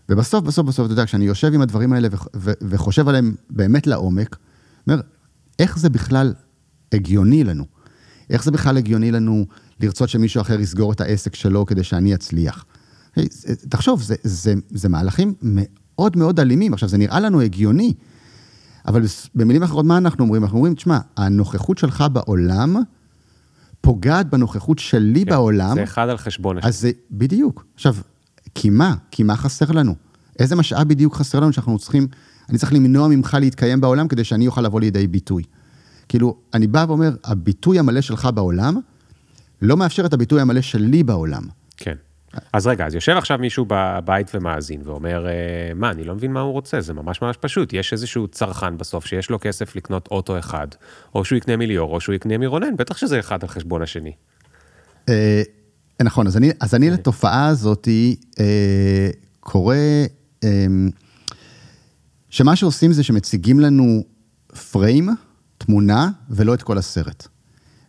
ובסוף, 0.09 0.43
בסוף, 0.43 0.65
בסוף, 0.67 0.85
אתה 0.85 0.93
יודע, 0.93 1.05
כשאני 1.05 1.25
יושב 1.25 1.53
עם 1.53 1.61
הדברים 1.61 1.93
האלה 1.93 2.07
ו... 2.11 2.15
ו... 2.35 2.51
וחושב 2.61 3.07
עליהם 3.07 3.35
באמת 3.49 3.87
לעומק, 3.87 4.37
אומר, 4.87 5.01
איך 5.59 5.79
זה 5.79 5.89
בכלל 5.89 6.33
הגיוני 6.93 7.43
לנו? 7.43 7.65
איך 8.29 8.43
זה 8.43 8.51
בכלל 8.51 8.77
הגיוני 8.77 9.11
לנו 9.11 9.45
לרצות 9.79 10.09
שמישהו 10.09 10.41
אחר 10.41 10.59
יסגור 10.59 10.91
את 10.91 11.01
העסק 11.01 11.35
שלו 11.35 11.65
כדי 11.65 11.83
שאני 11.83 12.15
אצליח? 12.15 12.65
Hey, 13.19 13.21
תחשוב, 13.69 14.01
זה, 14.01 14.15
זה, 14.23 14.53
זה 14.69 14.89
מהלכים 14.89 15.33
מאוד 15.41 16.17
מאוד 16.17 16.39
אלימים. 16.39 16.73
עכשיו, 16.73 16.89
זה 16.89 16.97
נראה 16.97 17.19
לנו 17.19 17.41
הגיוני, 17.41 17.93
אבל 18.87 19.01
במילים 19.35 19.63
אחרות, 19.63 19.85
מה 19.85 19.97
אנחנו 19.97 20.23
אומרים? 20.23 20.43
אנחנו 20.43 20.57
אומרים, 20.57 20.75
תשמע, 20.75 20.97
הנוכחות 21.17 21.77
שלך 21.77 22.03
בעולם 22.13 22.75
פוגעת 23.83 24.29
בנוכחות 24.29 24.79
שלי 24.79 25.25
כן, 25.25 25.31
בעולם. 25.31 25.75
זה 25.75 25.83
אחד 25.83 26.09
על 26.09 26.17
חשבון 26.17 26.57
השני. 26.57 26.69
אז 26.69 26.79
זה, 26.79 26.91
בדיוק. 27.11 27.65
עכשיו, 27.75 27.95
כי 28.55 28.69
מה? 28.69 28.95
כי 29.11 29.23
מה 29.23 29.35
חסר 29.35 29.71
לנו? 29.71 29.95
איזה 30.39 30.55
משאב 30.55 30.87
בדיוק 30.87 31.15
חסר 31.15 31.39
לנו 31.39 31.53
שאנחנו 31.53 31.79
צריכים, 31.79 32.07
אני 32.49 32.57
צריך 32.57 32.73
למנוע 32.73 33.07
ממך 33.07 33.37
להתקיים 33.39 33.81
בעולם 33.81 34.07
כדי 34.07 34.23
שאני 34.23 34.47
אוכל 34.47 34.61
לבוא 34.61 34.79
לידי 34.79 35.07
ביטוי. 35.07 35.43
כאילו, 36.09 36.37
אני 36.53 36.67
בא 36.67 36.85
ואומר, 36.87 37.15
הביטוי 37.23 37.79
המלא 37.79 38.01
שלך 38.01 38.29
בעולם 38.33 38.79
לא 39.61 39.77
מאפשר 39.77 40.05
את 40.05 40.13
הביטוי 40.13 40.41
המלא 40.41 40.61
שלי 40.61 41.03
בעולם. 41.03 41.43
כן. 41.77 41.95
אז 42.53 42.67
רגע, 42.67 42.85
אז 42.85 42.95
יושב 42.95 43.17
עכשיו 43.17 43.37
מישהו 43.37 43.65
בבית 43.67 44.31
ומאזין 44.33 44.81
ואומר, 44.85 45.27
אה, 45.27 45.31
מה, 45.75 45.91
אני 45.91 46.03
לא 46.03 46.15
מבין 46.15 46.33
מה 46.33 46.39
הוא 46.39 46.51
רוצה, 46.51 46.81
זה 46.81 46.93
ממש 46.93 47.21
ממש 47.21 47.37
פשוט. 47.37 47.73
יש 47.73 47.93
איזשהו 47.93 48.27
צרכן 48.27 48.77
בסוף 48.77 49.05
שיש 49.05 49.29
לו 49.29 49.37
כסף 49.41 49.75
לקנות 49.75 50.07
אוטו 50.11 50.39
אחד, 50.39 50.67
או 51.15 51.25
שהוא 51.25 51.37
יקנה 51.37 51.57
מליאור, 51.57 51.95
או 51.95 52.01
שהוא 52.01 52.15
יקנה 52.15 52.37
מרונן, 52.37 52.75
בטח 52.77 52.97
שזה 52.97 53.19
אחד 53.19 53.43
על 53.43 53.49
חשבון 53.49 53.81
השני. 53.81 54.11
אה, 55.09 55.41
נכון, 56.01 56.27
אז 56.27 56.37
אני, 56.37 56.51
אז 56.59 56.75
אני 56.75 56.89
לתופעה 56.89 57.47
הזאת 57.47 57.87
אה, 58.39 59.09
קורא, 59.39 59.75
שמה 62.29 62.55
שעושים 62.55 62.91
זה 62.91 63.03
שמציגים 63.03 63.59
לנו 63.59 64.03
פריים, 64.71 65.09
תמונה, 65.57 66.09
ולא 66.29 66.53
את 66.53 66.63
כל 66.63 66.77
הסרט. 66.77 67.27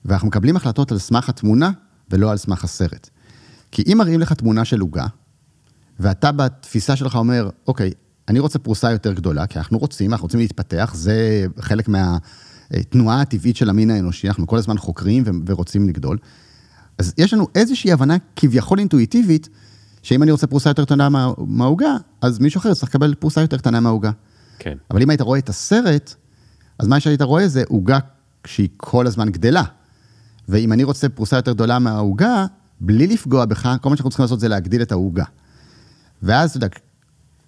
ואנחנו 0.04 0.28
מקבלים 0.28 0.56
החלטות 0.56 0.92
על 0.92 0.98
סמך 0.98 1.28
התמונה, 1.28 1.70
ולא 2.10 2.30
על 2.30 2.36
סמך 2.36 2.64
הסרט. 2.64 3.10
כי 3.74 3.82
אם 3.92 3.98
מראים 3.98 4.20
לך 4.20 4.32
תמונה 4.32 4.64
של 4.64 4.80
עוגה, 4.80 5.06
ואתה 6.00 6.32
בתפיסה 6.32 6.96
שלך 6.96 7.16
אומר, 7.16 7.50
אוקיי, 7.66 7.90
אני 8.28 8.38
רוצה 8.38 8.58
פרוסה 8.58 8.92
יותר 8.92 9.12
גדולה, 9.12 9.46
כי 9.46 9.58
אנחנו 9.58 9.78
רוצים, 9.78 10.12
אנחנו 10.12 10.24
רוצים 10.24 10.40
להתפתח, 10.40 10.92
זה 10.94 11.46
חלק 11.60 11.88
מהתנועה 11.88 13.20
הטבעית 13.20 13.56
של 13.56 13.70
המין 13.70 13.90
האנושי, 13.90 14.28
אנחנו 14.28 14.46
כל 14.46 14.58
הזמן 14.58 14.78
חוקרים 14.78 15.24
ורוצים 15.46 15.88
לגדול. 15.88 16.18
אז 16.98 17.14
יש 17.18 17.34
לנו 17.34 17.46
איזושהי 17.54 17.92
הבנה 17.92 18.16
כביכול 18.36 18.78
אינטואיטיבית, 18.78 19.48
שאם 20.02 20.22
אני 20.22 20.30
רוצה 20.30 20.46
פרוסה 20.46 20.70
יותר 20.70 20.84
קטנה 20.84 21.08
מהעוגה, 21.38 21.96
אז 22.20 22.38
מישהו 22.38 22.58
אחר 22.58 22.74
צריך 22.74 22.88
לקבל 22.88 23.14
פרוסה 23.14 23.40
יותר 23.40 23.58
קטנה 23.58 23.80
מהעוגה. 23.80 24.10
כן. 24.58 24.76
אבל 24.90 25.02
אם 25.02 25.10
היית 25.10 25.20
רואה 25.20 25.38
את 25.38 25.48
הסרט, 25.48 26.14
אז 26.78 26.86
מה 26.86 27.00
שהיית 27.00 27.22
רואה 27.22 27.48
זה 27.48 27.62
עוגה 27.68 27.98
שהיא 28.46 28.68
כל 28.76 29.06
הזמן 29.06 29.28
גדלה. 29.30 29.64
ואם 30.48 30.72
אני 30.72 30.84
רוצה 30.84 31.08
פרוסה 31.08 31.36
יותר 31.36 31.52
גדולה 31.52 31.78
מהעוגה, 31.78 32.46
בלי 32.86 33.06
לפגוע 33.06 33.44
בך, 33.44 33.76
כל 33.80 33.90
מה 33.90 33.96
שאנחנו 33.96 34.10
צריכים 34.10 34.22
לעשות 34.22 34.40
זה 34.40 34.48
להגדיל 34.48 34.82
את 34.82 34.92
העוגה. 34.92 35.24
ואז, 36.22 36.50
אתה 36.50 36.56
יודע, 36.56 36.68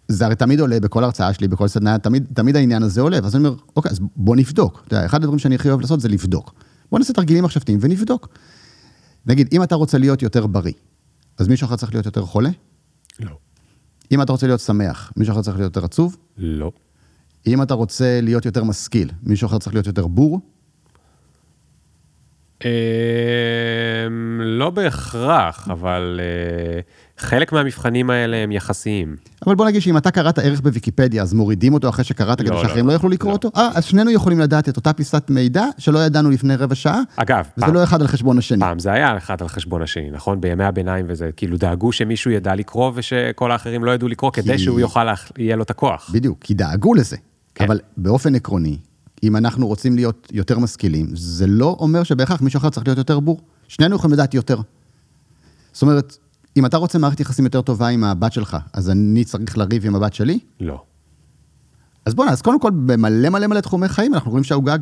זה 0.08 0.26
הרי 0.26 0.34
תמיד 0.34 0.60
עולה 0.60 0.80
בכל 0.80 1.04
הרצאה 1.04 1.32
שלי, 1.34 1.48
בכל 1.48 1.68
סדנה, 1.68 1.98
תמיד, 1.98 2.26
תמיד 2.34 2.56
העניין 2.56 2.82
הזה 2.82 3.00
עולה, 3.00 3.18
ואז 3.22 3.36
אני 3.36 3.46
אומר, 3.46 3.56
אוקיי, 3.76 3.90
אז 3.90 4.00
בוא 4.16 4.36
נבדוק. 4.36 4.82
אתה 4.86 4.94
יודע, 4.94 5.06
אחד 5.06 5.22
הדברים 5.22 5.38
שאני 5.38 5.54
הכי 5.54 5.68
אוהב 5.68 5.80
לעשות 5.80 6.00
זה 6.00 6.08
לבדוק. 6.08 6.54
בוא 6.90 6.98
נעשה 6.98 7.12
תרגילים 7.12 7.44
מחשבתיים 7.44 7.78
ונבדוק. 7.82 8.28
נגיד, 9.26 9.48
אם 9.52 9.62
אתה 9.62 9.74
רוצה 9.74 9.98
להיות 9.98 10.22
יותר 10.22 10.46
בריא, 10.46 10.72
אז 11.38 11.48
מישהו 11.48 11.66
אחר 11.66 11.76
צריך 11.76 11.92
להיות 11.94 12.06
יותר 12.06 12.22
חולה? 12.22 12.50
לא. 13.20 13.36
אם 14.12 14.22
אתה 14.22 14.32
רוצה 14.32 14.46
להיות 14.46 14.60
שמח, 14.60 15.12
מישהו 15.16 15.32
אחר 15.32 15.42
צריך 15.42 15.56
להיות 15.56 15.76
יותר 15.76 15.84
עצוב? 15.84 16.16
לא. 16.38 16.72
אם 17.46 17.62
אתה 17.62 17.74
רוצה 17.74 18.20
להיות 18.20 18.44
יותר 18.44 18.64
משכיל, 18.64 19.10
מישהו 19.22 19.46
אחר 19.46 19.58
צריך 19.58 19.74
להיות 19.74 19.86
יותר 19.86 20.06
בור? 20.06 20.40
אמ, 22.64 22.70
לא 24.44 24.70
בהכרח, 24.70 25.68
אבל 25.70 26.20
אה, 26.22 26.80
חלק 27.18 27.52
מהמבחנים 27.52 28.10
האלה 28.10 28.36
הם 28.36 28.52
יחסיים. 28.52 29.16
אבל 29.46 29.54
בוא 29.54 29.66
נגיד 29.66 29.82
שאם 29.82 29.96
אתה 29.96 30.10
קראת 30.10 30.38
ערך 30.38 30.60
בוויקיפדיה, 30.60 31.22
אז 31.22 31.34
מורידים 31.34 31.74
אותו 31.74 31.88
אחרי 31.88 32.04
שקראת 32.04 32.38
כדי 32.38 32.50
לא, 32.50 32.62
שאחרים 32.62 32.84
לא, 32.84 32.88
לא 32.88 32.92
יוכלו 32.92 33.10
לקרוא 33.10 33.30
לא. 33.30 33.34
אותו? 33.34 33.50
אה, 33.56 33.68
אז 33.74 33.84
שנינו 33.84 34.10
יכולים 34.10 34.40
לדעת 34.40 34.68
את 34.68 34.76
אותה 34.76 34.92
פיסת 34.92 35.30
מידע 35.30 35.64
שלא 35.78 35.98
ידענו 35.98 36.30
לפני 36.30 36.56
רבע 36.56 36.74
שעה. 36.74 37.00
אגב, 37.16 37.44
וזה 37.58 37.72
לא 37.72 37.84
אחד 37.84 38.00
על 38.00 38.08
חשבון 38.08 38.38
השני. 38.38 38.60
פעם 38.60 38.78
זה 38.78 38.92
היה 38.92 39.16
אחד 39.16 39.42
על 39.42 39.48
חשבון 39.48 39.82
השני, 39.82 40.10
נכון? 40.10 40.40
בימי 40.40 40.64
הביניים 40.64 41.04
וזה, 41.08 41.30
כאילו 41.36 41.56
דאגו 41.56 41.92
שמישהו 41.92 42.30
ידע 42.30 42.54
לקרוא 42.54 42.92
ושכל 42.94 43.52
האחרים 43.52 43.84
לא 43.84 43.90
ידעו 43.90 44.08
לקרוא, 44.08 44.30
כדי 44.30 44.58
שהוא 44.58 44.80
יוכל, 44.80 45.06
יהיה 45.38 45.56
לו 45.56 45.62
את 45.62 45.70
הכוח. 45.70 46.10
בדיוק, 46.14 46.38
כי 46.40 46.54
דאגו 46.54 46.94
לזה. 46.94 47.16
כן. 47.54 47.64
אבל 47.64 47.80
באופן 47.96 48.34
עקרוני, 48.34 48.78
אם 49.22 49.36
אנחנו 49.36 49.66
רוצים 49.66 49.96
להיות 49.96 50.28
יותר 50.32 50.58
משכילים, 50.58 51.06
זה 51.14 51.46
לא 51.46 51.76
אומר 51.80 52.02
שבהכרח 52.02 52.40
מישהו 52.40 52.58
אחר 52.58 52.70
צריך 52.70 52.86
להיות 52.86 52.98
יותר 52.98 53.20
בור. 53.20 53.40
שנינו 53.68 53.96
יכולים 53.96 54.14
לדעת 54.14 54.34
יותר. 54.34 54.60
זאת 55.72 55.82
אומרת, 55.82 56.16
אם 56.56 56.66
אתה 56.66 56.76
רוצה 56.76 56.98
מערכת 56.98 57.20
יחסים 57.20 57.44
יותר 57.44 57.62
טובה 57.62 57.88
עם 57.88 58.04
הבת 58.04 58.32
שלך, 58.32 58.56
אז 58.72 58.90
אני 58.90 59.24
צריך 59.24 59.58
לריב 59.58 59.86
עם 59.86 59.96
הבת 59.96 60.14
שלי? 60.14 60.38
לא. 60.60 60.82
אז 62.06 62.14
בוא'נה, 62.14 62.32
אז 62.32 62.42
קודם 62.42 62.60
כל, 62.60 62.70
במלא 62.70 63.28
מלא 63.28 63.46
מלא 63.46 63.60
תחומי 63.60 63.88
חיים, 63.88 64.14
אנחנו 64.14 64.30
רואים 64.30 64.44
שהעוגה 64.44 64.76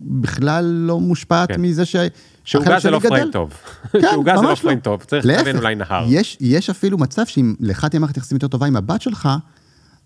בכלל 0.00 0.64
לא 0.64 1.00
מושפעת 1.00 1.48
כן. 1.48 1.60
מזה 1.60 1.84
ש... 1.84 1.96
שעוגה 2.44 2.80
זה 2.80 2.90
לא 2.90 2.98
פריים 2.98 3.30
טוב. 3.30 3.52
כן, 3.92 4.00
שעוגה 4.10 4.36
זה 4.36 4.42
לא 4.42 4.54
פריים 4.54 4.80
טוב, 4.80 5.04
צריך 5.04 5.26
להבין 5.26 5.56
אולי 5.56 5.74
נהר. 5.74 6.04
יש, 6.08 6.38
יש 6.40 6.70
אפילו 6.70 6.98
מצב 6.98 7.26
שאם 7.26 7.54
לך 7.60 7.84
תהיה 7.84 8.00
מערכת 8.00 8.16
יחסים 8.16 8.36
יותר 8.36 8.48
טובה 8.48 8.66
עם 8.66 8.76
הבת 8.76 9.02
שלך, 9.02 9.28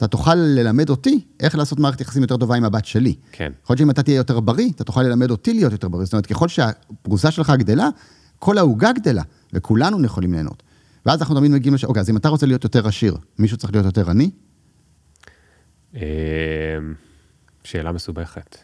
אתה 0.00 0.08
תוכל 0.08 0.34
ללמד 0.34 0.90
אותי 0.90 1.20
איך 1.40 1.54
לעשות 1.54 1.78
מערכת 1.78 2.00
יחסים 2.00 2.22
יותר 2.22 2.36
טובה 2.36 2.56
עם 2.56 2.64
הבת 2.64 2.84
שלי. 2.84 3.14
כן. 3.32 3.52
יכול 3.62 3.74
להיות 3.74 3.78
שאם 3.78 3.90
אתה 3.90 4.02
תהיה 4.02 4.16
יותר 4.16 4.40
בריא, 4.40 4.70
אתה 4.70 4.84
תוכל 4.84 5.02
ללמד 5.02 5.30
אותי 5.30 5.54
להיות 5.54 5.72
יותר 5.72 5.88
בריא. 5.88 6.04
זאת 6.04 6.12
אומרת, 6.12 6.26
ככל 6.26 6.48
שהפרוסה 6.48 7.30
שלך 7.30 7.52
גדלה, 7.56 7.88
כל 8.38 8.58
העוגה 8.58 8.92
גדלה, 8.92 9.22
וכולנו 9.52 10.04
יכולים 10.04 10.32
ליהנות. 10.32 10.62
ואז 11.06 11.20
אנחנו 11.20 11.34
תמיד 11.34 11.50
מגיעים 11.50 11.74
לש... 11.74 11.84
אוקיי, 11.84 12.00
אז 12.00 12.10
אם 12.10 12.16
אתה 12.16 12.28
רוצה 12.28 12.46
להיות 12.46 12.64
יותר 12.64 12.88
עשיר, 12.88 13.16
מישהו 13.38 13.56
צריך 13.56 13.72
להיות 13.72 13.86
יותר 13.86 14.10
עני? 14.10 14.30
אמ, 15.94 16.00
שאלה 17.64 17.92
מסובכת. 17.92 18.56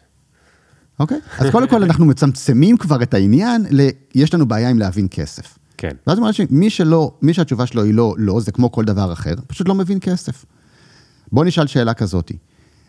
אוקיי, 0.99 1.19
אז 1.39 1.51
קודם 1.51 1.67
כל 1.67 1.83
אנחנו 1.83 2.05
מצמצמים 2.05 2.77
כבר 2.77 3.03
את 3.03 3.13
העניין 3.13 3.65
ל... 3.71 3.87
יש 4.15 4.33
לנו 4.33 4.47
בעיה 4.47 4.69
עם 4.69 4.79
להבין 4.79 5.07
כסף. 5.11 5.57
כן. 5.77 5.95
ואז 6.07 6.19
מי 6.49 6.69
שלא, 6.69 7.17
מי 7.21 7.33
שהתשובה 7.33 7.65
שלו 7.65 7.83
היא 7.83 7.93
לא, 7.93 8.15
לא, 8.17 8.39
זה 8.39 8.51
כמו 8.51 8.71
כל 8.71 8.85
דבר 8.85 9.13
אחר, 9.13 9.33
פשוט 9.47 9.67
לא 9.67 9.75
מבין 9.75 9.99
כסף. 9.99 10.45
בוא 11.31 11.45
נשאל 11.45 11.67
שאלה 11.67 11.93
כזאת, 11.93 12.31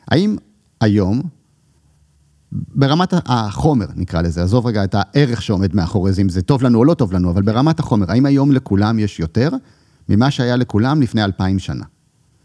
האם 0.08 0.36
היום, 0.80 1.22
ברמת 2.52 3.14
החומר 3.26 3.86
נקרא 3.96 4.22
לזה, 4.22 4.42
עזוב 4.42 4.66
רגע 4.66 4.84
את 4.84 4.94
הערך 4.98 5.42
שעומד 5.42 5.74
מאחורי 5.74 6.12
זה, 6.12 6.22
אם 6.22 6.28
זה 6.28 6.42
טוב 6.42 6.62
לנו 6.62 6.78
או 6.78 6.84
לא 6.84 6.94
טוב 6.94 7.12
לנו, 7.12 7.30
אבל 7.30 7.42
ברמת 7.42 7.80
החומר, 7.80 8.10
האם 8.10 8.26
היום 8.26 8.52
לכולם 8.52 8.98
יש 8.98 9.20
יותר 9.20 9.50
ממה 10.08 10.30
שהיה 10.30 10.56
לכולם 10.56 11.02
לפני 11.02 11.24
אלפיים 11.24 11.58
שנה? 11.58 11.84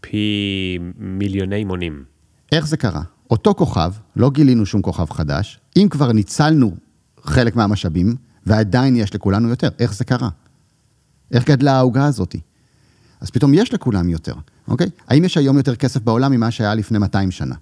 פי 0.00 0.78
מיליוני 0.98 1.64
מונים. 1.64 2.04
איך 2.52 2.66
זה 2.66 2.76
קרה? 2.76 3.02
אותו 3.30 3.54
כוכב, 3.54 3.92
לא 4.16 4.30
גילינו 4.30 4.66
שום 4.66 4.82
כוכב 4.82 5.10
חדש, 5.10 5.60
אם 5.76 5.86
כבר 5.90 6.12
ניצלנו 6.12 6.74
חלק 7.22 7.56
מהמשאבים, 7.56 8.16
ועדיין 8.46 8.96
יש 8.96 9.14
לכולנו 9.14 9.48
יותר, 9.48 9.68
איך 9.78 9.94
זה 9.94 10.04
קרה? 10.04 10.28
איך 11.32 11.44
גדלה 11.44 11.72
העוגה 11.72 12.06
הזאתי? 12.06 12.40
אז 13.20 13.30
פתאום 13.30 13.54
יש 13.54 13.74
לכולם 13.74 14.08
יותר, 14.08 14.34
אוקיי? 14.68 14.86
האם 15.08 15.24
יש 15.24 15.36
היום 15.36 15.56
יותר 15.56 15.76
כסף 15.76 16.02
בעולם 16.02 16.32
ממה 16.32 16.50
שהיה 16.50 16.74
לפני 16.74 16.98
200 16.98 17.30
שנה? 17.30 17.54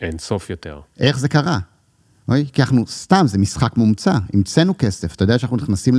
אין 0.00 0.18
סוף 0.18 0.50
יותר. 0.50 0.80
איך 0.98 1.18
זה 1.18 1.28
קרה? 1.28 1.58
אוקיי? 2.28 2.46
כי 2.52 2.62
אנחנו, 2.62 2.86
סתם, 2.86 3.26
זה 3.28 3.38
משחק 3.38 3.76
מומצא, 3.76 4.18
המצאנו 4.34 4.74
כסף. 4.78 5.14
אתה 5.14 5.22
יודע 5.22 5.38
שאנחנו 5.38 5.56
נכנסים 5.56 5.94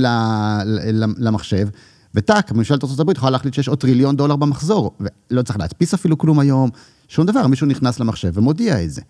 למחשב, 1.16 1.68
וטאק, 2.14 2.52
ממשלת 2.52 2.84
ארה"ב 2.84 3.10
יכולה 3.10 3.30
להחליט 3.30 3.54
שיש 3.54 3.68
עוד 3.68 3.78
טריליון 3.78 4.16
דולר 4.16 4.36
במחזור, 4.36 4.96
ולא 5.30 5.42
צריך 5.42 5.58
להדפיס 5.58 5.94
אפילו 5.94 6.18
כלום 6.18 6.38
היום, 6.38 6.70
שום 7.08 7.26
דבר, 7.26 7.46
מישהו 7.46 7.66
נכנס 7.66 8.00
למחשב 8.00 8.32
ומודיע 8.34 8.84
את 8.84 8.90
זה. 8.90 9.02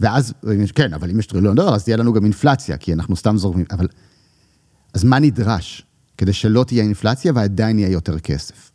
ואז, 0.00 0.34
כן, 0.74 0.94
אבל 0.94 1.10
אם 1.10 1.18
יש 1.18 1.26
טריליון 1.26 1.56
דולר, 1.56 1.74
אז 1.74 1.84
תהיה 1.84 1.96
לנו 1.96 2.12
גם 2.12 2.24
אינפלציה, 2.24 2.76
כי 2.76 2.92
אנחנו 2.92 3.16
סתם 3.16 3.36
זורמים, 3.36 3.64
אבל... 3.70 3.86
אז 4.94 5.04
מה 5.04 5.18
נדרש 5.18 5.86
כדי 6.16 6.32
שלא 6.32 6.64
תהיה 6.64 6.82
אינפלציה 6.82 7.32
ועדיין 7.34 7.78
יהיה 7.78 7.90
יותר 7.90 8.18
כסף? 8.18 8.70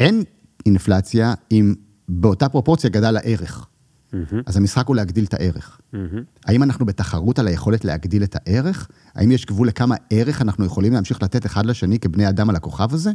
אין 0.00 0.22
אינפלציה 0.66 1.34
אם 1.50 1.74
באותה 2.08 2.48
פרופורציה 2.48 2.90
גדל 2.90 3.16
הערך. 3.16 3.66
Mm-hmm. 4.12 4.34
אז 4.46 4.56
המשחק 4.56 4.86
הוא 4.86 4.96
להגדיל 4.96 5.24
את 5.24 5.34
הערך. 5.34 5.80
Mm-hmm. 5.94 5.96
האם 6.44 6.62
אנחנו 6.62 6.86
בתחרות 6.86 7.38
על 7.38 7.46
היכולת 7.46 7.84
להגדיל 7.84 8.24
את 8.24 8.36
הערך? 8.36 8.88
האם 9.14 9.32
יש 9.32 9.46
גבול 9.46 9.68
לכמה 9.68 9.94
ערך 10.10 10.42
אנחנו 10.42 10.64
יכולים 10.64 10.92
להמשיך 10.92 11.22
לתת 11.22 11.46
אחד 11.46 11.66
לשני 11.66 11.98
כבני 11.98 12.28
אדם 12.28 12.50
על 12.50 12.56
הכוכב 12.56 12.94
הזה? 12.94 13.12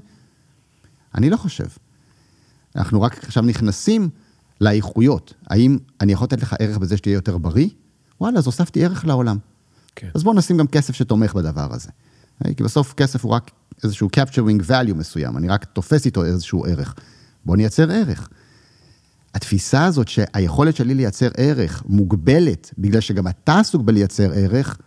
אני 1.16 1.30
לא 1.30 1.38
חושב. 1.38 1.66
אנחנו 2.76 3.02
רק 3.02 3.24
עכשיו 3.24 3.44
נכנסים 3.44 4.10
לאיכויות. 4.62 5.34
האם 5.48 5.78
אני 6.02 6.12
יכול 6.12 6.26
לתת 6.26 6.42
לך 6.42 6.56
ערך 6.60 6.78
בזה 6.78 6.98
שתהיה 6.98 7.14
יותר 7.14 7.38
בריא? 7.38 7.70
וואלה, 8.22 8.40
אז 8.40 8.46
הוספתי 8.46 8.86
ערך 8.86 9.06
לעולם. 9.06 9.38
כן. 9.96 10.10
אז 10.14 10.24
בואו 10.24 10.36
נשים 10.36 10.58
גם 10.58 10.68
כסף 10.68 10.96
שתומך 10.96 11.34
בדבר 11.34 11.74
הזה. 11.74 11.90
כי 12.58 12.64
בסוף 12.64 12.94
כסף 12.94 13.24
הוא 13.24 13.32
רק 13.32 13.52
איזשהו 13.84 14.10
capturing 14.16 14.70
value 14.70 14.94
מסוים, 14.94 15.38
אני 15.38 15.48
רק 15.48 15.66
תופס 15.66 16.06
איתו 16.06 16.26
איזשהו 16.26 16.66
ערך. 16.66 16.96
בואו 17.46 17.58
נייצר 17.58 17.92
ערך. 17.92 18.30
התפיסה 19.34 19.86
הזאת 19.86 20.08
שהיכולת 20.08 20.76
שלי 20.76 20.94
לייצר 20.94 21.30
ערך 21.38 21.84
מוגבלת, 21.86 22.74
בגלל 22.78 23.02
שגם 23.02 23.28
אתה 23.28 23.60
עסוק 23.60 23.82
בלייצר 23.82 24.32
ערך, 24.34 24.78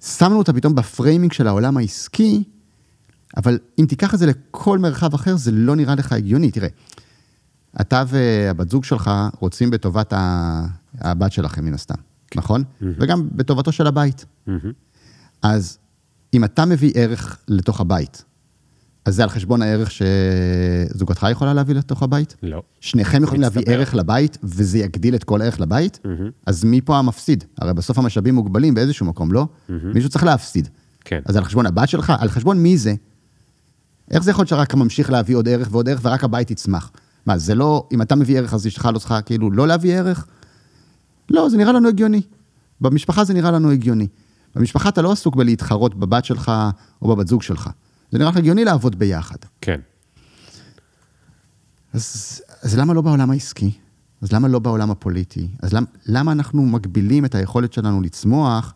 שמנו 0.00 0.38
אותה 0.38 0.52
פתאום 0.52 0.74
בפריימינג 0.74 1.32
של 1.32 1.46
העולם 1.46 1.76
העסקי, 1.76 2.44
אבל 3.36 3.58
אם 3.78 3.86
תיקח 3.88 4.14
את 4.14 4.18
זה 4.18 4.26
לכל 4.26 4.78
מרחב 4.78 5.14
אחר, 5.14 5.36
זה 5.36 5.50
לא 5.50 5.76
נראה 5.76 5.94
לך 5.94 6.12
הגיוני. 6.12 6.50
תראה, 6.50 6.68
אתה 7.80 8.04
והבת 8.08 8.70
זוג 8.70 8.84
שלך 8.84 9.10
רוצים 9.38 9.70
בטובת 9.70 10.12
הבת 10.98 11.32
שלכם, 11.32 11.64
מן 11.64 11.74
הסתם. 11.74 11.94
נכון? 12.34 12.62
Mm-hmm. 12.62 12.84
וגם 12.98 13.28
בטובתו 13.32 13.72
של 13.72 13.86
הבית. 13.86 14.24
Mm-hmm. 14.48 14.50
אז 15.42 15.78
אם 16.34 16.44
אתה 16.44 16.64
מביא 16.64 16.92
ערך 16.94 17.38
לתוך 17.48 17.80
הבית, 17.80 18.24
אז 19.04 19.14
זה 19.14 19.22
על 19.22 19.28
חשבון 19.28 19.62
הערך 19.62 19.90
שזוגתך 19.90 21.26
יכולה 21.30 21.54
להביא 21.54 21.74
לתוך 21.74 22.02
הבית? 22.02 22.36
לא. 22.42 22.62
שניכם 22.80 23.22
יכולים 23.22 23.42
להביא 23.42 23.62
ערך 23.66 23.94
לבית, 23.94 24.38
וזה 24.42 24.78
יגדיל 24.78 25.14
את 25.14 25.24
כל 25.24 25.42
ערך 25.42 25.60
לבית? 25.60 25.98
Mm-hmm. 26.02 26.30
אז 26.46 26.64
מי 26.64 26.80
פה 26.80 26.98
המפסיד? 26.98 27.44
הרי 27.58 27.74
בסוף 27.74 27.98
המשאבים 27.98 28.34
מוגבלים 28.34 28.74
באיזשהו 28.74 29.06
מקום, 29.06 29.32
לא? 29.32 29.46
Mm-hmm. 29.46 29.72
מישהו 29.94 30.10
צריך 30.10 30.24
להפסיד. 30.24 30.68
כן. 31.04 31.20
אז 31.24 31.36
על 31.36 31.44
חשבון 31.44 31.66
הבת 31.66 31.88
שלך? 31.88 32.12
על 32.18 32.28
חשבון 32.28 32.58
מי 32.58 32.78
זה? 32.78 32.94
איך 34.10 34.22
זה 34.22 34.30
יכול 34.30 34.42
להיות 34.42 34.48
שרק 34.48 34.74
ממשיך 34.74 35.10
להביא 35.10 35.36
עוד 35.36 35.48
ערך 35.48 35.68
ועוד 35.70 35.88
ערך, 35.88 36.00
ורק 36.02 36.24
הבית 36.24 36.50
יצמח? 36.50 36.90
מה, 37.26 37.38
זה 37.38 37.54
לא, 37.54 37.88
אם 37.92 38.02
אתה 38.02 38.14
מביא 38.14 38.38
ערך, 38.38 38.54
אז 38.54 38.66
אשתך 38.66 38.88
לא 38.94 38.98
צריכה 38.98 39.22
כאילו 39.22 39.50
לא 39.50 39.68
להביא 39.68 39.94
ערך? 39.94 40.26
לא, 41.30 41.48
זה 41.48 41.56
נראה 41.56 41.72
לנו 41.72 41.88
הגיוני. 41.88 42.22
במשפחה 42.80 43.24
זה 43.24 43.34
נראה 43.34 43.50
לנו 43.50 43.70
הגיוני. 43.70 44.06
במשפחה 44.56 44.88
אתה 44.88 45.02
לא 45.02 45.12
עסוק 45.12 45.36
בלהתחרות 45.36 45.94
בבת 45.94 46.24
שלך 46.24 46.52
או 47.02 47.08
בבת 47.08 47.26
זוג 47.26 47.42
שלך. 47.42 47.70
זה 48.10 48.18
נראה 48.18 48.30
לך 48.30 48.36
הגיוני 48.36 48.64
לעבוד 48.64 48.98
ביחד. 48.98 49.36
כן. 49.60 49.80
אז, 51.92 52.42
אז 52.62 52.78
למה 52.78 52.94
לא 52.94 53.00
בעולם 53.00 53.30
העסקי? 53.30 53.70
אז 54.22 54.32
למה 54.32 54.48
לא 54.48 54.58
בעולם 54.58 54.90
הפוליטי? 54.90 55.48
אז 55.62 55.72
למה, 55.72 55.86
למה 56.06 56.32
אנחנו 56.32 56.66
מגבילים 56.66 57.24
את 57.24 57.34
היכולת 57.34 57.72
שלנו 57.72 58.00
לצמוח 58.00 58.74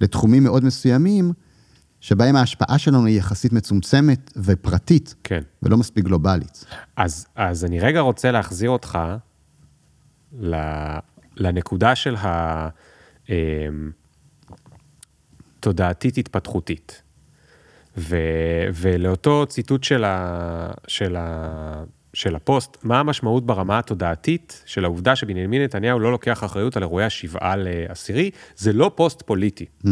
לתחומים 0.00 0.44
מאוד 0.44 0.64
מסוימים, 0.64 1.32
שבהם 2.00 2.36
ההשפעה 2.36 2.78
שלנו 2.78 3.06
היא 3.06 3.18
יחסית 3.18 3.52
מצומצמת 3.52 4.32
ופרטית, 4.36 5.14
כן. 5.24 5.40
ולא 5.62 5.76
מספיק 5.76 6.04
גלובלית. 6.04 6.64
אז, 6.96 7.26
אז 7.36 7.64
אני 7.64 7.80
רגע 7.80 8.00
רוצה 8.00 8.30
להחזיר 8.30 8.70
אותך 8.70 8.98
לנקודה 11.36 11.94
של 11.94 12.16
התודעתית-התפתחותית. 15.60 17.02
ו, 17.96 18.16
ולאותו 18.74 19.46
ציטוט 19.48 19.84
של, 19.84 20.04
ה, 20.04 20.70
של, 20.86 21.16
ה, 21.16 21.84
של 22.14 22.36
הפוסט, 22.36 22.76
מה 22.82 23.00
המשמעות 23.00 23.46
ברמה 23.46 23.78
התודעתית 23.78 24.62
של 24.66 24.84
העובדה 24.84 25.16
שבנימין 25.16 25.62
נתניהו 25.62 25.98
לא 25.98 26.12
לוקח 26.12 26.44
אחריות 26.44 26.76
על 26.76 26.82
אירועי 26.82 27.04
השבעה 27.04 27.54
לעשירי, 27.56 28.30
זה 28.56 28.72
לא 28.72 28.92
פוסט 28.94 29.22
פוליטי. 29.22 29.66
Mm-hmm. 29.84 29.88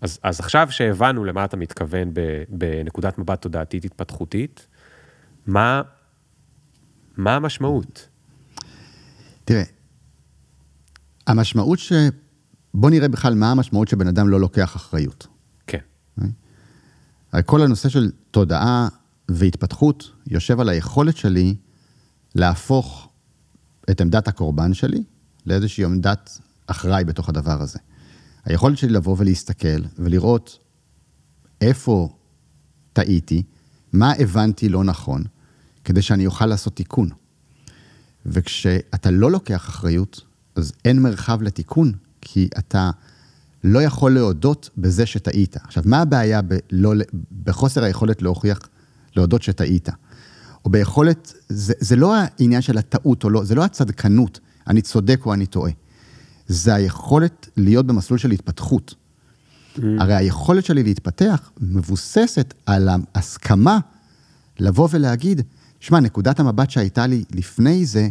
אז, 0.00 0.18
אז 0.22 0.40
עכשיו 0.40 0.68
שהבנו 0.70 1.24
למה 1.24 1.44
אתה 1.44 1.56
מתכוון 1.56 2.10
בנקודת 2.48 3.18
מבט 3.18 3.42
תודעתית 3.42 3.84
התפתחותית, 3.84 4.66
מה, 5.46 5.82
מה 7.16 7.36
המשמעות? 7.36 8.08
תראה, 9.44 9.62
המשמעות 11.26 11.78
ש... 11.78 11.92
בוא 12.74 12.90
נראה 12.90 13.08
בכלל 13.08 13.34
מה 13.34 13.50
המשמעות 13.50 13.88
שבן 13.88 14.08
אדם 14.08 14.28
לא 14.28 14.40
לוקח 14.40 14.76
אחריות. 14.76 15.26
כן. 15.66 15.78
הרי 17.32 17.42
כל 17.46 17.62
הנושא 17.62 17.88
של 17.88 18.10
תודעה 18.30 18.88
והתפתחות 19.28 20.10
יושב 20.26 20.60
על 20.60 20.68
היכולת 20.68 21.16
שלי 21.16 21.56
להפוך 22.34 23.08
את 23.90 24.00
עמדת 24.00 24.28
הקורבן 24.28 24.74
שלי 24.74 25.02
לאיזושהי 25.46 25.84
עמדת 25.84 26.38
אחראי 26.66 27.04
בתוך 27.04 27.28
הדבר 27.28 27.62
הזה. 27.62 27.78
היכולת 28.44 28.78
שלי 28.78 28.92
לבוא 28.92 29.16
ולהסתכל 29.18 29.82
ולראות 29.98 30.58
איפה 31.60 32.08
טעיתי, 32.92 33.42
מה 33.92 34.12
הבנתי 34.18 34.68
לא 34.68 34.84
נכון, 34.84 35.24
כדי 35.84 36.02
שאני 36.02 36.26
אוכל 36.26 36.46
לעשות 36.46 36.76
תיקון. 36.76 37.08
וכשאתה 38.26 39.10
לא 39.10 39.30
לוקח 39.30 39.68
אחריות, 39.68 40.20
אז 40.56 40.72
אין 40.84 41.02
מרחב 41.02 41.42
לתיקון, 41.42 41.92
כי 42.24 42.48
אתה 42.58 42.90
לא 43.64 43.82
יכול 43.82 44.14
להודות 44.14 44.70
בזה 44.78 45.06
שטעית. 45.06 45.56
עכשיו, 45.56 45.82
מה 45.86 46.00
הבעיה 46.00 46.40
בלא, 46.42 46.94
בחוסר 47.44 47.84
היכולת 47.84 48.22
להוכיח, 48.22 48.58
להודות 49.16 49.42
שטעית? 49.42 49.88
או 50.64 50.70
ביכולת, 50.70 51.34
זה, 51.48 51.74
זה 51.78 51.96
לא 51.96 52.14
העניין 52.16 52.62
של 52.62 52.78
הטעות 52.78 53.24
או 53.24 53.30
לא, 53.30 53.44
זה 53.44 53.54
לא 53.54 53.64
הצדקנות, 53.64 54.40
אני 54.66 54.82
צודק 54.82 55.20
או 55.26 55.34
אני 55.34 55.46
טועה. 55.46 55.72
זה 56.46 56.74
היכולת 56.74 57.48
להיות 57.56 57.86
במסלול 57.86 58.18
של 58.18 58.30
התפתחות. 58.30 58.94
Mm. 58.94 59.80
הרי 59.98 60.14
היכולת 60.14 60.64
שלי 60.64 60.82
להתפתח 60.82 61.50
מבוססת 61.60 62.54
על 62.66 62.88
ההסכמה 63.14 63.78
לבוא 64.58 64.88
ולהגיד, 64.90 65.40
שמע, 65.80 66.00
נקודת 66.00 66.40
המבט 66.40 66.70
שהייתה 66.70 67.06
לי 67.06 67.24
לפני 67.30 67.86
זה, 67.86 68.08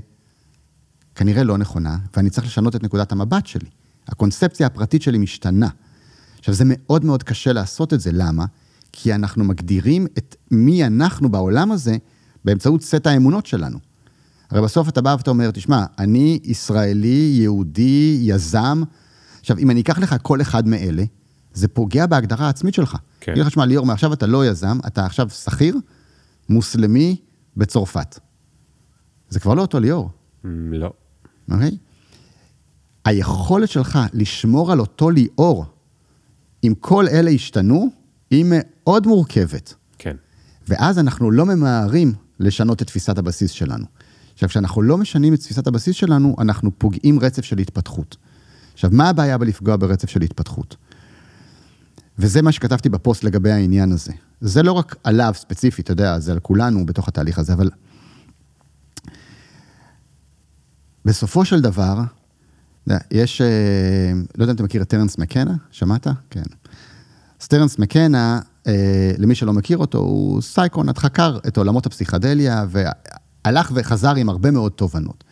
כנראה 1.16 1.44
לא 1.44 1.58
נכונה, 1.58 1.98
ואני 2.18 2.30
צריך 2.30 2.48
לשנות 2.48 2.76
את 2.76 2.84
נקודת 2.84 3.12
המבט 3.12 3.48
שלי. 3.48 3.70
הקונספציה 4.08 4.68
הפרטית 4.68 5.02
שלי 5.02 5.18
משתנה. 5.18 5.68
עכשיו, 6.40 6.54
זה 6.54 6.64
מאוד 6.68 7.06
מאוד 7.06 7.24
קשה 7.24 7.54
לעשות 7.54 7.94
את 7.94 8.00
זה, 8.00 8.12
למה? 8.14 8.46
כי 8.92 9.14
אנחנו 9.14 9.44
מגדירים 9.44 10.08
את 10.18 10.36
מי 10.52 10.86
אנחנו 10.86 11.30
בעולם 11.30 11.72
הזה 11.72 11.98
באמצעות 12.46 12.82
סט 12.82 13.08
האמונות 13.08 13.46
שלנו. 13.46 13.80
הרי 14.50 14.62
בסוף 14.62 14.90
אתה 14.90 15.02
בא 15.02 15.16
ואתה 15.18 15.30
אומר, 15.30 15.52
תשמע, 15.52 15.86
אני 16.00 16.40
ישראלי, 16.44 17.34
יהודי, 17.38 18.20
יזם. 18.22 18.84
עכשיו, 19.40 19.58
אם 19.58 19.72
אני 19.72 19.82
אקח 19.82 20.00
לך 20.00 20.16
כל 20.22 20.42
אחד 20.42 20.68
מאלה, 20.68 21.04
זה 21.54 21.68
פוגע 21.68 22.06
בהגדרה 22.06 22.46
העצמית 22.46 22.74
שלך. 22.74 22.98
כן. 23.20 23.32
אני 23.32 23.42
אגיד 23.42 23.48
לך, 23.48 23.54
שמע, 23.54 23.66
ליאור, 23.66 23.86
מעכשיו 23.86 24.14
אתה 24.14 24.28
לא 24.28 24.46
יזם, 24.46 24.78
אתה 24.88 25.06
עכשיו 25.06 25.30
שכיר, 25.30 25.78
מוסלמי 26.50 27.16
בצרפת. 27.58 28.20
זה 29.30 29.40
כבר 29.40 29.54
לא 29.54 29.62
אותו 29.62 29.80
ליאור. 29.80 30.10
לא. 30.44 30.94
אוקיי? 31.52 31.70
Okay? 31.70 31.93
היכולת 33.06 33.70
שלך 33.70 34.00
לשמור 34.14 34.72
על 34.72 34.80
אותו 34.80 35.10
ליאור, 35.10 35.66
אם 36.64 36.74
כל 36.80 37.08
אלה 37.08 37.32
ישתנו, 37.32 37.90
היא 38.32 38.46
מאוד 38.48 39.08
מורכבת. 39.08 39.74
כן. 39.98 40.16
ואז 40.68 41.00
אנחנו 41.00 41.32
לא 41.32 41.46
ממהרים 41.46 42.14
לשנות 42.40 42.82
את 42.82 42.88
תפיסת 42.88 43.18
הבסיס 43.18 43.52
שלנו. 43.52 43.86
עכשיו, 44.34 44.50
כשאנחנו 44.50 44.82
לא 44.82 44.98
משנים 44.98 45.34
את 45.34 45.40
תפיסת 45.40 45.68
הבסיס 45.68 45.96
שלנו, 45.96 46.36
אנחנו 46.40 46.72
פוגעים 46.78 47.20
רצף 47.20 47.46
של 47.46 47.58
התפתחות. 47.58 48.18
עכשיו, 48.74 48.90
מה 48.94 49.10
הבעיה 49.10 49.38
בלפגוע 49.38 49.76
ברצף 49.76 50.10
של 50.10 50.22
התפתחות? 50.22 50.76
וזה 52.20 52.42
מה 52.42 52.52
שכתבתי 52.52 52.90
בפוסט 52.90 53.24
לגבי 53.24 53.52
העניין 53.52 53.92
הזה. 53.92 54.12
זה 54.42 54.64
לא 54.64 54.72
רק 54.72 54.96
עליו 55.04 55.34
ספציפית, 55.36 55.86
אתה 55.86 55.92
יודע, 55.92 56.20
זה 56.20 56.32
על 56.32 56.40
כולנו 56.40 56.86
בתוך 56.86 57.08
התהליך 57.08 57.40
הזה, 57.40 57.54
אבל 57.54 57.70
בסופו 61.06 61.46
של 61.46 61.62
דבר, 61.62 62.02
יש, 63.12 63.42
אה, 63.42 63.48
לא 64.38 64.44
יודע 64.44 64.52
אם 64.52 64.56
אתה 64.56 64.64
מכיר 64.64 64.82
את 64.82 64.90
טרנס 64.90 65.18
מקנה, 65.18 65.56
שמעת? 65.72 66.08
כן. 66.30 66.44
אז 67.42 67.48
טרנס 67.48 67.80
מקנה, 67.80 68.40
אה, 68.68 69.12
למי 69.18 69.36
שלא 69.36 69.54
מכיר 69.54 69.78
אותו, 69.78 69.98
הוא 69.98 70.42
סייקון, 70.42 70.94
חקר 70.94 71.38
את 71.48 71.58
עולמות 71.58 71.86
הפסיכדליה, 71.86 72.66
והלך 72.70 73.72
וחזר 73.76 74.16
עם 74.16 74.30
הרבה 74.30 74.52
מאוד 74.52 74.72
תובנות. 74.72 75.24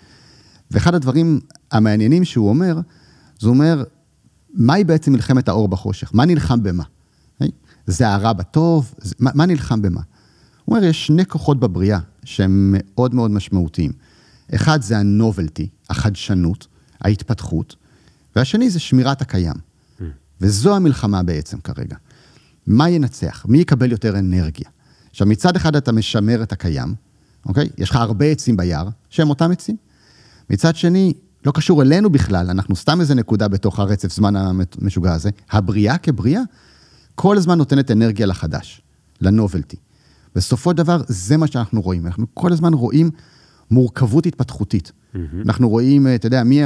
ואחד 0.71 0.95
הדברים 0.95 1.39
המעניינים 1.71 2.25
שהוא 2.25 2.49
אומר, 2.49 2.79
זה 3.39 3.49
אומר, 3.49 3.83
מהי 4.53 4.83
בעצם 4.83 5.11
מלחמת 5.11 5.49
האור 5.49 5.67
בחושך? 5.67 6.11
מה 6.13 6.25
נלחם 6.25 6.63
במה? 6.63 6.83
זה 7.87 8.09
הרע 8.09 8.33
בטוב, 8.33 8.93
זה, 8.97 9.15
מה, 9.19 9.31
מה 9.33 9.45
נלחם 9.45 9.81
במה? 9.81 10.01
הוא 10.65 10.75
אומר, 10.75 10.87
יש 10.87 11.07
שני 11.07 11.25
כוחות 11.25 11.59
בבריאה 11.59 11.99
שהם 12.23 12.75
מאוד 12.77 13.15
מאוד 13.15 13.31
משמעותיים. 13.31 13.91
אחד 14.55 14.81
זה 14.81 14.97
הנובלטי, 14.97 15.67
החדשנות, 15.89 16.67
ההתפתחות, 17.01 17.75
והשני 18.35 18.69
זה 18.69 18.79
שמירת 18.79 19.21
הקיים. 19.21 19.55
וזו 20.41 20.75
המלחמה 20.75 21.23
בעצם 21.23 21.57
כרגע. 21.59 21.95
מה 22.67 22.89
ינצח? 22.89 23.45
מי 23.49 23.57
יקבל 23.57 23.91
יותר 23.91 24.19
אנרגיה? 24.19 24.69
עכשיו, 25.09 25.27
מצד 25.27 25.55
אחד 25.55 25.75
אתה 25.75 25.91
משמר 25.91 26.43
את 26.43 26.51
הקיים, 26.51 26.95
אוקיי? 27.45 27.69
יש 27.77 27.89
לך 27.89 27.95
הרבה 27.95 28.25
עצים 28.25 28.57
ביער, 28.57 28.87
שהם 29.09 29.29
אותם 29.29 29.51
עצים. 29.51 29.75
מצד 30.49 30.75
שני, 30.75 31.13
לא 31.45 31.51
קשור 31.51 31.81
אלינו 31.81 32.09
בכלל, 32.09 32.49
אנחנו 32.49 32.75
סתם 32.75 33.01
איזה 33.01 33.15
נקודה 33.15 33.47
בתוך 33.47 33.79
הרצף 33.79 34.13
זמן 34.13 34.35
המשוגע 34.35 35.13
הזה. 35.13 35.29
הבריאה 35.51 35.97
כבריאה, 35.97 36.41
כל 37.15 37.37
הזמן 37.37 37.57
נותנת 37.57 37.91
אנרגיה 37.91 38.25
לחדש, 38.25 38.81
לנובלטי. 39.21 39.77
בסופו 40.35 40.69
של 40.69 40.77
דבר, 40.77 41.01
זה 41.07 41.37
מה 41.37 41.47
שאנחנו 41.47 41.81
רואים. 41.81 42.07
אנחנו 42.07 42.25
כל 42.33 42.53
הזמן 42.53 42.73
רואים 42.73 43.11
מורכבות 43.71 44.25
התפתחותית. 44.25 44.91
Mm-hmm. 44.91 45.17
אנחנו 45.45 45.69
רואים, 45.69 46.07
אתה 46.15 46.27
יודע, 46.27 46.43
מי, 46.43 46.61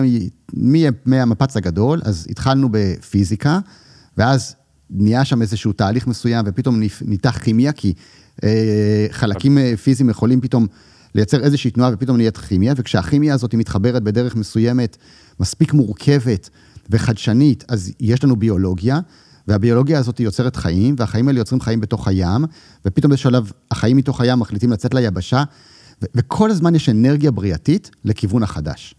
מי, 0.53 0.85
מהמפץ 1.05 1.57
הגדול, 1.57 2.01
אז 2.03 2.27
התחלנו 2.29 2.69
בפיזיקה, 2.71 3.59
ואז 4.17 4.55
נהיה 4.89 5.25
שם 5.25 5.41
איזשהו 5.41 5.73
תהליך 5.73 6.07
מסוים, 6.07 6.45
ופתאום 6.47 6.81
ניתח 7.01 7.37
כימיה, 7.37 7.71
כי 7.71 7.93
אה, 8.43 9.07
חלקים 9.11 9.57
אה, 9.57 9.77
פיזיים 9.77 10.09
יכולים 10.09 10.41
פתאום 10.41 10.67
לייצר 11.15 11.43
איזושהי 11.43 11.71
תנועה, 11.71 11.91
ופתאום 11.93 12.17
נהיית 12.17 12.37
כימיה, 12.37 12.73
וכשהכימיה 12.77 13.33
הזאת 13.33 13.55
מתחברת 13.55 14.03
בדרך 14.03 14.35
מסוימת, 14.35 14.97
מספיק 15.39 15.73
מורכבת 15.73 16.49
וחדשנית, 16.89 17.63
אז 17.67 17.91
יש 17.99 18.23
לנו 18.23 18.35
ביולוגיה, 18.35 18.99
והביולוגיה 19.47 19.99
הזאת 19.99 20.19
יוצרת 20.19 20.55
חיים, 20.55 20.95
והחיים 20.97 21.27
האלה 21.27 21.39
יוצרים 21.39 21.61
חיים 21.61 21.81
בתוך 21.81 22.07
הים, 22.07 22.45
ופתאום 22.85 23.11
בשלב, 23.11 23.51
החיים 23.71 23.97
מתוך 23.97 24.21
הים 24.21 24.39
מחליטים 24.39 24.71
לצאת 24.71 24.93
ליבשה, 24.93 25.43
וכל 26.01 26.51
הזמן 26.51 26.75
יש 26.75 26.89
אנרגיה 26.89 27.31
בריאתית 27.31 27.91
לכיוון 28.05 28.43
החדש. 28.43 28.95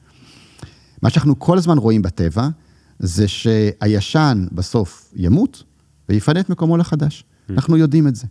מה 1.02 1.10
שאנחנו 1.10 1.38
כל 1.38 1.58
הזמן 1.58 1.78
רואים 1.78 2.02
בטבע, 2.02 2.48
זה 2.98 3.28
שהישן 3.28 4.46
בסוף 4.52 5.12
ימות 5.16 5.62
ויפנה 6.08 6.40
את 6.40 6.50
מקומו 6.50 6.76
לחדש. 6.76 7.24
Mm. 7.24 7.52
אנחנו 7.52 7.76
יודעים 7.76 8.08
את 8.08 8.16
זה. 8.16 8.26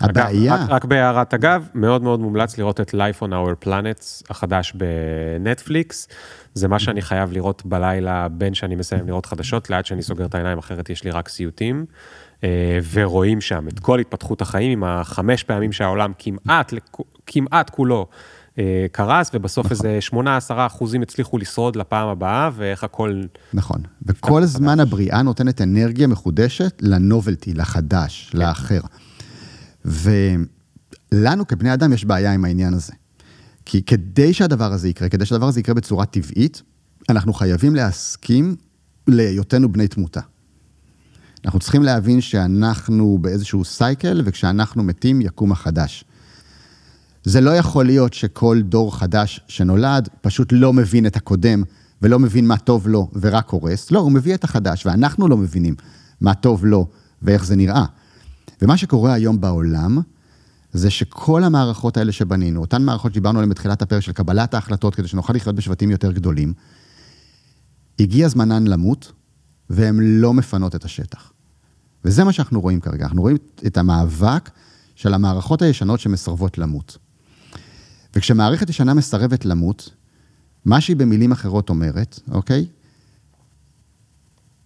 הבעיה... 0.00 0.54
רק, 0.54 0.70
רק 0.70 0.84
בהערת 0.84 1.34
אגב, 1.34 1.68
מאוד 1.74 2.02
מאוד 2.02 2.20
מומלץ 2.20 2.58
לראות 2.58 2.80
את 2.80 2.94
Life 2.94 3.22
on 3.22 3.30
Our 3.30 3.66
Planets 3.66 4.22
החדש 4.30 4.72
בנטפליקס. 4.72 6.08
זה 6.54 6.68
מה 6.68 6.78
שאני 6.78 7.02
חייב 7.02 7.32
לראות 7.32 7.62
בלילה 7.66 8.28
בין 8.28 8.54
שאני 8.54 8.74
מסיים 8.76 9.06
לראות 9.06 9.26
חדשות, 9.26 9.70
לאט 9.70 9.86
שאני 9.86 10.02
סוגר 10.02 10.26
את 10.26 10.34
העיניים, 10.34 10.58
אחרת 10.58 10.90
יש 10.90 11.04
לי 11.04 11.10
רק 11.10 11.28
סיוטים. 11.28 11.86
אה, 12.44 12.78
ורואים 12.92 13.40
שם 13.40 13.68
את 13.68 13.78
כל 13.78 13.98
התפתחות 13.98 14.42
החיים 14.42 14.72
עם 14.72 14.84
החמש 14.84 15.42
פעמים 15.42 15.72
שהעולם 15.72 16.12
כמעט, 16.18 16.72
כמעט 17.28 17.70
כולו 17.70 18.06
אה, 18.58 18.86
קרס, 18.92 19.30
ובסוף 19.34 19.72
נכון. 19.72 19.86
איזה 19.86 19.98
8-10 20.12 20.16
אחוזים 20.66 21.02
הצליחו 21.02 21.38
לשרוד 21.38 21.76
לפעם 21.76 22.08
הבאה, 22.08 22.50
ואיך 22.54 22.84
הכל... 22.84 23.22
נכון, 23.54 23.80
וכל 24.06 24.42
הזמן 24.42 24.72
חדש. 24.72 24.80
הבריאה 24.80 25.22
נותנת 25.22 25.60
אנרגיה 25.60 26.06
מחודשת 26.06 26.76
לנובלטי, 26.80 27.54
לחדש, 27.54 28.28
כן. 28.32 28.38
לאחר. 28.38 28.80
ולנו 29.84 31.46
כבני 31.48 31.74
אדם 31.74 31.92
יש 31.92 32.04
בעיה 32.04 32.32
עם 32.32 32.44
העניין 32.44 32.74
הזה. 32.74 32.92
כי 33.64 33.82
כדי 33.82 34.32
שהדבר 34.32 34.72
הזה 34.72 34.88
יקרה, 34.88 35.08
כדי 35.08 35.26
שהדבר 35.26 35.46
הזה 35.46 35.60
יקרה 35.60 35.74
בצורה 35.74 36.06
טבעית, 36.06 36.62
אנחנו 37.08 37.32
חייבים 37.32 37.74
להסכים 37.74 38.56
להיותנו 39.06 39.72
בני 39.72 39.88
תמותה. 39.88 40.20
אנחנו 41.44 41.58
צריכים 41.58 41.82
להבין 41.82 42.20
שאנחנו 42.20 43.18
באיזשהו 43.20 43.64
סייקל, 43.64 44.22
וכשאנחנו 44.24 44.82
מתים 44.82 45.20
יקום 45.20 45.52
החדש. 45.52 46.04
זה 47.28 47.40
לא 47.40 47.50
יכול 47.50 47.86
להיות 47.86 48.14
שכל 48.14 48.60
דור 48.64 48.96
חדש 48.96 49.40
שנולד 49.48 50.08
פשוט 50.20 50.48
לא 50.52 50.72
מבין 50.72 51.06
את 51.06 51.16
הקודם, 51.16 51.62
ולא 52.02 52.18
מבין 52.18 52.46
מה 52.46 52.56
טוב 52.56 52.88
לו 52.88 53.10
ורק 53.20 53.50
הורס. 53.50 53.90
לא, 53.90 53.98
הוא 53.98 54.12
מביא 54.12 54.34
את 54.34 54.44
החדש, 54.44 54.86
ואנחנו 54.86 55.28
לא 55.28 55.36
מבינים 55.36 55.74
מה 56.20 56.34
טוב 56.34 56.64
לו 56.64 56.88
ואיך 57.22 57.44
זה 57.44 57.56
נראה. 57.56 57.84
ומה 58.62 58.76
שקורה 58.76 59.12
היום 59.12 59.40
בעולם, 59.40 59.98
זה 60.72 60.90
שכל 60.90 61.44
המערכות 61.44 61.96
האלה 61.96 62.12
שבנינו, 62.12 62.60
אותן 62.60 62.82
מערכות 62.82 63.12
שדיברנו 63.12 63.38
עליהן 63.38 63.50
בתחילת 63.50 63.82
הפרק 63.82 64.00
של 64.00 64.12
קבלת 64.12 64.54
ההחלטות, 64.54 64.94
כדי 64.94 65.08
שנוכל 65.08 65.32
לחיות 65.32 65.54
בשבטים 65.54 65.90
יותר 65.90 66.12
גדולים, 66.12 66.52
הגיע 68.00 68.28
זמנן 68.28 68.66
למות, 68.66 69.12
והן 69.70 70.00
לא 70.00 70.34
מפנות 70.34 70.74
את 70.74 70.84
השטח. 70.84 71.32
וזה 72.04 72.24
מה 72.24 72.32
שאנחנו 72.32 72.60
רואים 72.60 72.80
כרגע, 72.80 73.04
אנחנו 73.04 73.22
רואים 73.22 73.36
את 73.66 73.76
המאבק 73.76 74.50
של 74.94 75.14
המערכות 75.14 75.62
הישנות 75.62 76.00
שמסרבות 76.00 76.58
למות. 76.58 76.98
וכשמערכת 78.14 78.70
ישנה 78.70 78.94
מסרבת 78.94 79.44
למות, 79.44 79.90
מה 80.64 80.80
שהיא 80.80 80.96
במילים 80.96 81.32
אחרות 81.32 81.68
אומרת, 81.68 82.20
אוקיי? 82.30 82.66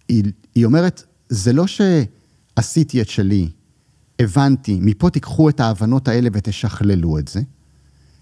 היא, 0.09 0.23
היא 0.55 0.65
אומרת, 0.65 1.03
זה 1.29 1.53
לא 1.53 1.65
שעשיתי 1.67 3.01
את 3.01 3.09
שלי, 3.09 3.49
הבנתי, 4.19 4.79
מפה 4.81 5.09
תיקחו 5.09 5.49
את 5.49 5.59
ההבנות 5.59 6.07
האלה 6.07 6.29
ותשכללו 6.33 7.19
את 7.19 7.27
זה, 7.27 7.41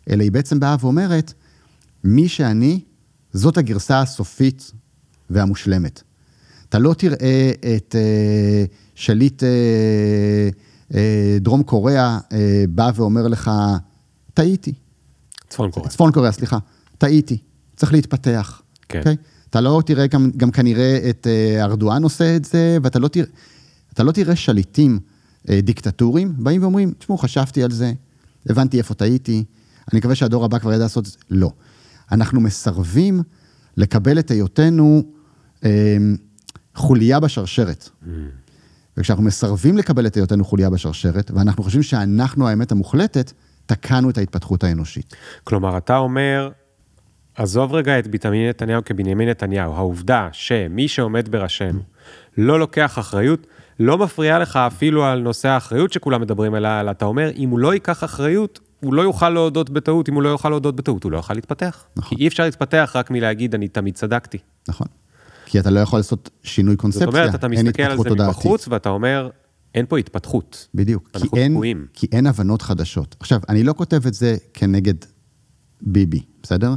אלא 0.10 0.24
היא 0.24 0.32
בעצם 0.32 0.60
באה 0.60 0.76
ואומרת, 0.80 1.34
מי 2.04 2.28
שאני, 2.28 2.80
זאת 3.34 3.58
הגרסה 3.58 4.02
הסופית 4.02 4.72
והמושלמת. 5.30 6.02
אתה 6.70 6.80
לא 6.80 6.94
תראה 6.94 7.52
את 7.76 7.96
uh, 7.96 8.74
שליט 8.96 9.44
uh, 9.44 10.56
uh, 10.92 10.96
דרום 11.42 11.64
קוריאה 11.64 12.20
uh, 12.20 12.34
בא 12.70 12.92
ואומר 12.96 13.28
לך, 13.28 13.52
טעיתי. 14.34 14.74
צפון 15.52 15.72
קוריאה. 15.72 15.92
צפון 15.92 16.12
קוריאה, 16.12 16.32
סליחה. 16.32 16.58
טעיתי, 16.98 17.38
צריך 17.76 17.94
להתפתח. 17.94 18.62
כן. 18.90 18.98
Okay? 18.98 19.00
אוקיי? 19.00 19.16
אתה 19.50 19.62
לא 19.62 19.82
תראה 19.86 20.08
גם, 20.08 20.32
גם 20.38 20.52
כנראה 20.52 21.10
את 21.10 21.28
uh, 21.28 21.62
ארדואן 21.62 22.04
עושה 22.04 22.36
את 22.36 22.46
זה, 22.46 22.78
ואתה 22.84 23.00
לא 23.00 23.08
תראה, 23.08 23.26
לא 24.00 24.12
תראה 24.12 24.36
שליטים 24.36 25.00
אה, 25.50 25.62
דיקטטורים, 25.62 26.34
באים 26.38 26.62
ואומרים, 26.62 26.94
תשמעו, 27.00 27.18
חשבתי 27.18 27.64
על 27.64 27.72
זה, 27.72 27.94
הבנתי 28.50 28.78
איפה 28.78 28.94
טעיתי, 28.94 29.44
אני 29.92 30.00
מקווה 30.00 30.16
שהדור 30.16 30.46
הבא 30.46 30.60
כבר 30.60 30.74
ידע 30.74 30.84
לעשות 30.84 31.06
את 31.08 31.12
זה. 31.12 31.18
לא. 31.30 31.52
אנחנו 32.12 32.42
מסרבים 32.42 33.22
לקבל 33.78 34.20
את 34.20 34.32
היותנו 34.32 35.04
אה, 35.66 35.98
חוליה 36.76 37.20
בשרשרת. 37.20 37.90
Mm. 38.04 38.08
וכשאנחנו 38.98 39.24
מסרבים 39.24 39.78
לקבל 39.78 40.08
את 40.08 40.16
היותנו 40.16 40.46
חוליה 40.46 40.70
בשרשרת, 40.70 41.32
ואנחנו 41.32 41.64
חושבים 41.64 41.84
שאנחנו 41.84 42.48
האמת 42.48 42.72
המוחלטת, 42.72 43.32
תקענו 43.72 44.10
את 44.10 44.18
ההתפתחות 44.18 44.64
האנושית. 44.64 45.16
כלומר, 45.44 45.78
אתה 45.78 45.98
אומר, 45.98 46.50
עזוב 47.36 47.74
רגע 47.74 48.00
את 48.00 48.08
בנימין 48.08 48.50
נתניהו 48.50 48.82
כבנימין 48.86 49.30
נתניהו, 49.30 49.74
העובדה 49.74 50.30
שמי 50.32 50.88
שעומד 50.88 51.30
בראשנו 51.30 51.80
לא 52.38 52.60
לוקח 52.60 53.00
אחריות, 53.00 53.48
לא 53.80 53.98
מפריעה 53.98 54.40
לך 54.40 54.56
אפילו 54.56 55.06
על 55.06 55.20
נושא 55.20 55.48
האחריות 55.48 55.94
שכולם 55.94 56.22
מדברים 56.22 56.54
עליה, 56.54 56.82
אלא 56.82 56.92
אתה 56.92 57.06
אומר, 57.06 57.30
אם 57.36 57.50
הוא 57.50 57.60
לא 57.60 57.74
ייקח 57.74 58.04
אחריות, 58.04 58.60
הוא 58.80 58.94
לא 58.94 59.02
יוכל 59.02 59.30
להודות 59.30 59.70
בטעות, 59.70 60.10
אם 60.10 60.14
הוא 60.14 60.24
לא 60.24 60.30
יוכל 60.30 60.50
להודות 60.50 60.76
בטעות, 60.76 61.04
הוא 61.04 61.12
לא 61.12 61.18
יוכל 61.18 61.34
להתפתח. 61.34 61.86
נכון. 61.96 62.18
כי 62.18 62.24
אי 62.24 62.28
אפשר 62.28 62.44
להתפתח 62.44 62.92
רק 62.96 63.12
מלהגיד, 63.12 63.56
אני 63.56 63.68
תמיד 63.68 63.96
צדקתי. 63.96 64.38
נכון. 64.68 64.88
כי 65.46 65.60
אתה 65.60 65.70
לא 65.70 65.80
יכול 65.80 66.00
לעשות 66.00 66.30
שינוי 66.44 66.76
קונספציה, 66.76 67.06
זאת 67.06 67.16
אומרת, 67.16 67.36
אתה 67.36 67.48
מסתכל 67.48 67.84
על 67.84 67.98
זה 67.98 68.10
מבחוץ, 68.10 68.68
ואתה 68.68 68.90
אומר, 68.90 69.30
אין 69.76 69.86
פה 69.86 69.98
התפתחות. 69.98 70.68
בדיוק. 70.76 71.10
כי 71.18 71.28
אין, 71.34 71.58
כי 71.94 72.08
אין 72.12 72.28
הבנות 72.28 72.62
חדשות. 72.62 73.16
עכשיו, 73.20 73.40
אני 73.50 73.64
לא 73.64 73.74
כותב 73.74 74.08
את 74.08 74.14
זה 74.14 74.38
כנגד 74.54 74.94
ביבי, 75.82 76.22
בסדר? 76.44 76.76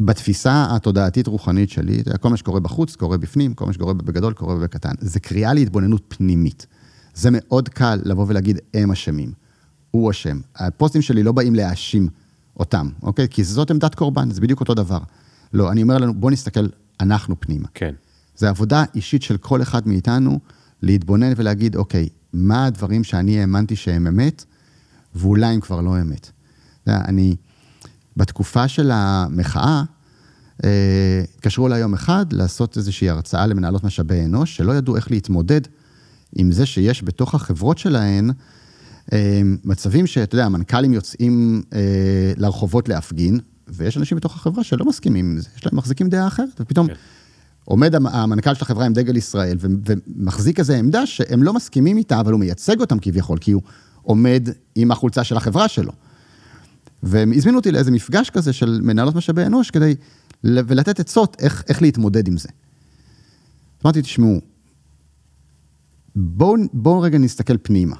בתפיסה 0.00 0.66
התודעתית-רוחנית 0.70 1.70
שלי, 1.70 2.02
כל 2.20 2.28
מה 2.28 2.36
שקורה 2.36 2.60
בחוץ, 2.60 2.96
קורה 2.96 3.18
בפנים, 3.18 3.54
כל 3.54 3.66
מה 3.66 3.72
שקורה 3.72 3.94
בגדול, 3.94 4.32
קורה 4.32 4.56
בקטן. 4.56 4.94
זה 5.00 5.20
קריאה 5.20 5.54
להתבוננות 5.54 6.02
פנימית. 6.08 6.66
זה 7.14 7.28
מאוד 7.32 7.68
קל 7.68 8.00
לבוא 8.04 8.24
ולהגיד, 8.28 8.58
הם 8.74 8.90
אשמים. 8.90 9.32
הוא 9.90 10.10
אשם. 10.10 10.40
הפוסטים 10.56 11.02
שלי 11.02 11.22
לא 11.22 11.32
באים 11.32 11.54
להאשים 11.54 12.08
אותם, 12.56 12.88
אוקיי? 13.02 13.28
כי 13.30 13.44
זאת 13.44 13.70
עמדת 13.70 13.94
קורבן, 13.94 14.30
זה 14.30 14.40
בדיוק 14.40 14.60
אותו 14.60 14.74
דבר. 14.74 14.98
לא, 15.52 15.72
אני 15.72 15.82
אומר 15.82 15.98
לנו, 15.98 16.14
בואו 16.14 16.32
נסתכל 16.32 16.66
אנחנו 17.00 17.40
פנימה. 17.40 17.68
כן. 17.74 17.94
זה 18.36 18.48
עבודה 18.48 18.84
אישית 18.94 19.22
של 19.22 19.36
כל 19.36 19.62
אחד 19.62 19.88
מאיתנו 19.88 20.38
להתבונן 20.82 21.32
ולהגיד, 21.36 21.76
אוקיי, 21.76 22.08
מה 22.32 22.66
הדברים 22.66 23.04
שאני 23.04 23.40
האמנתי 23.40 23.76
שהם 23.76 24.06
אמת, 24.06 24.44
ואולי 25.14 25.46
הם 25.46 25.60
כבר 25.60 25.80
לא 25.80 26.00
אמת. 26.00 26.30
אני... 26.86 27.36
בתקופה 28.18 28.68
של 28.68 28.90
המחאה, 28.92 29.82
אה, 30.64 31.22
התקשרו 31.34 31.66
אליי 31.66 31.80
יום 31.80 31.94
אחד 31.94 32.32
לעשות 32.32 32.76
איזושהי 32.76 33.10
הרצאה 33.10 33.46
למנהלות 33.46 33.84
משאבי 33.84 34.24
אנוש, 34.24 34.56
שלא 34.56 34.72
ידעו 34.72 34.96
איך 34.96 35.10
להתמודד 35.10 35.60
עם 36.36 36.52
זה 36.52 36.66
שיש 36.66 37.02
בתוך 37.02 37.34
החברות 37.34 37.78
שלהן 37.78 38.30
אה, 39.12 39.40
מצבים 39.64 40.06
שאתה 40.06 40.34
יודע, 40.34 40.46
המנכ"לים 40.46 40.92
יוצאים 40.92 41.62
אה, 41.72 42.32
לרחובות 42.36 42.88
להפגין, 42.88 43.40
ויש 43.68 43.96
אנשים 43.96 44.16
בתוך 44.16 44.36
החברה 44.36 44.64
שלא 44.64 44.84
מסכימים 44.84 45.30
עם 45.30 45.40
זה, 45.40 45.48
יש 45.56 45.66
להם 45.66 45.76
מחזיקים 45.76 46.08
דעה 46.08 46.26
אחרת, 46.26 46.60
ופתאום... 46.60 46.86
כן. 46.86 46.94
עומד 47.68 47.94
המ- 47.94 48.06
המנכ"ל 48.06 48.54
של 48.54 48.62
החברה 48.62 48.86
עם 48.86 48.92
דגל 48.92 49.16
ישראל 49.16 49.58
ומחזיק 49.60 50.58
איזו 50.58 50.72
עמדה 50.72 51.06
שהם 51.06 51.42
לא 51.42 51.52
מסכימים 51.52 51.96
איתה, 51.96 52.20
אבל 52.20 52.32
הוא 52.32 52.40
מייצג 52.40 52.80
אותם 52.80 52.98
כביכול, 52.98 53.38
כי 53.38 53.52
הוא 53.52 53.62
עומד 54.02 54.48
עם 54.74 54.90
החולצה 54.90 55.24
של 55.24 55.36
החברה 55.36 55.68
שלו. 55.68 55.92
והם 57.02 57.32
הזמינו 57.36 57.58
אותי 57.58 57.70
לאיזה 57.72 57.90
מפגש 57.90 58.30
כזה 58.30 58.52
של 58.52 58.80
מנהלות 58.82 59.14
משאבי 59.14 59.46
אנוש 59.46 59.70
כדי 59.70 59.94
ל- 60.44 60.60
ולתת 60.66 61.00
עצות 61.00 61.36
איך, 61.40 61.64
איך 61.68 61.82
להתמודד 61.82 62.28
עם 62.28 62.36
זה. 62.36 62.48
אמרתי, 63.84 64.02
תשמעו, 64.02 64.40
בואו 66.16 66.56
בוא 66.72 67.04
רגע 67.04 67.18
נסתכל 67.18 67.56
פנימה. 67.62 67.96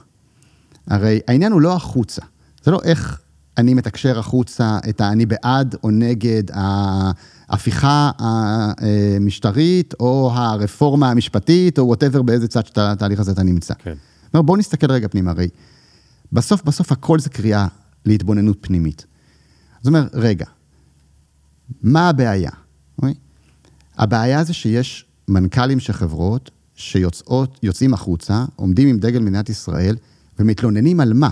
הרי 0.86 1.20
העניין 1.28 1.52
הוא 1.52 1.60
לא 1.60 1.76
החוצה, 1.76 2.22
זה 2.64 2.70
לא 2.70 2.80
איך 2.84 3.20
אני 3.58 3.74
מתקשר 3.74 4.18
החוצה 4.18 4.78
את 4.88 5.00
האני 5.00 5.26
בעד 5.26 5.74
או 5.84 5.90
נגד 5.90 6.42
ההפיכה 6.52 8.10
המשטרית 8.18 9.94
או 10.00 10.30
הרפורמה 10.34 11.10
המשפטית 11.10 11.78
או 11.78 11.86
וואטאבר 11.86 12.22
באיזה 12.22 12.48
צד 12.48 12.66
של 12.66 12.72
התהליך 12.80 13.20
הזה 13.20 13.32
אתה 13.32 13.42
נמצא. 13.42 13.74
כן. 13.78 13.94
אומר, 14.34 14.42
בואו 14.42 14.56
נסתכל 14.56 14.92
רגע 14.92 15.08
פנימה, 15.08 15.30
הרי 15.30 15.48
בסוף 16.32 16.62
בסוף 16.62 16.92
הכל 16.92 17.18
זה 17.18 17.30
קריאה 17.30 17.66
להתבוננות 18.06 18.58
פנימית. 18.60 19.06
זאת 19.78 19.86
אומרת, 19.86 20.10
רגע, 20.14 20.46
מה 21.82 22.08
הבעיה? 22.08 22.50
אוקיי? 22.98 23.14
הבעיה 23.98 24.44
זה 24.44 24.52
שיש 24.52 25.04
מנכ"לים 25.28 25.80
של 25.80 25.92
חברות 25.92 26.50
שיוצאות, 26.74 27.58
יוצאים 27.62 27.94
החוצה, 27.94 28.44
עומדים 28.56 28.88
עם 28.88 28.98
דגל 28.98 29.18
מדינת 29.18 29.48
ישראל 29.48 29.96
ומתלוננים 30.38 31.00
על 31.00 31.12
מה? 31.12 31.30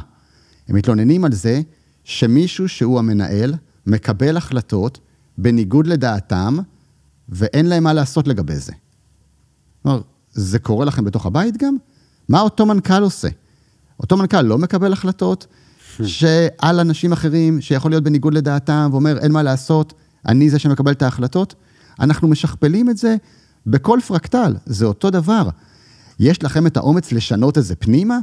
הם 0.68 0.76
מתלוננים 0.76 1.24
על 1.24 1.32
זה 1.32 1.60
שמישהו 2.06 2.68
שהוא 2.68 2.98
המנהל 2.98 3.54
מקבל 3.86 4.36
החלטות 4.36 4.98
בניגוד 5.38 5.86
לדעתם 5.86 6.56
ואין 7.28 7.66
להם 7.66 7.84
מה 7.84 7.92
לעשות 7.92 8.28
לגבי 8.28 8.56
זה. 8.56 8.72
כלומר, 9.82 10.00
זה 10.32 10.58
קורה 10.58 10.84
לכם 10.84 11.04
בתוך 11.04 11.26
הבית 11.26 11.56
גם? 11.56 11.76
מה 12.28 12.40
אותו 12.40 12.66
מנכ"ל 12.66 13.02
עושה? 13.02 13.28
אותו 14.00 14.16
מנכ"ל 14.16 14.42
לא 14.42 14.58
מקבל 14.58 14.92
החלטות 14.92 15.46
שעל 16.04 16.80
אנשים 16.80 17.12
אחרים 17.12 17.60
שיכול 17.60 17.90
להיות 17.90 18.04
בניגוד 18.04 18.34
לדעתם 18.34 18.88
ואומר 18.92 19.18
אין 19.18 19.32
מה 19.32 19.42
לעשות, 19.42 19.94
אני 20.26 20.50
זה 20.50 20.58
שמקבל 20.58 20.92
את 20.92 21.02
ההחלטות? 21.02 21.54
אנחנו 22.00 22.28
משכפלים 22.28 22.90
את 22.90 22.96
זה 22.96 23.16
בכל 23.66 23.98
פרקטל, 24.06 24.56
זה 24.66 24.86
אותו 24.86 25.10
דבר. 25.10 25.48
יש 26.20 26.44
לכם 26.44 26.66
את 26.66 26.76
האומץ 26.76 27.12
לשנות 27.12 27.58
את 27.58 27.64
זה 27.64 27.74
פנימה? 27.74 28.18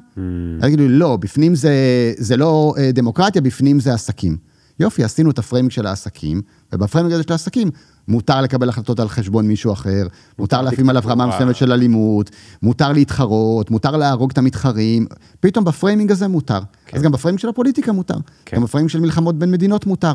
יגידו 0.64 0.84
לי, 0.84 0.90
לא, 0.90 1.18
בפנים 1.18 1.56
זה, 1.56 1.74
זה 2.18 2.38
לא 2.38 2.74
אה, 2.78 2.92
דמוקרטיה, 2.92 3.42
בפנים 3.42 3.80
זה 3.80 3.94
עסקים. 3.94 4.38
יופי, 4.80 5.04
עשינו 5.04 5.32
את 5.32 5.40
ה 5.40 5.44
framing 5.44 5.72
של 5.72 5.86
העסקים, 5.86 6.42
וב 6.74 6.83
framing 6.83 7.14
הזה 7.14 7.24
של 7.24 7.32
העסקים 7.32 7.72
מותר 8.08 8.42
לקבל 8.42 8.70
החלטות 8.70 9.00
על 9.00 9.10
חשבון 9.10 9.48
מישהו 9.48 9.74
אחר, 9.74 10.08
מותר 10.40 10.62
להפעיל 10.62 10.90
עליו 10.90 11.04
רמה 11.06 11.28
מסוימת 11.28 11.56
של 11.56 11.72
אלימות, 11.72 12.30
מותר 12.62 12.92
להתחרות, 12.92 13.72
מותר 13.72 13.98
להרוג 13.98 14.32
את 14.32 14.38
המתחרים, 14.38 15.06
פתאום 15.40 15.66
ב 15.66 15.71
framing 15.72 16.12
הזה 16.12 16.28
מותר. 16.28 16.60
כן. 16.86 16.98
אז 16.98 17.04
גם 17.04 17.12
ב 17.12 17.15
framing 17.15 17.40
של 17.40 17.50
הפוליטיקה 17.50 17.92
מותר, 17.92 18.18
כן. 18.46 18.58
גם 18.58 18.64
בפריימינג 18.64 18.90
של 18.90 19.00
מלחמות 19.00 19.40
בין 19.40 19.52
מדינות 19.52 19.86
מותר. 19.86 20.14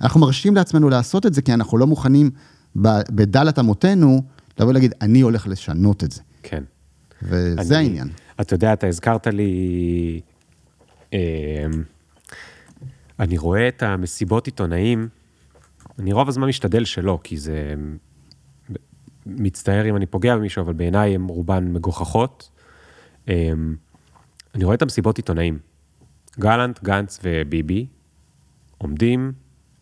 אנחנו 0.00 0.20
מרשים 0.20 0.54
לעצמנו 0.54 0.88
לעשות 0.88 1.26
את 1.26 1.34
זה, 1.34 1.42
כי 1.42 1.54
אנחנו 1.54 1.78
לא 1.78 1.86
מוכנים 1.86 2.30
בדלת 2.76 3.58
אמותינו 3.58 4.22
לבוא 4.58 4.70
ולהגיד, 4.70 4.94
אני 5.00 5.20
הולך 5.20 5.48
לשנות 5.48 6.04
את 6.04 6.12
זה. 6.12 6.20
כן. 6.42 6.62
וזה 7.22 7.78
אני- 7.78 7.86
העניין. 7.86 8.08
אתה 8.40 8.54
יודע, 8.54 8.72
אתה 8.72 8.86
הזכרת 8.86 9.26
לי... 9.26 10.20
אמ, 11.12 11.18
אני 13.20 13.38
רואה 13.38 13.68
את 13.68 13.82
המסיבות 13.82 14.46
עיתונאים, 14.46 15.08
אני 15.98 16.12
רוב 16.12 16.28
הזמן 16.28 16.48
משתדל 16.48 16.84
שלא, 16.84 17.18
כי 17.22 17.36
זה... 17.36 17.74
מצטער 19.26 19.90
אם 19.90 19.96
אני 19.96 20.06
פוגע 20.06 20.36
במישהו, 20.36 20.62
אבל 20.62 20.72
בעיניי 20.72 21.14
הן 21.14 21.22
רובן 21.26 21.72
מגוחכות. 21.72 22.50
אמ, 23.28 23.76
אני 24.54 24.64
רואה 24.64 24.74
את 24.74 24.82
המסיבות 24.82 25.16
עיתונאים. 25.16 25.58
גלנט, 26.40 26.82
גנץ 26.82 27.20
וביבי 27.22 27.86
עומדים 28.78 29.32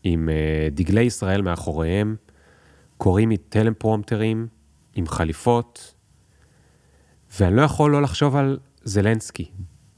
עם 0.02 0.28
אה, 0.28 0.68
דגלי 0.72 1.00
ישראל 1.02 1.42
מאחוריהם, 1.42 2.16
קוראים 2.98 3.28
מטלפרומטרים, 3.28 4.46
עם 4.94 5.06
חליפות, 5.06 5.93
ואני 7.40 7.56
לא 7.56 7.62
יכול 7.62 7.92
לא 7.92 8.02
לחשוב 8.02 8.36
על 8.36 8.58
זלנסקי, 8.84 9.50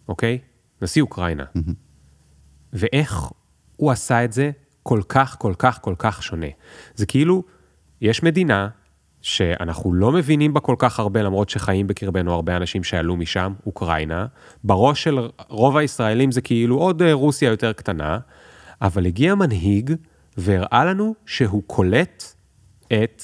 אוקיי? 0.09 0.39
נשיא 0.83 1.03
אוקראינה. 1.03 1.45
ואיך 2.73 3.31
הוא 3.77 3.91
עשה 3.91 4.25
את 4.25 4.33
זה 4.33 4.51
כל 4.83 5.01
כך, 5.09 5.37
כל 5.39 5.55
כך, 5.59 5.79
כל 5.83 5.95
כך 5.99 6.23
שונה. 6.23 6.47
זה 6.95 7.07
כאילו, 7.07 7.43
יש 8.01 8.23
מדינה 8.23 8.69
שאנחנו 9.23 9.93
לא 9.95 10.13
מבינים 10.13 10.55
בה 10.55 10.61
כל 10.61 10.75
כך 10.79 10.99
הרבה, 10.99 11.23
למרות 11.23 11.49
שחיים 11.49 11.87
בקרבנו 11.87 12.35
הרבה 12.35 12.57
אנשים 12.57 12.85
שעלו 12.85 13.17
משם, 13.17 13.53
אוקראינה. 13.67 14.27
בראש 14.65 15.03
של 15.03 15.19
רוב 15.49 15.77
הישראלים 15.77 16.33
זה 16.33 16.41
כאילו 16.41 16.79
עוד 16.79 17.03
אה, 17.03 17.13
רוסיה 17.13 17.51
יותר 17.51 17.73
קטנה, 17.73 18.19
אבל 18.83 19.07
הגיע 19.07 19.35
מנהיג 19.35 19.93
והראה 20.37 20.85
לנו 20.85 21.15
שהוא 21.27 21.63
קולט 21.67 22.25
את 22.93 23.23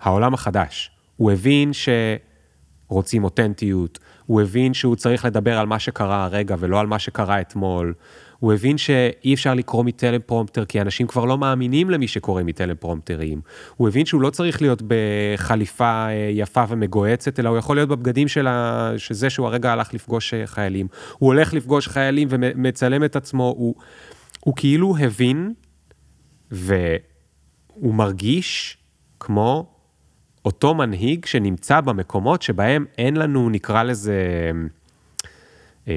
העולם 0.00 0.34
החדש. 0.34 0.90
הוא 1.16 1.32
הבין 1.32 1.72
שרוצים 2.88 3.24
אותנטיות, 3.24 3.98
הוא 4.26 4.42
הבין 4.42 4.74
שהוא 4.74 4.96
צריך 4.96 5.24
לדבר 5.24 5.58
על 5.58 5.66
מה 5.66 5.78
שקרה 5.78 6.24
הרגע 6.24 6.56
ולא 6.58 6.80
על 6.80 6.86
מה 6.86 6.98
שקרה 6.98 7.40
אתמול. 7.40 7.94
הוא 8.38 8.52
הבין 8.52 8.78
שאי 8.78 9.34
אפשר 9.34 9.54
לקרוא 9.54 9.84
מטלפרומפטר, 9.84 10.64
כי 10.64 10.80
אנשים 10.80 11.06
כבר 11.06 11.24
לא 11.24 11.38
מאמינים 11.38 11.90
למי 11.90 12.08
שקורא 12.08 12.42
מטלפרומפטרים. 12.42 13.40
הוא 13.76 13.88
הבין 13.88 14.06
שהוא 14.06 14.20
לא 14.20 14.30
צריך 14.30 14.62
להיות 14.62 14.82
בחליפה 14.86 16.06
אה, 16.08 16.30
יפה 16.32 16.64
ומגוהצת, 16.68 17.40
אלא 17.40 17.48
הוא 17.48 17.58
יכול 17.58 17.76
להיות 17.76 17.88
בבגדים 17.88 18.28
של 18.28 18.46
ה... 18.46 18.92
שזה 18.96 19.30
שהוא 19.30 19.46
הרגע 19.46 19.72
הלך 19.72 19.94
לפגוש 19.94 20.34
אה, 20.34 20.46
חיילים. 20.46 20.86
הוא 21.18 21.26
הולך 21.26 21.54
לפגוש 21.54 21.88
חיילים 21.88 22.28
ומצלם 22.30 23.04
את 23.04 23.16
עצמו, 23.16 23.54
הוא, 23.56 23.74
הוא 24.40 24.54
כאילו 24.56 24.96
הבין, 24.96 25.54
והוא 26.50 27.94
מרגיש 27.94 28.78
כמו 29.20 29.75
אותו 30.46 30.74
מנהיג 30.74 31.24
שנמצא 31.24 31.80
במקומות 31.80 32.42
שבהם 32.42 32.84
אין 32.98 33.16
לנו, 33.16 33.50
נקרא 33.50 33.82
לזה, 33.82 34.50
אה, 35.88 35.94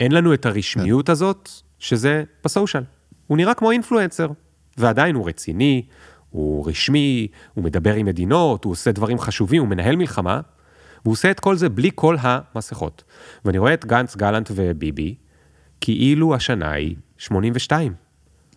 אין 0.00 0.12
לנו 0.12 0.34
את 0.34 0.46
הרשמיות 0.46 1.08
הזאת, 1.08 1.50
שזה 1.78 2.24
בסושיאל. 2.44 2.82
הוא 3.26 3.36
נראה 3.36 3.54
כמו 3.54 3.70
אינפלואנסר, 3.70 4.28
ועדיין 4.76 5.14
הוא 5.14 5.28
רציני, 5.28 5.86
הוא 6.30 6.68
רשמי, 6.68 7.28
הוא 7.54 7.64
מדבר 7.64 7.94
עם 7.94 8.06
מדינות, 8.06 8.64
הוא 8.64 8.72
עושה 8.72 8.92
דברים 8.92 9.18
חשובים, 9.18 9.62
הוא 9.62 9.68
מנהל 9.68 9.96
מלחמה, 9.96 10.40
והוא 11.02 11.12
עושה 11.12 11.30
את 11.30 11.40
כל 11.40 11.56
זה 11.56 11.68
בלי 11.68 11.90
כל 11.94 12.16
המסכות. 12.20 13.04
ואני 13.44 13.58
רואה 13.58 13.74
את 13.74 13.84
גנץ, 13.84 14.16
גלנט 14.16 14.50
וביבי, 14.54 15.14
כאילו 15.80 16.34
השנה 16.34 16.72
היא 16.72 16.96
82. 17.18 18.05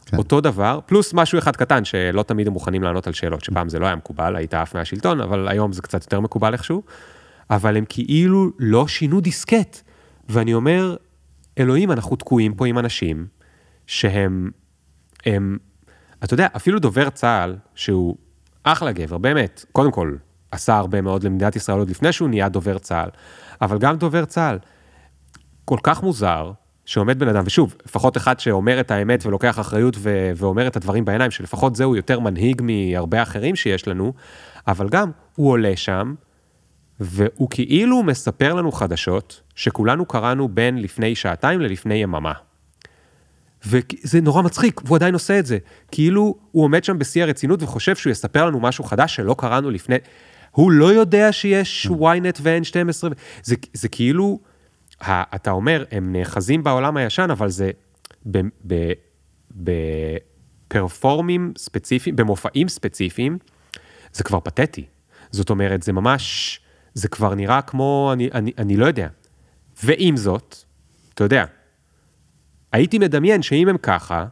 כן. 0.10 0.18
אותו 0.18 0.42
דבר, 0.42 0.80
פלוס 0.86 1.14
משהו 1.14 1.40
אחד 1.40 1.56
קטן, 1.56 1.86
שלא 1.86 2.24
תמיד 2.24 2.48
הם 2.48 2.54
מוכנים 2.54 2.84
לענות 2.84 3.08
על 3.08 3.14
שאלות, 3.14 3.44
שפעם 3.44 3.70
זה 3.70 3.80
לא 3.80 3.86
היה 3.86 3.96
מקובל, 3.96 4.36
היית 4.36 4.54
עף 4.54 4.76
מהשלטון, 4.76 5.22
אבל 5.22 5.48
היום 5.48 5.74
זה 5.74 5.82
קצת 5.82 6.04
יותר 6.04 6.20
מקובל 6.20 6.54
איכשהו, 6.54 6.84
אבל 7.50 7.78
הם 7.78 7.86
כאילו 7.90 8.52
לא 8.60 8.88
שינו 8.88 9.22
דיסקט. 9.22 9.82
ואני 10.30 10.54
אומר, 10.54 10.96
אלוהים, 11.60 11.92
אנחנו 11.92 12.16
תקועים 12.16 12.54
פה 12.54 12.68
עם 12.68 12.80
אנשים 12.80 13.28
שהם, 13.88 14.52
הם, 15.26 15.58
אתה 16.24 16.34
יודע, 16.34 16.48
אפילו 16.56 16.80
דובר 16.80 17.10
צה"ל, 17.10 17.56
שהוא 17.76 18.16
אחלה 18.64 18.92
גבר, 18.92 19.18
באמת, 19.18 19.66
קודם 19.72 19.92
כל, 19.92 20.16
עשה 20.52 20.78
הרבה 20.78 21.02
מאוד 21.02 21.24
למדינת 21.24 21.56
ישראל 21.56 21.80
עוד 21.80 21.90
לפני 21.90 22.12
שהוא 22.12 22.30
נהיה 22.30 22.50
דובר 22.50 22.78
צה"ל, 22.78 23.10
אבל 23.62 23.78
גם 23.78 23.98
דובר 23.98 24.26
צה"ל, 24.26 24.58
כל 25.66 25.78
כך 25.84 26.04
מוזר, 26.04 26.52
שעומד 26.90 27.20
בן 27.20 27.28
אדם, 27.28 27.44
ושוב, 27.46 27.76
לפחות 27.86 28.18
אחד 28.18 28.40
שאומר 28.40 28.80
את 28.80 28.92
האמת 28.92 29.26
ולוקח 29.26 29.60
אחריות 29.60 29.96
ו- 30.00 30.32
ואומר 30.36 30.68
את 30.68 30.76
הדברים 30.76 31.06
בעיניים, 31.06 31.32
שלפחות 31.32 31.76
זהו 31.76 31.96
יותר 31.96 32.20
מנהיג 32.20 32.62
מהרבה 32.62 33.22
אחרים 33.22 33.56
שיש 33.56 33.88
לנו, 33.88 34.14
אבל 34.68 34.90
גם 34.90 35.12
הוא 35.36 35.52
עולה 35.52 35.72
שם, 35.76 36.14
והוא 37.00 37.50
כאילו 37.50 38.04
מספר 38.04 38.54
לנו 38.54 38.72
חדשות 38.72 39.42
שכולנו 39.56 40.06
קראנו 40.06 40.48
בין 40.48 40.82
לפני 40.82 41.16
שעתיים 41.16 41.62
ללפני 41.62 41.96
יממה. 41.96 42.34
וזה 43.66 44.22
נורא 44.22 44.42
מצחיק, 44.42 44.82
והוא 44.86 44.96
עדיין 44.96 45.14
עושה 45.14 45.40
את 45.40 45.46
זה. 45.46 45.58
כאילו 45.92 46.36
הוא 46.52 46.64
עומד 46.64 46.84
שם 46.84 47.00
בשיא 47.00 47.24
הרצינות 47.24 47.64
וחושב 47.64 47.96
שהוא 47.96 48.12
יספר 48.12 48.46
לנו 48.46 48.60
משהו 48.60 48.84
חדש 48.84 49.16
שלא 49.16 49.36
קראנו 49.38 49.72
לפני... 49.72 49.96
הוא 50.52 50.72
לא 50.72 50.94
יודע 50.94 51.32
שיש 51.32 51.88
ynet 51.88 52.40
ו-N12, 52.42 53.14
זה, 53.44 53.56
זה 53.74 53.88
כאילו, 53.88 54.40
אתה 55.04 55.52
אומר, 55.52 55.84
הם 55.92 56.12
נאחזים 56.12 56.64
בעולם 56.64 56.98
הישן, 56.98 57.28
אבל 57.32 57.50
זה 57.50 57.72
בפרפורמים 60.68 61.54
ספציפיים, 61.58 62.16
במופעים 62.16 62.68
ספציפיים, 62.68 63.38
זה 64.14 64.24
כבר 64.24 64.40
פתטי. 64.40 64.86
זאת 65.32 65.50
אומרת, 65.50 65.84
זה 65.84 65.94
ממש, 65.94 66.60
זה 66.94 67.08
כבר 67.08 67.36
נראה 67.36 67.62
כמו, 67.62 68.10
אני, 68.14 68.30
אני, 68.34 68.52
אני 68.58 68.78
לא 68.78 68.86
יודע. 68.86 69.08
ועם 69.84 70.18
זאת, 70.18 70.56
אתה 71.14 71.24
יודע, 71.24 71.46
הייתי 72.72 73.00
מדמיין 73.00 73.42
שאם 73.42 73.68
הם 73.68 73.78
ככה, 73.78 74.26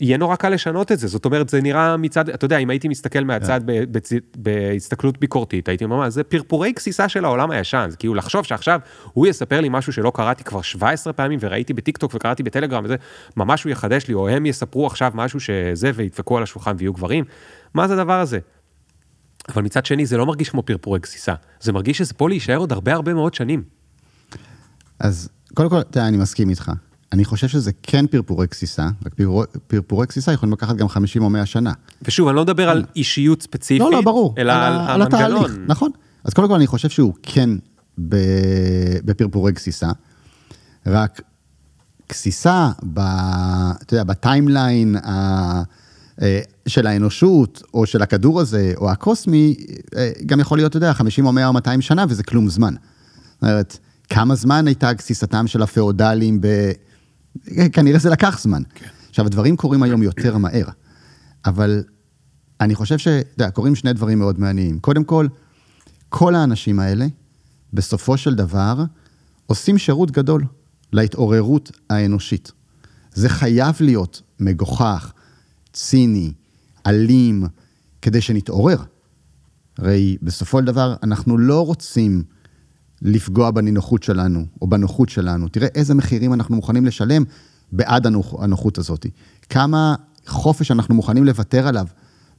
יהיה 0.00 0.16
נורא 0.16 0.36
קל 0.36 0.48
לשנות 0.48 0.92
את 0.92 0.98
זה. 0.98 1.08
זאת 1.08 1.24
אומרת, 1.24 1.48
זה 1.48 1.60
נראה 1.62 1.96
מצד, 1.96 2.28
אתה 2.28 2.44
יודע, 2.44 2.58
אם 2.58 2.70
הייתי 2.70 2.88
מסתכל 2.88 3.24
מהצד 3.24 3.60
ב- 3.66 3.84
בצ- 3.98 4.20
בהסתכלות 4.36 5.18
ביקורתית, 5.18 5.68
הייתי 5.68 5.84
אומר, 5.84 5.96
"מה, 5.96 6.10
זה 6.10 6.22
פרפורי 6.24 6.72
גסיסה 6.72 7.08
של 7.08 7.24
העולם 7.24 7.50
הישן. 7.50 7.86
זה 7.90 7.96
כאילו 7.96 8.14
לחשוב 8.14 8.44
שעכשיו 8.44 8.80
הוא 9.12 9.26
יספר 9.26 9.60
לי 9.60 9.68
משהו 9.70 9.92
שלא 9.92 10.12
קראתי 10.14 10.44
כבר 10.44 10.62
17 10.62 11.12
פעמים, 11.12 11.38
וראיתי 11.42 11.72
בטיקטוק 11.72 12.14
וקראתי 12.14 12.42
בטלגרם 12.42 12.84
וזה, 12.84 12.96
ממש 13.36 13.64
הוא 13.64 13.70
יחדש 13.72 14.08
לי, 14.08 14.14
או 14.14 14.28
הם 14.28 14.46
יספרו 14.46 14.86
עכשיו 14.86 15.12
משהו 15.14 15.40
שזה, 15.40 15.90
וידפקו 15.94 16.36
על 16.36 16.42
השולחן 16.42 16.74
ויהיו 16.78 16.92
גברים. 16.92 17.24
מה 17.74 17.88
זה 17.88 17.94
הדבר 17.94 18.20
הזה? 18.20 18.38
אבל 19.48 19.62
מצד 19.62 19.86
שני, 19.86 20.06
זה 20.06 20.16
לא 20.16 20.26
מרגיש 20.26 20.48
כמו 20.50 20.62
פרפורי 20.62 21.00
גסיסה. 21.00 21.34
זה 21.60 21.72
מרגיש 21.72 21.98
שזה 21.98 22.14
פה 22.14 22.28
להישאר 22.28 22.56
עוד 22.56 22.72
הרבה 22.72 22.92
הרבה 22.94 23.14
מאוד 23.14 23.34
שנים. 23.34 23.62
אז 25.00 25.28
קודם 25.54 25.70
כל, 25.70 25.82
תראה, 25.82 26.08
אני 26.08 26.16
מסכים 26.16 26.50
איתך. 26.50 26.70
אני 27.12 27.24
חושב 27.24 27.48
שזה 27.48 27.70
כן 27.82 28.06
פרפורי 28.06 28.46
גסיסה, 28.46 28.88
רק 29.06 29.14
פרפורי, 29.14 29.46
פרפורי 29.66 30.06
גסיסה 30.06 30.32
יכולים 30.32 30.52
לקחת 30.52 30.76
גם 30.76 30.88
50 30.88 31.22
או 31.22 31.30
100 31.30 31.46
שנה. 31.46 31.72
ושוב, 32.02 32.28
אני 32.28 32.36
לא 32.36 32.42
מדבר 32.42 32.68
על 32.68 32.84
אישיות 32.96 33.42
ספציפית, 33.42 33.80
לא, 33.80 33.90
לא, 33.92 34.00
ברור. 34.00 34.34
אלא 34.38 34.52
על, 34.52 34.58
ה- 34.72 34.94
המנגנון. 34.94 35.06
התהליך, 35.42 35.56
נכון. 35.66 35.90
אז 36.24 36.34
קודם 36.34 36.48
כל 36.48 36.54
אני 36.54 36.66
חושב 36.66 36.88
שהוא 36.88 37.14
כן 37.22 37.50
בפרפורי 39.04 39.52
גסיסה, 39.52 39.90
רק 40.86 41.20
גסיסה, 42.10 42.70
ב, 42.92 42.98
אתה 43.82 43.94
יודע, 43.94 44.04
בטיימליין 44.04 44.96
ה- 44.96 45.62
אה, 46.22 46.40
של 46.68 46.86
האנושות, 46.86 47.62
או 47.74 47.86
של 47.86 48.02
הכדור 48.02 48.40
הזה, 48.40 48.72
או 48.76 48.90
הקוסמי, 48.90 49.54
אה, 49.96 50.10
גם 50.26 50.40
יכול 50.40 50.58
להיות, 50.58 50.70
אתה 50.70 50.76
יודע, 50.76 50.92
50 50.94 51.26
או 51.26 51.32
100 51.32 51.46
או 51.46 51.52
200 51.52 51.80
שנה, 51.80 52.04
וזה 52.08 52.22
כלום 52.22 52.48
זמן. 52.48 52.74
זאת 52.74 53.42
אומרת, 53.42 53.78
כמה 54.10 54.34
זמן 54.34 54.66
הייתה 54.66 54.92
גסיסתם 54.92 55.46
של 55.46 55.62
הפאודלים 55.62 56.40
ב... 56.40 56.46
אה, 57.58 57.68
כנראה 57.68 57.98
זה 57.98 58.10
לקח 58.10 58.38
זמן. 58.40 58.62
כן. 58.74 58.86
עכשיו, 59.08 59.26
הדברים 59.26 59.56
קורים 59.56 59.82
היום 59.82 60.02
יותר 60.02 60.38
מהר, 60.38 60.66
אבל 61.44 61.84
אני 62.60 62.74
חושב 62.74 62.98
ש... 62.98 63.08
אתה 63.08 63.42
יודע, 63.42 63.50
קורים 63.50 63.74
שני 63.74 63.92
דברים 63.92 64.18
מאוד 64.18 64.40
מעניינים. 64.40 64.78
קודם 64.78 65.04
כל, 65.04 65.26
כל 66.08 66.34
האנשים 66.34 66.80
האלה, 66.80 67.06
בסופו 67.72 68.16
של 68.16 68.34
דבר, 68.34 68.84
עושים 69.46 69.78
שירות 69.78 70.10
גדול 70.10 70.44
להתעוררות 70.92 71.70
האנושית. 71.90 72.52
זה 73.14 73.28
חייב 73.28 73.76
להיות 73.80 74.22
מגוחך, 74.40 75.12
ציני, 75.72 76.32
אלים, 76.86 77.44
כדי 78.02 78.20
שנתעורר. 78.20 78.78
הרי 79.78 80.16
בסופו 80.22 80.58
של 80.58 80.64
דבר, 80.64 80.94
אנחנו 81.02 81.38
לא 81.38 81.66
רוצים 81.66 82.22
לפגוע 83.02 83.50
בנינוחות 83.50 84.02
שלנו, 84.02 84.46
או 84.62 84.66
בנוחות 84.66 85.08
שלנו. 85.08 85.48
תראה 85.48 85.68
איזה 85.74 85.94
מחירים 85.94 86.32
אנחנו 86.32 86.56
מוכנים 86.56 86.86
לשלם 86.86 87.24
בעד 87.72 88.06
הנוח, 88.06 88.34
הנוחות 88.38 88.78
הזאת. 88.78 89.06
כמה 89.48 89.94
חופש 90.26 90.70
אנחנו 90.70 90.94
מוכנים 90.94 91.24
לוותר 91.24 91.68
עליו 91.68 91.86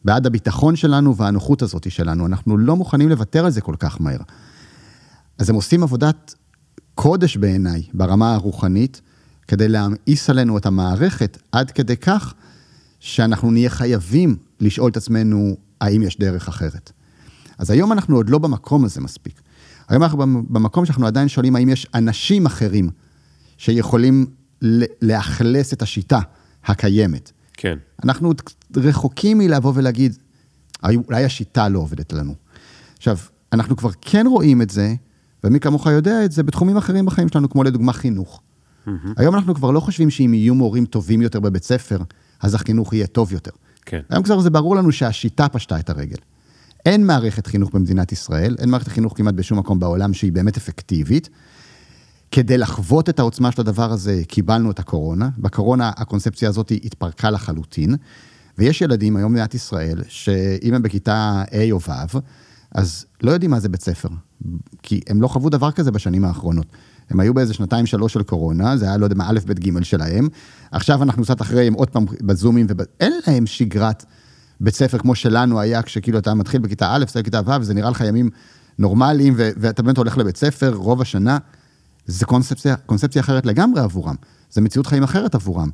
בעד 0.06 0.26
הביטחון 0.26 0.76
שלנו 0.76 1.16
והנוחות 1.16 1.62
הזאת 1.62 1.92
שלנו. 1.92 2.26
אנחנו 2.26 2.58
לא 2.58 2.76
מוכנים 2.76 3.10
לוותר 3.10 3.46
על 3.46 3.52
זה 3.52 3.62
כל 3.62 3.76
כך 3.80 4.02
מהר. 4.02 4.20
אז 5.38 5.50
הם 5.50 5.56
עושים 5.56 5.84
עבודת 5.84 6.36
קודש 6.96 7.38
בעיניי, 7.38 7.84
ברמה 7.94 8.34
הרוחנית, 8.34 9.02
כדי 9.48 9.70
להמאיס 9.70 10.30
עלינו 10.30 10.58
את 10.58 10.66
המערכת, 10.66 11.38
עד 11.52 11.72
כדי 11.72 11.98
כך 11.98 12.34
שאנחנו 13.00 13.52
נהיה 13.52 13.70
חייבים 13.70 14.36
לשאול 14.60 14.92
את 14.92 14.98
עצמנו, 14.98 15.58
האם 15.82 16.02
יש 16.02 16.20
דרך 16.20 16.48
אחרת. 16.48 16.92
אז 17.58 17.70
היום 17.72 17.92
אנחנו 17.92 18.16
עוד 18.16 18.30
לא 18.30 18.38
במקום 18.38 18.86
הזה 18.86 19.02
מספיק. 19.02 19.42
היום 19.90 20.04
אנחנו 20.04 20.18
במקום 20.50 20.86
שאנחנו 20.86 21.08
עדיין 21.08 21.28
שואלים 21.28 21.56
האם 21.56 21.70
יש 21.70 21.88
אנשים 21.94 22.46
אחרים 22.46 22.90
שיכולים 23.58 24.26
לאכלס 25.02 25.74
את 25.74 25.82
השיטה 25.82 26.20
הקיימת. 26.66 27.32
כן. 27.54 27.78
אנחנו 28.04 28.28
עוד 28.28 28.42
רחוקים 28.78 29.38
מלבוא 29.38 29.72
ולהגיד, 29.76 30.18
אולי 30.84 31.26
השיטה 31.26 31.70
לא 31.70 31.80
עובדת 31.80 32.14
לנו. 32.14 32.36
עכשיו, 32.98 33.18
אנחנו 33.54 33.76
כבר 33.76 33.90
כן 34.02 34.26
רואים 34.28 34.62
את 34.62 34.70
זה, 34.70 34.94
ומי 35.44 35.60
כמוך 35.60 35.86
יודע 35.86 36.26
את 36.26 36.32
זה, 36.32 36.44
בתחומים 36.44 36.78
אחרים 36.78 37.06
בחיים 37.06 37.30
שלנו, 37.30 37.50
כמו 37.50 37.64
לדוגמה 37.64 37.94
חינוך. 37.94 38.42
Mm-hmm. 38.88 38.90
היום 39.18 39.36
אנחנו 39.36 39.56
כבר 39.56 39.72
לא 39.72 39.80
חושבים 39.80 40.10
שאם 40.10 40.34
יהיו 40.34 40.56
מורים 40.56 40.86
טובים 40.86 41.22
יותר 41.22 41.40
בבית 41.40 41.64
ספר, 41.64 41.98
אז 42.40 42.56
החינוך 42.56 42.94
יהיה 42.94 43.08
טוב 43.08 43.34
יותר. 43.34 43.52
כן. 43.86 44.02
היום 44.10 44.24
כבר 44.24 44.40
זה 44.40 44.50
ברור 44.50 44.76
לנו 44.76 44.92
שהשיטה 44.92 45.50
פשטה 45.50 45.80
את 45.80 45.90
הרגל. 45.90 46.18
אין 46.88 47.06
מערכת 47.06 47.48
חינוך 47.48 47.70
במדינת 47.74 48.12
ישראל, 48.12 48.56
אין 48.60 48.70
מערכת 48.70 48.88
חינוך 48.88 49.18
כמעט 49.18 49.34
בשום 49.34 49.60
מקום 49.60 49.80
בעולם 49.80 50.14
שהיא 50.14 50.32
באמת 50.32 50.58
אפקטיבית. 50.58 51.30
כדי 52.32 52.58
לחוות 52.58 53.10
את 53.10 53.20
העוצמה 53.20 53.52
של 53.52 53.62
הדבר 53.62 53.92
הזה, 53.92 54.22
קיבלנו 54.28 54.72
את 54.72 54.80
הקורונה. 54.80 55.30
בקורונה 55.38 55.92
הקונספציה 55.98 56.50
הזאת 56.50 56.72
התפרקה 56.84 57.30
לחלוטין, 57.30 57.96
ויש 58.58 58.82
ילדים 58.82 59.18
היום 59.18 59.32
במדינת 59.32 59.54
ישראל, 59.54 60.04
שאם 60.08 60.74
הם 60.74 60.82
בכיתה 60.82 61.44
A 61.50 61.72
או 61.72 61.80
ו', 61.82 62.18
אז 62.72 63.06
לא 63.22 63.32
יודעים 63.32 63.52
מה 63.52 63.60
זה 63.60 63.70
בית 63.70 63.82
ספר, 63.82 64.10
כי 64.84 65.02
הם 65.08 65.22
לא 65.22 65.28
חוו 65.28 65.50
דבר 65.50 65.72
כזה 65.72 65.92
בשנים 65.92 66.26
האחרונות. 66.26 66.68
הם 67.10 67.20
היו 67.20 67.34
באיזה 67.34 67.54
שנתיים 67.54 67.86
שלוש 67.86 68.14
של 68.14 68.24
קורונה, 68.24 68.78
זה 68.78 68.86
היה 68.86 68.98
לא 68.98 69.06
יודע 69.06 69.16
מה, 69.16 69.30
א', 69.30 69.40
ב', 69.46 69.54
ג' 69.54 69.84
שלהם. 69.84 70.28
עכשיו 70.72 71.04
אנחנו 71.04 71.24
קצת 71.24 71.42
אחרי, 71.42 71.68
הם 71.68 71.74
עוד 71.74 71.90
פעם 71.90 72.06
בזומים, 72.22 72.68
ואין 72.78 73.14
להם 73.28 73.46
שגרת 73.46 74.06
בית 74.60 74.76
ספר 74.76 74.98
כמו 74.98 75.16
שלנו 75.16 75.60
היה, 75.60 75.82
כשכאילו 75.82 76.20
אתה 76.20 76.34
מתחיל 76.34 76.62
בכיתה 76.62 76.96
א', 76.96 77.06
זה 77.14 77.22
בכיתה 77.22 77.42
ו', 77.46 77.62
וזה 77.62 77.74
נראה 77.74 77.90
לך 77.90 78.02
ימים 78.02 78.30
נורמליים, 78.80 79.34
ו- 79.38 79.50
ואתה 79.58 79.84
באמת 79.84 79.98
הולך 79.98 80.18
לבית 80.18 80.38
ספר 80.38 80.74
רוב 80.74 81.02
השנה. 81.02 81.38
זה 82.06 82.26
קונספציה, 82.26 82.76
קונספציה 82.76 83.22
אחרת 83.22 83.46
לגמרי 83.46 83.82
עבורם, 83.82 84.16
זה 84.52 84.62
מציאות 84.62 84.88
חיים 84.88 85.04
אחרת 85.04 85.36
עבורם. 85.36 85.70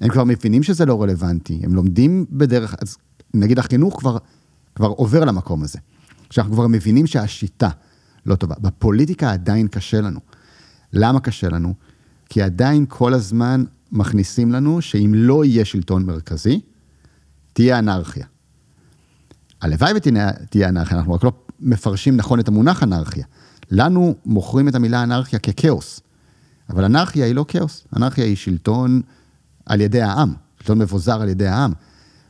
הם 0.00 0.08
כבר 0.08 0.24
מבינים 0.24 0.62
שזה 0.62 0.86
לא 0.86 1.02
רלוונטי, 1.02 1.60
הם 1.62 1.74
לומדים 1.74 2.26
בדרך, 2.30 2.74
אז 2.82 2.96
נגיד 3.34 3.58
החינוך 3.58 3.98
כבר, 4.00 4.18
כבר 4.74 4.88
עובר 4.88 5.24
למקום 5.24 5.62
הזה. 5.62 5.78
שאנחנו 6.30 6.52
כבר 6.52 6.66
מבינים 6.66 7.06
שהשיטה 7.06 7.68
לא 8.26 8.34
טובה. 8.34 8.54
בפוליטיקה 8.60 9.32
עדיין 9.32 9.68
קשה 9.68 10.00
לנו. 10.00 10.20
למה 10.92 11.20
קשה 11.20 11.48
לנו? 11.48 11.74
כי 12.28 12.42
עדיין 12.42 12.84
כל 12.88 13.14
הזמן 13.14 13.64
מכניסים 13.92 14.52
לנו 14.52 14.82
שאם 14.82 15.12
לא 15.14 15.44
יהיה 15.44 15.64
שלטון 15.64 16.06
מרכזי, 16.06 16.60
תהיה 17.54 17.78
אנרכיה. 17.78 18.26
הלוואי 19.60 19.92
ותהיה 19.96 20.68
אנרכיה, 20.68 20.98
אנחנו 20.98 21.14
רק 21.14 21.24
לא 21.24 21.32
מפרשים 21.60 22.16
נכון 22.16 22.40
את 22.40 22.48
המונח 22.48 22.82
אנרכיה. 22.82 23.24
לנו 23.70 24.14
מוכרים 24.26 24.68
את 24.68 24.74
המילה 24.74 25.02
אנרכיה 25.02 25.38
ככאוס, 25.38 26.00
אבל 26.70 26.84
אנרכיה 26.84 27.26
היא 27.26 27.34
לא 27.34 27.44
כאוס, 27.48 27.86
אנרכיה 27.96 28.24
היא 28.24 28.36
שלטון 28.36 29.00
על 29.66 29.80
ידי 29.80 30.02
העם, 30.02 30.34
שלטון 30.58 30.78
מבוזר 30.78 31.22
על 31.22 31.28
ידי 31.28 31.46
העם. 31.46 31.72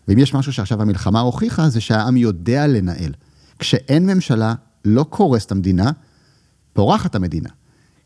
ואם 0.08 0.18
יש 0.18 0.34
משהו 0.34 0.52
שעכשיו 0.52 0.82
המלחמה 0.82 1.20
הוכיחה, 1.20 1.68
זה 1.68 1.80
שהעם 1.80 2.16
יודע 2.16 2.66
לנהל. 2.66 3.12
כשאין 3.58 4.06
ממשלה, 4.06 4.54
לא 4.84 5.04
קורסת 5.10 5.52
המדינה, 5.52 5.90
פורחת 6.72 7.14
המדינה. 7.14 7.48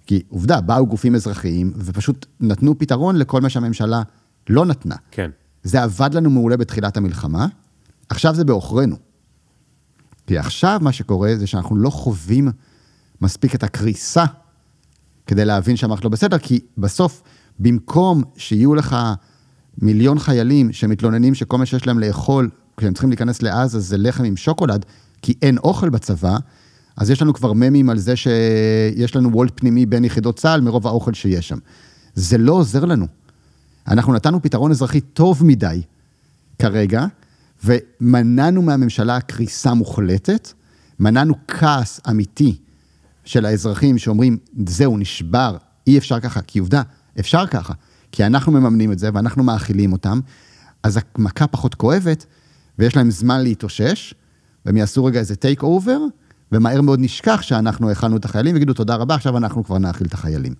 כי 0.06 0.22
עובדה, 0.28 0.60
באו 0.60 0.86
גופים 0.86 1.14
אזרחיים 1.14 1.72
ופשוט 1.76 2.26
נתנו 2.40 2.78
פתרון 2.78 3.16
לכל 3.16 3.40
מה 3.40 3.48
שהממשלה 3.48 4.02
לא 4.48 4.66
נתנה. 4.66 4.94
כן. 5.10 5.30
זה 5.62 5.82
עבד 5.82 6.14
לנו 6.14 6.30
מעולה 6.30 6.56
בתחילת 6.56 6.96
המלחמה, 6.96 7.46
עכשיו 8.08 8.34
זה 8.34 8.44
בעוכרינו. 8.44 8.96
כי 10.26 10.38
עכשיו 10.38 10.78
מה 10.82 10.92
שקורה 10.92 11.36
זה 11.36 11.46
שאנחנו 11.46 11.76
לא 11.76 11.90
חווים 11.90 12.50
מספיק 13.20 13.54
את 13.54 13.62
הקריסה 13.62 14.24
כדי 15.26 15.44
להבין 15.44 15.76
שהמערכת 15.76 16.04
לא 16.04 16.10
בסדר, 16.10 16.38
כי 16.38 16.60
בסוף, 16.78 17.22
במקום 17.58 18.22
שיהיו 18.36 18.74
לך 18.74 18.96
מיליון 19.82 20.18
חיילים 20.18 20.72
שמתלוננים 20.72 21.34
שכל 21.34 21.58
מה 21.58 21.66
שיש 21.66 21.86
להם 21.86 21.98
לאכול, 21.98 22.50
כשהם 22.76 22.92
צריכים 22.92 23.10
להיכנס 23.10 23.42
לעזה 23.42 23.80
זה 23.80 23.96
לחם 23.98 24.24
עם 24.24 24.36
שוקולד, 24.36 24.84
כי 25.22 25.34
אין 25.42 25.58
אוכל 25.58 25.88
בצבא, 25.88 26.36
אז 26.96 27.10
יש 27.10 27.22
לנו 27.22 27.34
כבר 27.34 27.52
ממים 27.52 27.90
על 27.90 27.98
זה 27.98 28.16
שיש 28.16 29.16
לנו 29.16 29.32
וולט 29.32 29.52
פנימי 29.54 29.86
בין 29.86 30.04
יחידות 30.04 30.38
צה"ל 30.38 30.60
מרוב 30.60 30.86
האוכל 30.86 31.14
שיש 31.14 31.48
שם. 31.48 31.58
זה 32.14 32.38
לא 32.38 32.52
עוזר 32.52 32.84
לנו. 32.84 33.06
אנחנו 33.88 34.12
נתנו 34.12 34.42
פתרון 34.42 34.70
אזרחי 34.70 35.00
טוב 35.00 35.44
מדי 35.44 35.82
כרגע, 36.58 37.06
ומנענו 37.64 38.62
מהממשלה 38.62 39.20
קריסה 39.20 39.74
מוחלטת, 39.74 40.52
מנענו 41.00 41.34
כעס 41.48 42.00
אמיתי 42.10 42.56
של 43.24 43.46
האזרחים 43.46 43.98
שאומרים, 43.98 44.38
זהו, 44.66 44.98
נשבר, 44.98 45.56
אי 45.86 45.98
אפשר 45.98 46.20
ככה, 46.20 46.40
כי 46.40 46.58
עובדה, 46.58 46.82
אפשר 47.20 47.46
ככה, 47.46 47.72
כי 48.12 48.26
אנחנו 48.26 48.52
מממנים 48.52 48.92
את 48.92 48.98
זה 48.98 49.10
ואנחנו 49.14 49.42
מאכילים 49.42 49.92
אותם, 49.92 50.20
אז 50.82 50.98
המכה 51.14 51.46
פחות 51.46 51.74
כואבת, 51.74 52.26
ויש 52.78 52.96
להם 52.96 53.10
זמן 53.10 53.40
להתאושש, 53.40 54.14
והם 54.66 54.76
יעשו 54.76 55.04
רגע 55.04 55.20
איזה 55.20 55.36
takeover, 55.36 55.98
ומהר 56.52 56.80
מאוד 56.80 57.00
נשכח 57.00 57.42
שאנחנו 57.42 57.90
הכנו 57.90 58.16
את 58.16 58.24
החיילים, 58.24 58.54
ויגידו 58.54 58.74
תודה 58.74 58.94
רבה, 58.94 59.14
עכשיו 59.14 59.36
אנחנו 59.36 59.64
כבר 59.64 59.78
נאכיל 59.78 60.06
את 60.06 60.14
החיילים. 60.14 60.54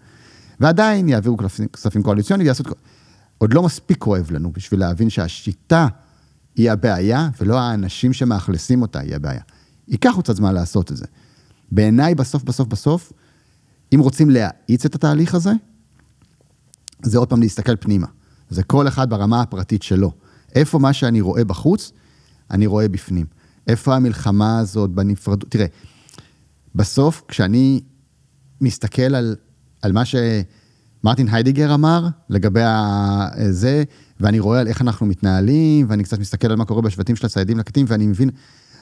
ועדיין 0.61 1.09
יעבירו 1.09 1.37
כספים 1.73 2.03
קואליציוניים 2.03 2.47
ויעשו... 2.47 2.65
עוד 3.39 3.55
לא 3.55 3.63
מספיק 3.63 3.99
כואב 3.99 4.31
לנו 4.31 4.53
בשביל 4.53 4.81
להבין 4.81 5.11
שהשיטה 5.11 5.87
היא 6.57 6.71
הבעיה, 6.71 7.29
ולא 7.41 7.59
האנשים 7.59 8.13
שמאכלסים 8.13 8.83
אותה 8.83 9.01
היא 9.01 9.15
הבעיה. 9.15 9.41
ייקח 9.89 10.13
עוד 10.15 10.25
קצת 10.25 10.37
זמן 10.37 10.55
לעשות 10.55 10.93
את 10.93 10.97
זה. 10.97 11.07
בעיניי, 11.73 12.15
בסוף, 12.15 12.43
בסוף, 12.43 12.69
בסוף, 12.69 13.13
אם 13.95 14.01
רוצים 14.01 14.31
להאיץ 14.31 14.85
את 14.85 14.95
התהליך 14.95 15.35
הזה, 15.35 15.53
זה 17.03 17.19
עוד 17.19 17.29
פעם 17.29 17.41
להסתכל 17.41 17.77
פנימה. 17.77 18.07
זה 18.51 18.63
כל 18.63 18.89
אחד 18.89 19.11
ברמה 19.11 19.43
הפרטית 19.43 19.83
שלו. 19.83 20.13
איפה 20.55 20.79
מה 20.79 20.93
שאני 20.93 21.21
רואה 21.21 21.45
בחוץ, 21.45 21.93
אני 22.51 22.67
רואה 22.67 22.89
בפנים. 22.89 23.27
איפה 23.67 23.97
המלחמה 23.97 24.59
הזאת 24.59 24.91
בנפרדות? 24.91 25.51
תראה, 25.51 25.67
בסוף, 26.75 27.23
כשאני 27.29 27.81
מסתכל 28.61 29.15
על, 29.15 29.37
על 29.83 29.93
מה 29.93 30.05
שמרטין 31.09 31.29
היידיגר 31.29 31.75
אמר 31.75 32.07
לגבי 32.31 32.61
זה, 33.51 33.83
ואני 34.21 34.41
רואה 34.41 34.61
על 34.61 34.69
איך 34.69 34.83
אנחנו 34.83 35.07
מתנהלים, 35.07 35.87
ואני 35.89 36.05
קצת 36.05 36.19
מסתכל 36.19 36.51
על 36.51 36.57
מה 36.57 36.65
קורה 36.65 36.83
בשבטים 36.83 37.17
של 37.17 37.27
הציידים 37.27 37.59
לקטים, 37.59 37.87
ואני 37.89 38.07
מבין, 38.07 38.31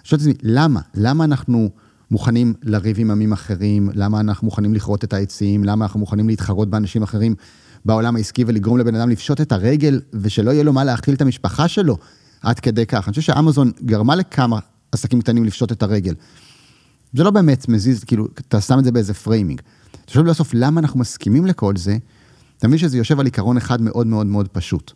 שואל 0.04 0.20
את 0.20 0.26
עצמי, 0.26 0.34
למה? 0.42 0.80
למה 0.94 1.24
אנחנו 1.24 1.70
מוכנים 2.10 2.54
לריב 2.62 2.96
עם 2.98 3.10
עמים 3.10 3.32
אחרים? 3.32 3.90
למה 3.94 4.20
אנחנו 4.20 4.44
מוכנים 4.44 4.74
לכרות 4.74 5.04
את 5.04 5.12
העצים? 5.12 5.64
למה 5.64 5.84
אנחנו 5.84 6.00
מוכנים 6.00 6.28
להתחרות 6.28 6.70
באנשים 6.70 7.02
אחרים 7.02 7.34
בעולם 7.84 8.16
העסקי 8.16 8.44
ולגרום 8.46 8.78
לבן 8.78 8.94
אדם 8.94 9.10
לפשוט 9.10 9.40
את 9.40 9.52
הרגל, 9.52 10.00
ושלא 10.12 10.50
יהיה 10.50 10.62
לו 10.62 10.72
מה 10.72 10.84
להאכיל 10.84 11.14
את 11.14 11.22
המשפחה 11.22 11.68
שלו? 11.68 11.98
עד 12.42 12.60
כדי 12.60 12.86
כך. 12.86 13.08
אני 13.08 13.10
חושב 13.10 13.22
שאמזון 13.22 13.72
גרמה 13.84 14.16
לכמה 14.16 14.58
עסקים 14.92 15.20
קטנים 15.20 15.44
לפשוט 15.44 15.72
את 15.72 15.82
הרגל. 15.82 16.14
זה 17.12 17.24
לא 17.24 17.30
באמת 17.30 17.68
מזיז, 17.68 18.04
כאילו, 18.04 18.26
אתה 18.48 18.60
שם 18.60 18.78
את 18.78 18.84
זה 18.84 18.92
באיזה 18.92 19.14
framing. 19.14 19.60
אתה 19.90 20.08
חושב 20.08 20.20
בסוף 20.20 20.50
למה 20.54 20.80
אנחנו 20.80 21.00
מסכימים 21.00 21.46
לכל 21.46 21.76
זה, 21.76 21.96
אתה 22.58 22.68
מבין 22.68 22.78
שזה 22.78 22.98
יושב 22.98 23.20
על 23.20 23.26
עיקרון 23.26 23.56
אחד 23.56 23.82
מאוד 23.82 24.06
מאוד 24.06 24.26
מאוד 24.26 24.48
פשוט, 24.48 24.92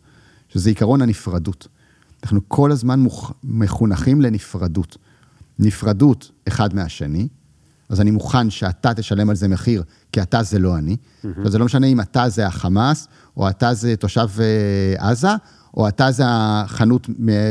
שזה 0.48 0.70
עיקרון 0.70 1.02
הנפרדות. 1.02 1.68
אנחנו 2.22 2.40
כל 2.48 2.72
הזמן 2.72 3.00
מוכ... 3.00 3.32
מחונכים 3.44 4.20
לנפרדות. 4.20 4.96
נפרדות 5.58 6.30
אחד 6.48 6.74
מהשני, 6.74 7.28
אז 7.88 8.00
אני 8.00 8.10
מוכן 8.10 8.50
שאתה 8.50 8.94
תשלם 8.94 9.30
על 9.30 9.36
זה 9.36 9.48
מחיר, 9.48 9.82
כי 10.12 10.22
אתה 10.22 10.42
זה 10.42 10.58
לא 10.58 10.78
אני. 10.78 10.96
Mm-hmm. 10.96 11.48
זה 11.48 11.58
לא 11.58 11.64
משנה 11.64 11.86
אם 11.86 12.00
אתה 12.00 12.28
זה 12.28 12.46
החמאס, 12.46 13.08
או 13.36 13.48
אתה 13.48 13.74
זה 13.74 13.96
תושב 13.96 14.28
אה, 14.40 15.10
עזה, 15.10 15.28
או 15.76 15.88
אתה 15.88 16.10
זה 16.10 16.22
החנות 16.26 17.06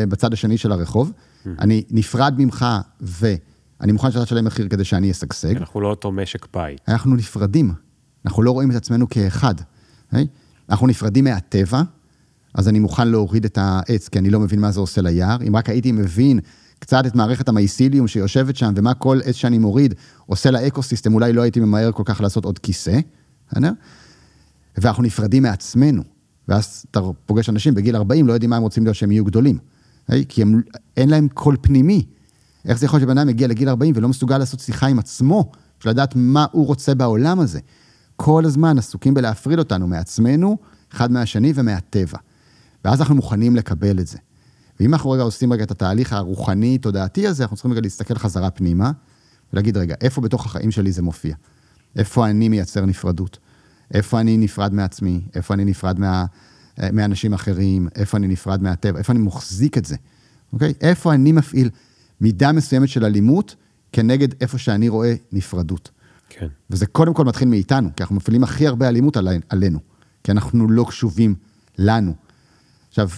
בצד 0.09 0.33
השני 0.33 0.57
של 0.57 0.71
הרחוב. 0.71 1.11
Mm-hmm. 1.11 1.49
אני 1.59 1.83
נפרד 1.89 2.33
ממך, 2.37 2.65
ואני 3.01 3.91
מוכן 3.91 4.11
שאתה 4.11 4.25
תשלם 4.25 4.45
מחיר 4.45 4.67
כדי 4.67 4.83
שאני 4.83 5.11
אשגשג. 5.11 5.57
אנחנו 5.57 5.81
לא 5.81 5.87
אותו 5.87 6.11
משק 6.11 6.47
בית. 6.53 6.81
אנחנו 6.87 7.15
נפרדים, 7.15 7.73
אנחנו 8.25 8.43
לא 8.43 8.51
רואים 8.51 8.71
את 8.71 8.75
עצמנו 8.75 9.09
כאחד. 9.09 9.55
Okay? 10.13 10.17
אנחנו 10.69 10.87
נפרדים 10.87 11.23
מהטבע, 11.23 11.81
אז 12.53 12.67
אני 12.67 12.79
מוכן 12.79 13.07
להוריד 13.07 13.45
את 13.45 13.57
העץ, 13.61 14.07
כי 14.07 14.19
אני 14.19 14.29
לא 14.29 14.39
מבין 14.39 14.59
מה 14.59 14.71
זה 14.71 14.79
עושה 14.79 15.01
ליער. 15.01 15.37
אם 15.47 15.55
רק 15.55 15.69
הייתי 15.69 15.91
מבין 15.91 16.39
קצת 16.79 17.05
את 17.05 17.15
מערכת 17.15 17.49
המייסיליום 17.49 18.07
שיושבת 18.07 18.55
שם, 18.55 18.73
ומה 18.75 18.93
כל 18.93 19.19
עץ 19.23 19.35
שאני 19.35 19.57
מוריד 19.57 19.93
עושה 20.25 20.51
לאקו-סיסטם, 20.51 21.13
אולי 21.13 21.33
לא 21.33 21.41
הייתי 21.41 21.59
ממהר 21.59 21.91
כל 21.91 22.03
כך 22.05 22.21
לעשות 22.21 22.45
עוד 22.45 22.59
כיסא, 22.59 22.99
בסדר? 23.51 23.71
ואנחנו 24.77 25.03
נפרדים 25.03 25.43
מעצמנו. 25.43 26.03
ואז 26.47 26.85
אתה 26.91 26.99
פוגש 27.25 27.49
אנשים 27.49 27.73
בגיל 27.73 27.95
40, 27.95 28.27
לא 28.27 28.33
יודעים 28.33 28.49
מה 28.49 28.55
הם 28.55 28.61
רוצים 28.61 28.83
להיות 28.83 28.95
שהם 28.95 29.11
יהיו 29.11 29.25
גדולים. 29.25 29.57
כי 30.29 30.41
הם, 30.41 30.61
אין 30.97 31.09
להם 31.09 31.27
קול 31.33 31.57
פנימי. 31.61 32.05
איך 32.65 32.79
זה 32.79 32.85
יכול 32.85 32.99
להיות 32.99 33.09
שבן 33.09 33.17
אדם 33.17 33.27
מגיע 33.27 33.47
לגיל 33.47 33.69
40 33.69 33.93
ולא 33.97 34.09
מסוגל 34.09 34.37
לעשות 34.37 34.59
שיחה 34.59 34.87
עם 34.87 34.99
עצמו, 34.99 35.51
בשביל 35.79 35.93
לדעת 35.93 36.13
מה 36.15 36.45
הוא 36.51 36.67
רוצה 36.67 36.95
בעולם 36.95 37.39
הזה. 37.39 37.59
כל 38.21 38.45
הזמן 38.45 38.77
עסוקים 38.77 39.13
בלהפריד 39.13 39.59
אותנו 39.59 39.87
מעצמנו, 39.87 40.57
אחד 40.93 41.11
מהשני 41.11 41.53
ומהטבע. 41.55 42.17
ואז 42.85 42.99
אנחנו 42.99 43.15
מוכנים 43.15 43.55
לקבל 43.55 43.99
את 43.99 44.07
זה. 44.07 44.17
ואם 44.79 44.93
אנחנו 44.93 45.09
רגע 45.11 45.23
עושים 45.23 45.53
רגע 45.53 45.63
את 45.63 45.71
התהליך 45.71 46.13
הרוחני-תודעתי 46.13 47.27
הזה, 47.27 47.43
אנחנו 47.43 47.55
צריכים 47.55 47.71
רגע 47.71 47.81
להסתכל 47.81 48.15
חזרה 48.15 48.49
פנימה, 48.49 48.91
ולהגיד, 49.53 49.77
רגע, 49.77 49.95
איפה 50.01 50.21
בתוך 50.21 50.45
החיים 50.45 50.71
שלי 50.71 50.91
זה 50.91 51.01
מופיע? 51.01 51.35
איפה 51.95 52.29
אני 52.29 52.49
מייצר 52.49 52.85
נפרדות? 52.85 53.37
איפה 53.93 54.19
אני 54.19 54.37
נפרד 54.37 54.73
מעצמי? 54.73 55.21
איפה 55.35 55.53
אני 55.53 55.65
נפרד 55.65 55.99
מה, 55.99 56.25
מאנשים 56.93 57.33
אחרים? 57.33 57.87
איפה 57.95 58.17
אני 58.17 58.27
נפרד 58.27 58.63
מהטבע? 58.63 58.99
איפה 58.99 59.13
אני 59.13 59.19
מחזיק 59.19 59.77
את 59.77 59.85
זה? 59.85 59.95
אוקיי? 60.53 60.73
איפה 60.81 61.13
אני 61.13 61.31
מפעיל 61.31 61.69
מידה 62.21 62.51
מסוימת 62.51 62.89
של 62.89 63.05
אלימות 63.05 63.55
כנגד 63.91 64.27
איפה 64.41 64.57
שאני 64.57 64.89
רואה 64.89 65.13
נפרדות. 65.31 65.91
כן. 66.29 66.47
וזה 66.69 66.85
קודם 66.85 67.13
כל 67.13 67.25
מתחיל 67.25 67.47
מאיתנו, 67.47 67.89
כי 67.95 68.03
אנחנו 68.03 68.15
מפעילים 68.15 68.43
הכי 68.43 68.67
הרבה 68.67 68.87
אלימות 68.87 69.17
עלינו, 69.49 69.79
כי 70.23 70.31
אנחנו 70.31 70.69
לא 70.69 70.85
קשובים 70.87 71.35
לנו. 71.77 72.13
עכשיו, 72.89 73.09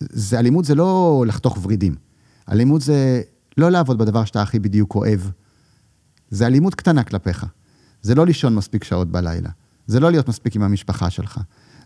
זה, 0.00 0.38
אלימות 0.38 0.64
זה 0.64 0.74
לא 0.74 1.24
לחתוך 1.26 1.58
ורידים. 1.62 1.94
אלימות 2.52 2.80
זה 2.80 3.22
לא 3.56 3.70
לעבוד 3.70 3.98
בדבר 3.98 4.24
שאתה 4.24 4.42
הכי 4.42 4.58
בדיוק 4.58 4.94
אוהב. 4.94 5.20
זה 6.30 6.46
אלימות 6.46 6.74
קטנה 6.74 7.04
כלפיך. 7.04 7.46
זה 8.02 8.14
לא 8.14 8.26
לישון 8.26 8.54
מספיק 8.54 8.84
שעות 8.84 9.08
בלילה. 9.08 9.50
זה 9.86 10.00
לא 10.00 10.10
להיות 10.10 10.28
מספיק 10.28 10.56
עם 10.56 10.62
המשפחה 10.62 11.10
שלך. 11.10 11.40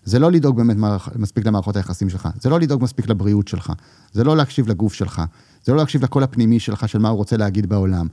זה 0.04 0.18
לא 0.18 0.32
לדאוג 0.32 0.56
באמת 0.56 0.76
מספיק 1.16 1.46
למערכות 1.46 1.76
היחסים 1.76 2.10
שלך. 2.10 2.28
זה 2.40 2.48
לא 2.48 2.60
לדאוג 2.60 2.82
מספיק 2.82 3.08
לבריאות 3.08 3.48
שלך. 3.48 3.72
זה 4.12 4.24
לא 4.24 4.36
להקשיב 4.36 4.68
לגוף 4.68 4.94
שלך. 4.94 5.22
זה 5.64 5.72
לא 5.72 5.78
להקשיב 5.78 6.04
לקול 6.04 6.22
הפנימי 6.22 6.60
שלך 6.60 6.88
של 6.88 6.98
מה 6.98 7.08
הוא 7.08 7.16
רוצה 7.16 7.36
להגיד 7.36 7.68
בעולם. 7.68 8.06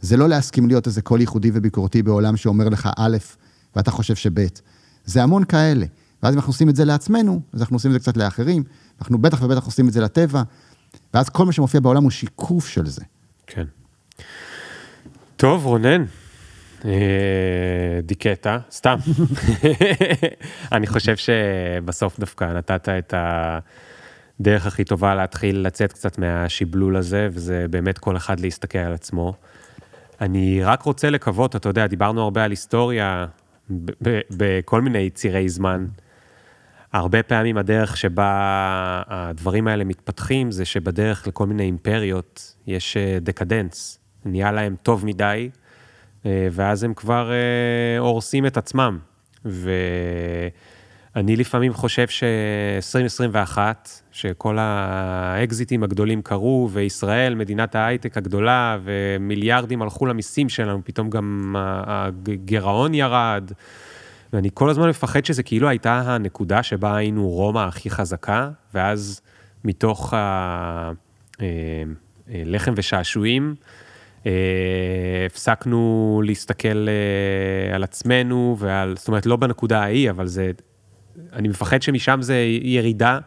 זה 0.00 0.16
לא 0.16 0.28
להסכים 0.28 0.68
להיות 0.68 0.86
איזה 0.86 1.02
קול 1.02 1.20
ייחודי 1.20 1.50
וביקורתי 1.54 2.02
בעולם 2.02 2.36
שאומר 2.36 2.68
לך 2.68 2.88
א', 2.96 3.16
ואתה 3.76 3.90
חושב 3.90 4.14
שב'. 4.14 4.46
זה 5.04 5.22
המון 5.22 5.44
כאלה. 5.44 5.86
ואז 6.22 6.34
אם 6.34 6.38
אנחנו 6.38 6.50
עושים 6.50 6.68
את 6.68 6.76
זה 6.76 6.84
לעצמנו, 6.84 7.40
אז 7.52 7.60
אנחנו 7.60 7.76
עושים 7.76 7.90
את 7.90 7.94
זה 7.94 8.00
קצת 8.00 8.16
לאחרים. 8.16 8.62
אנחנו 9.00 9.18
בטח 9.18 9.42
ובטח 9.42 9.64
עושים 9.64 9.88
את 9.88 9.92
זה 9.92 10.00
לטבע, 10.00 10.42
ואז 11.14 11.28
כל 11.28 11.46
מה 11.46 11.52
שמופיע 11.52 11.80
בעולם 11.80 12.02
הוא 12.02 12.10
שיקוף 12.10 12.68
של 12.68 12.86
זה. 12.86 13.02
כן. 13.46 13.64
טוב, 15.36 15.66
רונן, 15.66 16.04
אה, 16.84 16.90
דיקטה, 18.02 18.58
סתם. 18.70 18.96
אני 20.72 20.86
חושב 20.86 21.16
שבסוף 21.16 22.20
דווקא 22.20 22.44
נתת 22.44 22.88
את 22.88 23.14
הדרך 24.40 24.66
הכי 24.66 24.84
טובה 24.84 25.14
להתחיל 25.14 25.58
לצאת 25.58 25.92
קצת 25.92 26.18
מהשיבלול 26.18 26.96
הזה, 26.96 27.28
וזה 27.32 27.66
באמת 27.70 27.98
כל 27.98 28.16
אחד 28.16 28.40
להסתכל 28.40 28.78
על 28.78 28.92
עצמו. 28.92 29.34
אני 30.20 30.64
רק 30.64 30.82
רוצה 30.82 31.10
לקוות, 31.10 31.56
אתה 31.56 31.68
יודע, 31.68 31.86
דיברנו 31.86 32.22
הרבה 32.22 32.44
על 32.44 32.50
היסטוריה 32.50 33.26
בכל 34.30 34.80
מיני 34.80 35.10
צירי 35.10 35.48
זמן. 35.48 35.86
הרבה 36.92 37.22
פעמים 37.22 37.58
הדרך 37.58 37.96
שבה 37.96 39.02
הדברים 39.06 39.68
האלה 39.68 39.84
מתפתחים, 39.84 40.50
זה 40.50 40.64
שבדרך 40.64 41.26
לכל 41.26 41.46
מיני 41.46 41.62
אימפריות 41.62 42.56
יש 42.66 42.96
אה, 42.96 43.18
דקדנס. 43.20 43.98
נהיה 44.24 44.52
להם 44.52 44.76
טוב 44.82 45.06
מדי, 45.06 45.50
אה, 46.26 46.48
ואז 46.52 46.84
הם 46.84 46.94
כבר 46.94 47.30
אה, 47.30 47.98
הורסים 47.98 48.46
את 48.46 48.56
עצמם. 48.56 48.98
ואני 51.16 51.36
לפעמים 51.36 51.72
חושב 51.72 52.08
ש-2021, 52.08 53.58
שכל 54.12 54.56
האקזיטים 54.58 55.82
הגדולים 55.82 56.22
קרו, 56.22 56.68
וישראל, 56.72 57.34
מדינת 57.34 57.74
ההייטק 57.74 58.16
הגדולה, 58.16 58.78
ומיליארדים 58.84 59.82
הלכו 59.82 60.06
למיסים 60.06 60.48
שלנו, 60.48 60.80
פתאום 60.84 61.10
גם 61.10 61.54
הגירעון 61.58 62.94
ירד. 62.94 63.50
ואני 64.32 64.48
כל 64.54 64.70
הזמן 64.70 64.88
מפחד 64.88 65.24
שזה 65.24 65.42
כאילו 65.42 65.68
הייתה 65.68 66.00
הנקודה 66.06 66.62
שבה 66.62 66.96
היינו 66.96 67.28
רומא 67.28 67.58
הכי 67.58 67.90
חזקה, 67.90 68.50
ואז 68.74 69.20
מתוך 69.64 70.14
הלחם 72.28 72.70
אה, 72.70 72.76
ושעשועים, 72.76 73.54
אה, 74.26 74.32
הפסקנו 75.26 76.22
להסתכל 76.24 76.88
אה, 76.88 77.74
על 77.74 77.82
עצמנו 77.82 78.56
ועל, 78.58 78.96
זאת 78.96 79.08
אומרת, 79.08 79.26
לא 79.26 79.36
בנקודה 79.36 79.82
ההיא, 79.82 80.10
אבל 80.10 80.26
זה, 80.26 80.50
אני 81.32 81.48
מפחד 81.48 81.82
שמשם 81.82 82.18
זה 82.22 82.36
ירידה, 82.62 83.18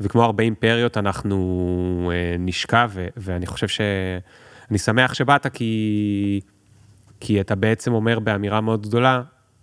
וכמו 0.00 0.22
הרבה 0.22 0.44
אימפריות 0.44 0.96
אנחנו 0.96 2.12
נשקע, 2.38 2.86
ואני 3.16 3.46
חושב 3.46 3.68
ש... 3.68 3.80
אני 4.70 4.78
שמח 4.78 5.14
שבאת, 5.14 5.46
כי, 5.46 6.40
כי 7.20 7.40
אתה 7.40 7.54
בעצם 7.54 7.92
אומר 7.92 8.18
באמירה 8.18 8.60
מאוד 8.60 8.86
גדולה, 8.86 9.22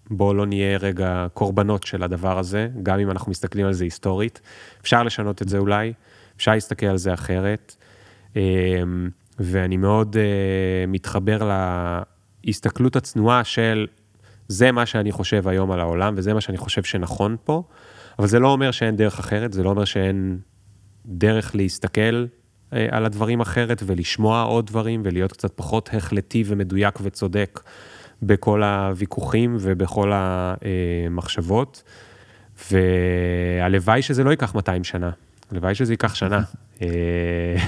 בואו 0.09 0.33
לא 0.33 0.45
נהיה 0.45 0.77
רגע 0.77 1.27
קורבנות 1.33 1.83
של 1.83 2.03
הדבר 2.03 2.39
הזה, 2.39 2.67
גם 2.83 2.99
אם 2.99 3.11
אנחנו 3.11 3.31
מסתכלים 3.31 3.65
על 3.65 3.73
זה 3.73 3.83
היסטורית. 3.83 4.41
אפשר 4.81 5.03
לשנות 5.03 5.41
את 5.41 5.49
זה 5.49 5.57
אולי, 5.57 5.93
אפשר 6.37 6.51
להסתכל 6.51 6.85
על 6.85 6.97
זה 6.97 7.13
אחרת. 7.13 7.75
אמ, 8.35 9.09
ואני 9.39 9.77
מאוד 9.77 10.17
אה, 10.17 10.85
מתחבר 10.87 11.51
להסתכלות 12.45 12.95
הצנועה 12.95 13.43
של 13.43 13.87
זה 14.51 14.71
מה 14.71 14.85
שאני 14.85 15.11
חושב 15.11 15.47
היום 15.47 15.71
על 15.71 15.79
העולם 15.79 16.13
וזה 16.17 16.33
מה 16.33 16.41
שאני 16.41 16.57
חושב 16.57 16.83
שנכון 16.83 17.35
פה, 17.43 17.63
אבל 18.19 18.27
זה 18.27 18.39
לא 18.39 18.47
אומר 18.47 18.71
שאין 18.71 18.95
דרך 18.95 19.19
אחרת, 19.19 19.53
זה 19.53 19.63
לא 19.63 19.69
אומר 19.69 19.85
שאין 19.85 20.39
דרך 21.05 21.55
להסתכל 21.55 22.25
אה, 22.73 22.87
על 22.91 23.05
הדברים 23.05 23.41
אחרת 23.41 23.83
ולשמוע 23.85 24.41
עוד 24.41 24.67
דברים 24.67 25.01
ולהיות 25.05 25.31
קצת 25.31 25.51
פחות 25.55 25.89
החלטי 25.93 26.43
ומדויק 26.45 26.99
וצודק 27.01 27.59
בכל 28.21 28.63
הוויכוחים 28.63 29.57
ובכל 29.59 30.11
המחשבות, 30.13 31.83
והלוואי 32.71 34.01
שזה 34.01 34.23
לא 34.23 34.29
ייקח 34.29 34.55
200 34.55 34.83
שנה, 34.83 35.09
הלוואי 35.51 35.75
שזה 35.75 35.93
ייקח 35.93 36.15
שנה, 36.15 36.41
אה, 36.81 36.87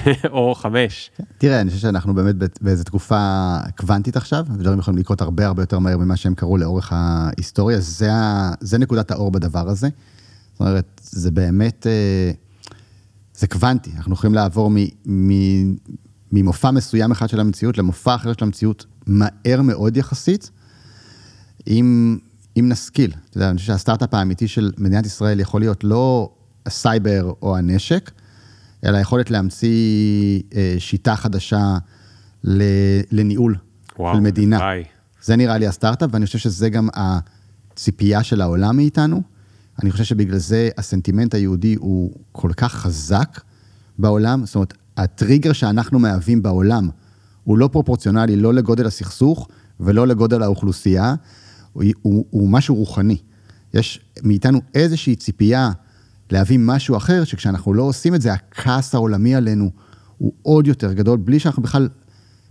או 0.30 0.54
חמש. 0.54 1.10
תראה, 1.38 1.60
אני 1.60 1.70
חושב 1.70 1.82
שאנחנו 1.82 2.14
באמת 2.14 2.34
באיזו 2.60 2.84
תקופה 2.84 3.56
קוונטית 3.76 4.16
עכשיו, 4.16 4.46
ודברים 4.58 4.78
יכולים 4.78 4.98
לקרות 4.98 5.20
הרבה 5.20 5.46
הרבה 5.46 5.62
יותר 5.62 5.78
מהר 5.78 5.98
ממה 5.98 6.16
שהם 6.16 6.34
קרו 6.34 6.56
לאורך 6.56 6.92
ההיסטוריה, 6.92 7.80
זה, 7.80 8.10
זה 8.60 8.78
נקודת 8.78 9.10
האור 9.10 9.30
בדבר 9.30 9.68
הזה. 9.68 9.88
זאת 10.52 10.60
אומרת, 10.60 11.00
זה 11.04 11.30
באמת, 11.30 11.86
אה, 11.86 12.30
זה 13.34 13.46
קוונטי, 13.46 13.90
אנחנו 13.96 14.14
יכולים 14.14 14.34
לעבור 14.34 14.70
מ, 14.70 14.76
מ, 15.06 15.30
ממופע 16.32 16.70
מסוים 16.70 17.12
אחד 17.12 17.28
של 17.28 17.40
המציאות 17.40 17.78
למופע 17.78 18.14
אחר 18.14 18.32
של 18.32 18.44
המציאות 18.44 18.86
מהר 19.06 19.62
מאוד 19.62 19.96
יחסית, 19.96 20.50
אם, 21.66 22.18
אם 22.56 22.68
נשכיל. 22.68 23.12
אתה 23.30 23.38
יודע, 23.38 23.50
אני 23.50 23.58
חושב 23.58 23.66
שהסטארט-אפ 23.66 24.14
האמיתי 24.14 24.48
של 24.48 24.72
מדינת 24.78 25.06
ישראל 25.06 25.40
יכול 25.40 25.60
להיות 25.60 25.84
לא 25.84 26.30
הסייבר 26.66 27.32
או 27.42 27.56
הנשק, 27.56 28.10
אלא 28.84 28.96
היכולת 28.96 29.30
להמציא 29.30 30.42
אה, 30.54 30.76
שיטה 30.78 31.16
חדשה 31.16 31.76
לניהול 33.12 33.56
וואו, 33.98 34.14
של 34.14 34.20
מדינה. 34.20 34.58
ביי. 34.58 34.84
זה 35.22 35.36
נראה 35.36 35.58
לי 35.58 35.66
הסטארט-אפ, 35.66 36.10
ואני 36.12 36.26
חושב 36.26 36.38
שזה 36.38 36.68
גם 36.68 36.88
הציפייה 36.94 38.22
של 38.22 38.40
העולם 38.40 38.76
מאיתנו. 38.76 39.22
אני 39.82 39.90
חושב 39.90 40.04
שבגלל 40.04 40.38
זה 40.38 40.68
הסנטימנט 40.78 41.34
היהודי 41.34 41.74
הוא 41.74 42.12
כל 42.32 42.50
כך 42.56 42.72
חזק 42.72 43.40
בעולם, 43.98 44.46
זאת 44.46 44.54
אומרת, 44.54 44.74
הטריגר 44.96 45.52
שאנחנו 45.52 45.98
מהווים 45.98 46.42
בעולם 46.42 46.88
הוא 47.44 47.58
לא 47.58 47.68
פרופורציונלי, 47.72 48.36
לא 48.36 48.54
לגודל 48.54 48.86
הסכסוך 48.86 49.48
ולא 49.80 50.06
לגודל 50.06 50.42
האוכלוסייה, 50.42 51.14
הוא, 51.72 51.84
הוא, 52.02 52.24
הוא 52.30 52.48
משהו 52.48 52.74
רוחני. 52.74 53.18
יש 53.74 54.00
מאיתנו 54.22 54.60
איזושהי 54.74 55.16
ציפייה 55.16 55.70
להביא 56.30 56.58
משהו 56.60 56.96
אחר, 56.96 57.24
שכשאנחנו 57.24 57.74
לא 57.74 57.82
עושים 57.82 58.14
את 58.14 58.22
זה, 58.22 58.32
הכעס 58.32 58.94
העולמי 58.94 59.34
עלינו 59.34 59.70
הוא 60.18 60.32
עוד 60.42 60.66
יותר 60.66 60.92
גדול, 60.92 61.18
בלי 61.18 61.38
שאנחנו 61.38 61.62
בכלל, 61.62 61.88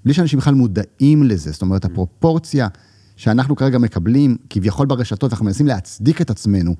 בלי 0.06 0.14
שאנשים 0.14 0.40
בכלל 0.40 0.54
מודעים 0.54 1.24
לזה. 1.24 1.52
זאת 1.52 1.62
אומרת, 1.62 1.86
הפרופורציה 1.86 2.68
שאנחנו 3.16 3.56
כרגע 3.56 3.78
מקבלים, 3.78 4.38
כביכול 4.50 4.88
ברשתות, 4.88 5.32
אנחנו 5.34 5.45
מנסים 5.45 5.68
להצדיק 5.68 6.22
את 6.22 6.30
עצמנו, 6.30 6.76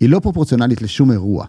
היא 0.00 0.08
לא 0.08 0.20
פרופורציונלית 0.20 0.82
לשום 0.82 1.12
אירוע. 1.12 1.46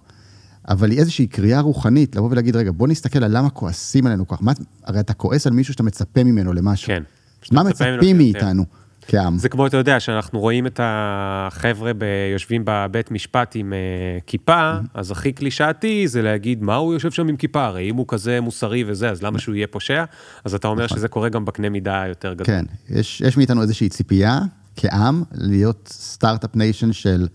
אבל 0.69 0.91
היא 0.91 0.99
איזושהי 0.99 1.27
קריאה 1.27 1.59
רוחנית, 1.59 2.15
לבוא 2.15 2.29
ולהגיד, 2.31 2.55
רגע, 2.55 2.71
בוא 2.71 2.87
נסתכל 2.87 3.23
על 3.23 3.37
למה 3.37 3.49
כועסים 3.49 4.07
עלינו 4.07 4.27
כך. 4.27 4.37
מה, 4.41 4.51
הרי 4.83 4.99
אתה 4.99 5.13
כועס 5.13 5.47
על 5.47 5.53
מישהו 5.53 5.73
שאתה 5.73 5.83
מצפה 5.83 6.23
ממנו 6.23 6.53
למשהו. 6.53 6.87
כן. 6.87 7.03
מה 7.51 7.63
מצפים 7.63 8.17
מאיתנו? 8.17 8.61
יותר. 8.61 8.84
כעם. 9.07 9.37
זה 9.37 9.49
כמו, 9.49 9.67
אתה 9.67 9.77
יודע, 9.77 9.99
שאנחנו 9.99 10.39
רואים 10.39 10.67
את 10.67 10.79
החבר'ה 10.83 11.91
יושבים 12.33 12.61
בבית 12.65 13.11
משפט 13.11 13.51
עם 13.55 13.73
uh, 13.73 14.23
כיפה, 14.27 14.73
mm-hmm. 14.73 14.87
אז 14.93 15.11
הכי 15.11 15.31
קלישאתי 15.31 16.07
זה 16.07 16.21
להגיד, 16.21 16.63
מה 16.63 16.75
הוא 16.75 16.93
יושב 16.93 17.11
שם 17.11 17.27
עם 17.27 17.35
כיפה? 17.35 17.65
הרי 17.65 17.89
אם 17.89 17.95
הוא 17.95 18.05
כזה 18.07 18.41
מוסרי 18.41 18.83
וזה, 18.87 19.09
אז 19.09 19.23
למה 19.23 19.39
שהוא 19.39 19.55
יהיה 19.55 19.67
פושע? 19.67 20.03
אז 20.45 20.55
אתה 20.55 20.67
אומר 20.67 20.85
נכון. 20.85 20.97
שזה 20.97 21.07
קורה 21.07 21.29
גם 21.29 21.45
בקנה 21.45 21.69
מידה 21.69 22.03
יותר 22.07 22.33
גדול. 22.33 22.45
כן, 22.45 22.65
יש, 22.89 23.21
יש 23.21 23.37
מאיתנו 23.37 23.61
איזושהי 23.61 23.89
ציפייה 23.89 24.39
כעם 24.75 25.23
להיות 25.31 25.89
start-up 25.93 26.55
nation 26.55 26.93
של 26.93 27.27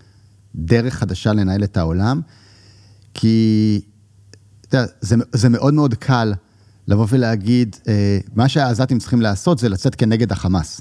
דרך 0.55 0.95
חדשה 0.95 1.33
לנהל 1.33 1.65
את 1.65 1.77
העולם, 1.77 2.21
כי 3.15 3.81
אתה 4.69 4.77
יודע, 4.77 4.93
זה, 5.01 5.17
זה 5.33 5.49
מאוד 5.49 5.75
מאוד 5.75 5.95
קל 5.95 6.33
לבוא 6.89 7.07
ולהגיד, 7.09 7.77
אה, 7.89 8.19
מה 8.35 8.49
שהעזתים 8.49 8.99
צריכים 8.99 9.21
לעשות 9.21 9.59
זה 9.59 9.69
לצאת 9.69 9.95
כנגד 9.95 10.33
החמאס. 10.33 10.81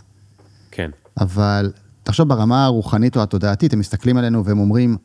כן. 0.72 0.90
אבל 1.20 1.72
תחשוב 2.04 2.30
ברמה 2.30 2.66
הרוחנית 2.66 3.18
או 3.18 3.22
התודעתית, 3.22 3.74
הם 3.74 3.80
מסתכלים 3.80 4.18
עלינו 4.18 4.46
והם 4.46 4.60
אומרים, 4.60 4.98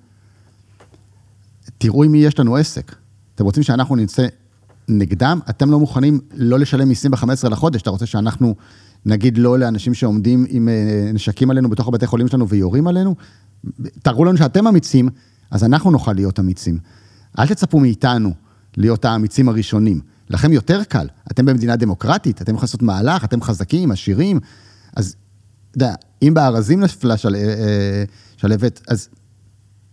תראו 1.79 2.05
עם 2.05 2.13
מי 2.13 2.19
יש 2.19 2.39
לנו 2.39 2.57
עסק. 2.57 2.95
אתם 3.35 3.45
רוצים 3.45 3.63
שאנחנו 3.63 3.97
נצא 3.97 4.27
נגדם? 4.89 5.41
אתם 5.51 5.71
לא 5.71 5.79
מוכנים 5.79 6.21
לא 6.35 6.59
לשלם 6.59 6.89
מיסים 6.89 7.11
ב-15 7.11 7.49
לחודש, 7.51 7.83
אתה 7.83 7.91
רוצה 7.91 8.07
שאנחנו 8.07 8.55
נגיד 9.07 9.39
לא 9.39 9.59
לאנשים 9.59 9.95
שעומדים 9.95 10.47
עם 10.49 10.69
אה, 10.69 11.11
נשקים 11.15 11.51
עלינו 11.51 11.71
בתוך 11.71 11.89
הבתי 11.89 12.07
חולים 12.07 12.29
שלנו 12.29 12.49
ויורים 12.49 12.87
עלינו? 12.87 13.15
תראו 14.03 14.25
לנו 14.25 14.37
שאתם 14.39 14.67
אמיצים, 14.67 15.09
אז 15.51 15.65
אנחנו 15.65 15.91
נוכל 15.91 16.13
להיות 16.13 16.41
אמיצים. 16.41 16.79
אל 17.39 17.47
תצפו 17.47 17.81
מאיתנו 17.81 18.33
להיות 18.77 19.05
האמיצים 19.05 19.49
הראשונים. 19.49 20.01
לכם 20.31 20.53
יותר 20.53 20.85
קל, 20.85 21.07
אתם 21.31 21.47
במדינה 21.47 21.77
דמוקרטית, 21.77 22.43
אתם 22.43 22.53
יכולים 22.53 22.63
לעשות 22.63 22.83
מהלך, 22.83 23.25
אתם 23.25 23.43
חזקים, 23.43 23.91
עשירים, 23.91 24.41
אז 24.97 25.17
אתה 25.77 25.85
יודע, 25.85 25.95
אם 26.23 26.35
בארזים 26.35 26.81
נפלה 26.81 27.17
של, 27.17 27.35
אה, 27.35 28.05
שלהבת, 28.37 28.81
אז 28.89 29.09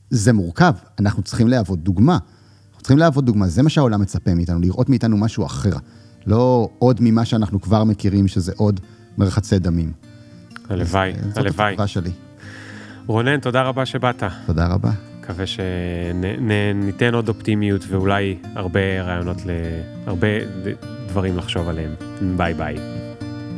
זה 0.10 0.34
מורכב, 0.34 0.74
אנחנו 1.00 1.24
צריכים 1.24 1.48
להוות 1.48 1.80
דוגמה. 1.80 2.18
אנחנו 2.70 2.82
צריכים 2.82 2.98
להוות 2.98 3.26
דוגמה, 3.26 3.48
זה 3.48 3.64
מה 3.64 3.70
שהעולם 3.70 4.02
מצפה 4.02 4.34
מאיתנו, 4.34 4.60
לראות 4.60 4.90
מאיתנו 4.90 5.18
משהו 5.18 5.46
אחר. 5.46 5.74
לא 6.28 6.70
עוד 6.80 6.98
ממה 7.02 7.26
שאנחנו 7.26 7.62
כבר 7.62 7.84
מכירים, 7.84 8.28
שזה 8.28 8.52
עוד 8.58 8.80
מרחצי 9.18 9.60
דמים. 9.60 9.92
הלוואי, 10.70 11.14
הלוואי. 11.36 11.76
זאת 11.78 11.90
שלי. 11.90 12.12
רונן, 13.08 13.40
תודה 13.40 13.62
רבה 13.62 13.86
שבאת. 13.86 14.24
תודה 14.46 14.68
רבה. 14.68 14.92
מקווה 15.20 15.46
שניתן 15.48 17.14
עוד 17.14 17.30
אופטימיות 17.30 17.86
ואולי 17.88 18.38
הרבה 18.56 19.02
רעיונות, 19.02 19.38
הרבה 20.06 20.28
דברים 21.08 21.38
לחשוב 21.38 21.70
עליהם. 21.70 21.96
ביי 22.38 22.54
ביי. 22.54 23.01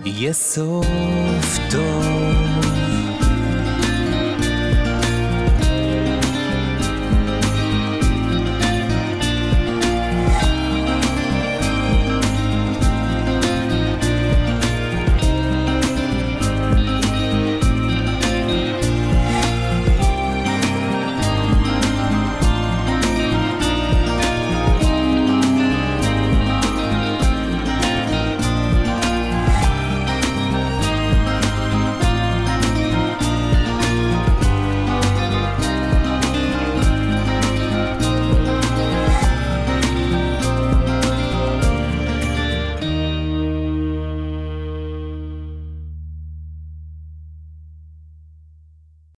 יהיה 0.06 0.34
סוף 0.34 1.58
טוב 1.72 2.63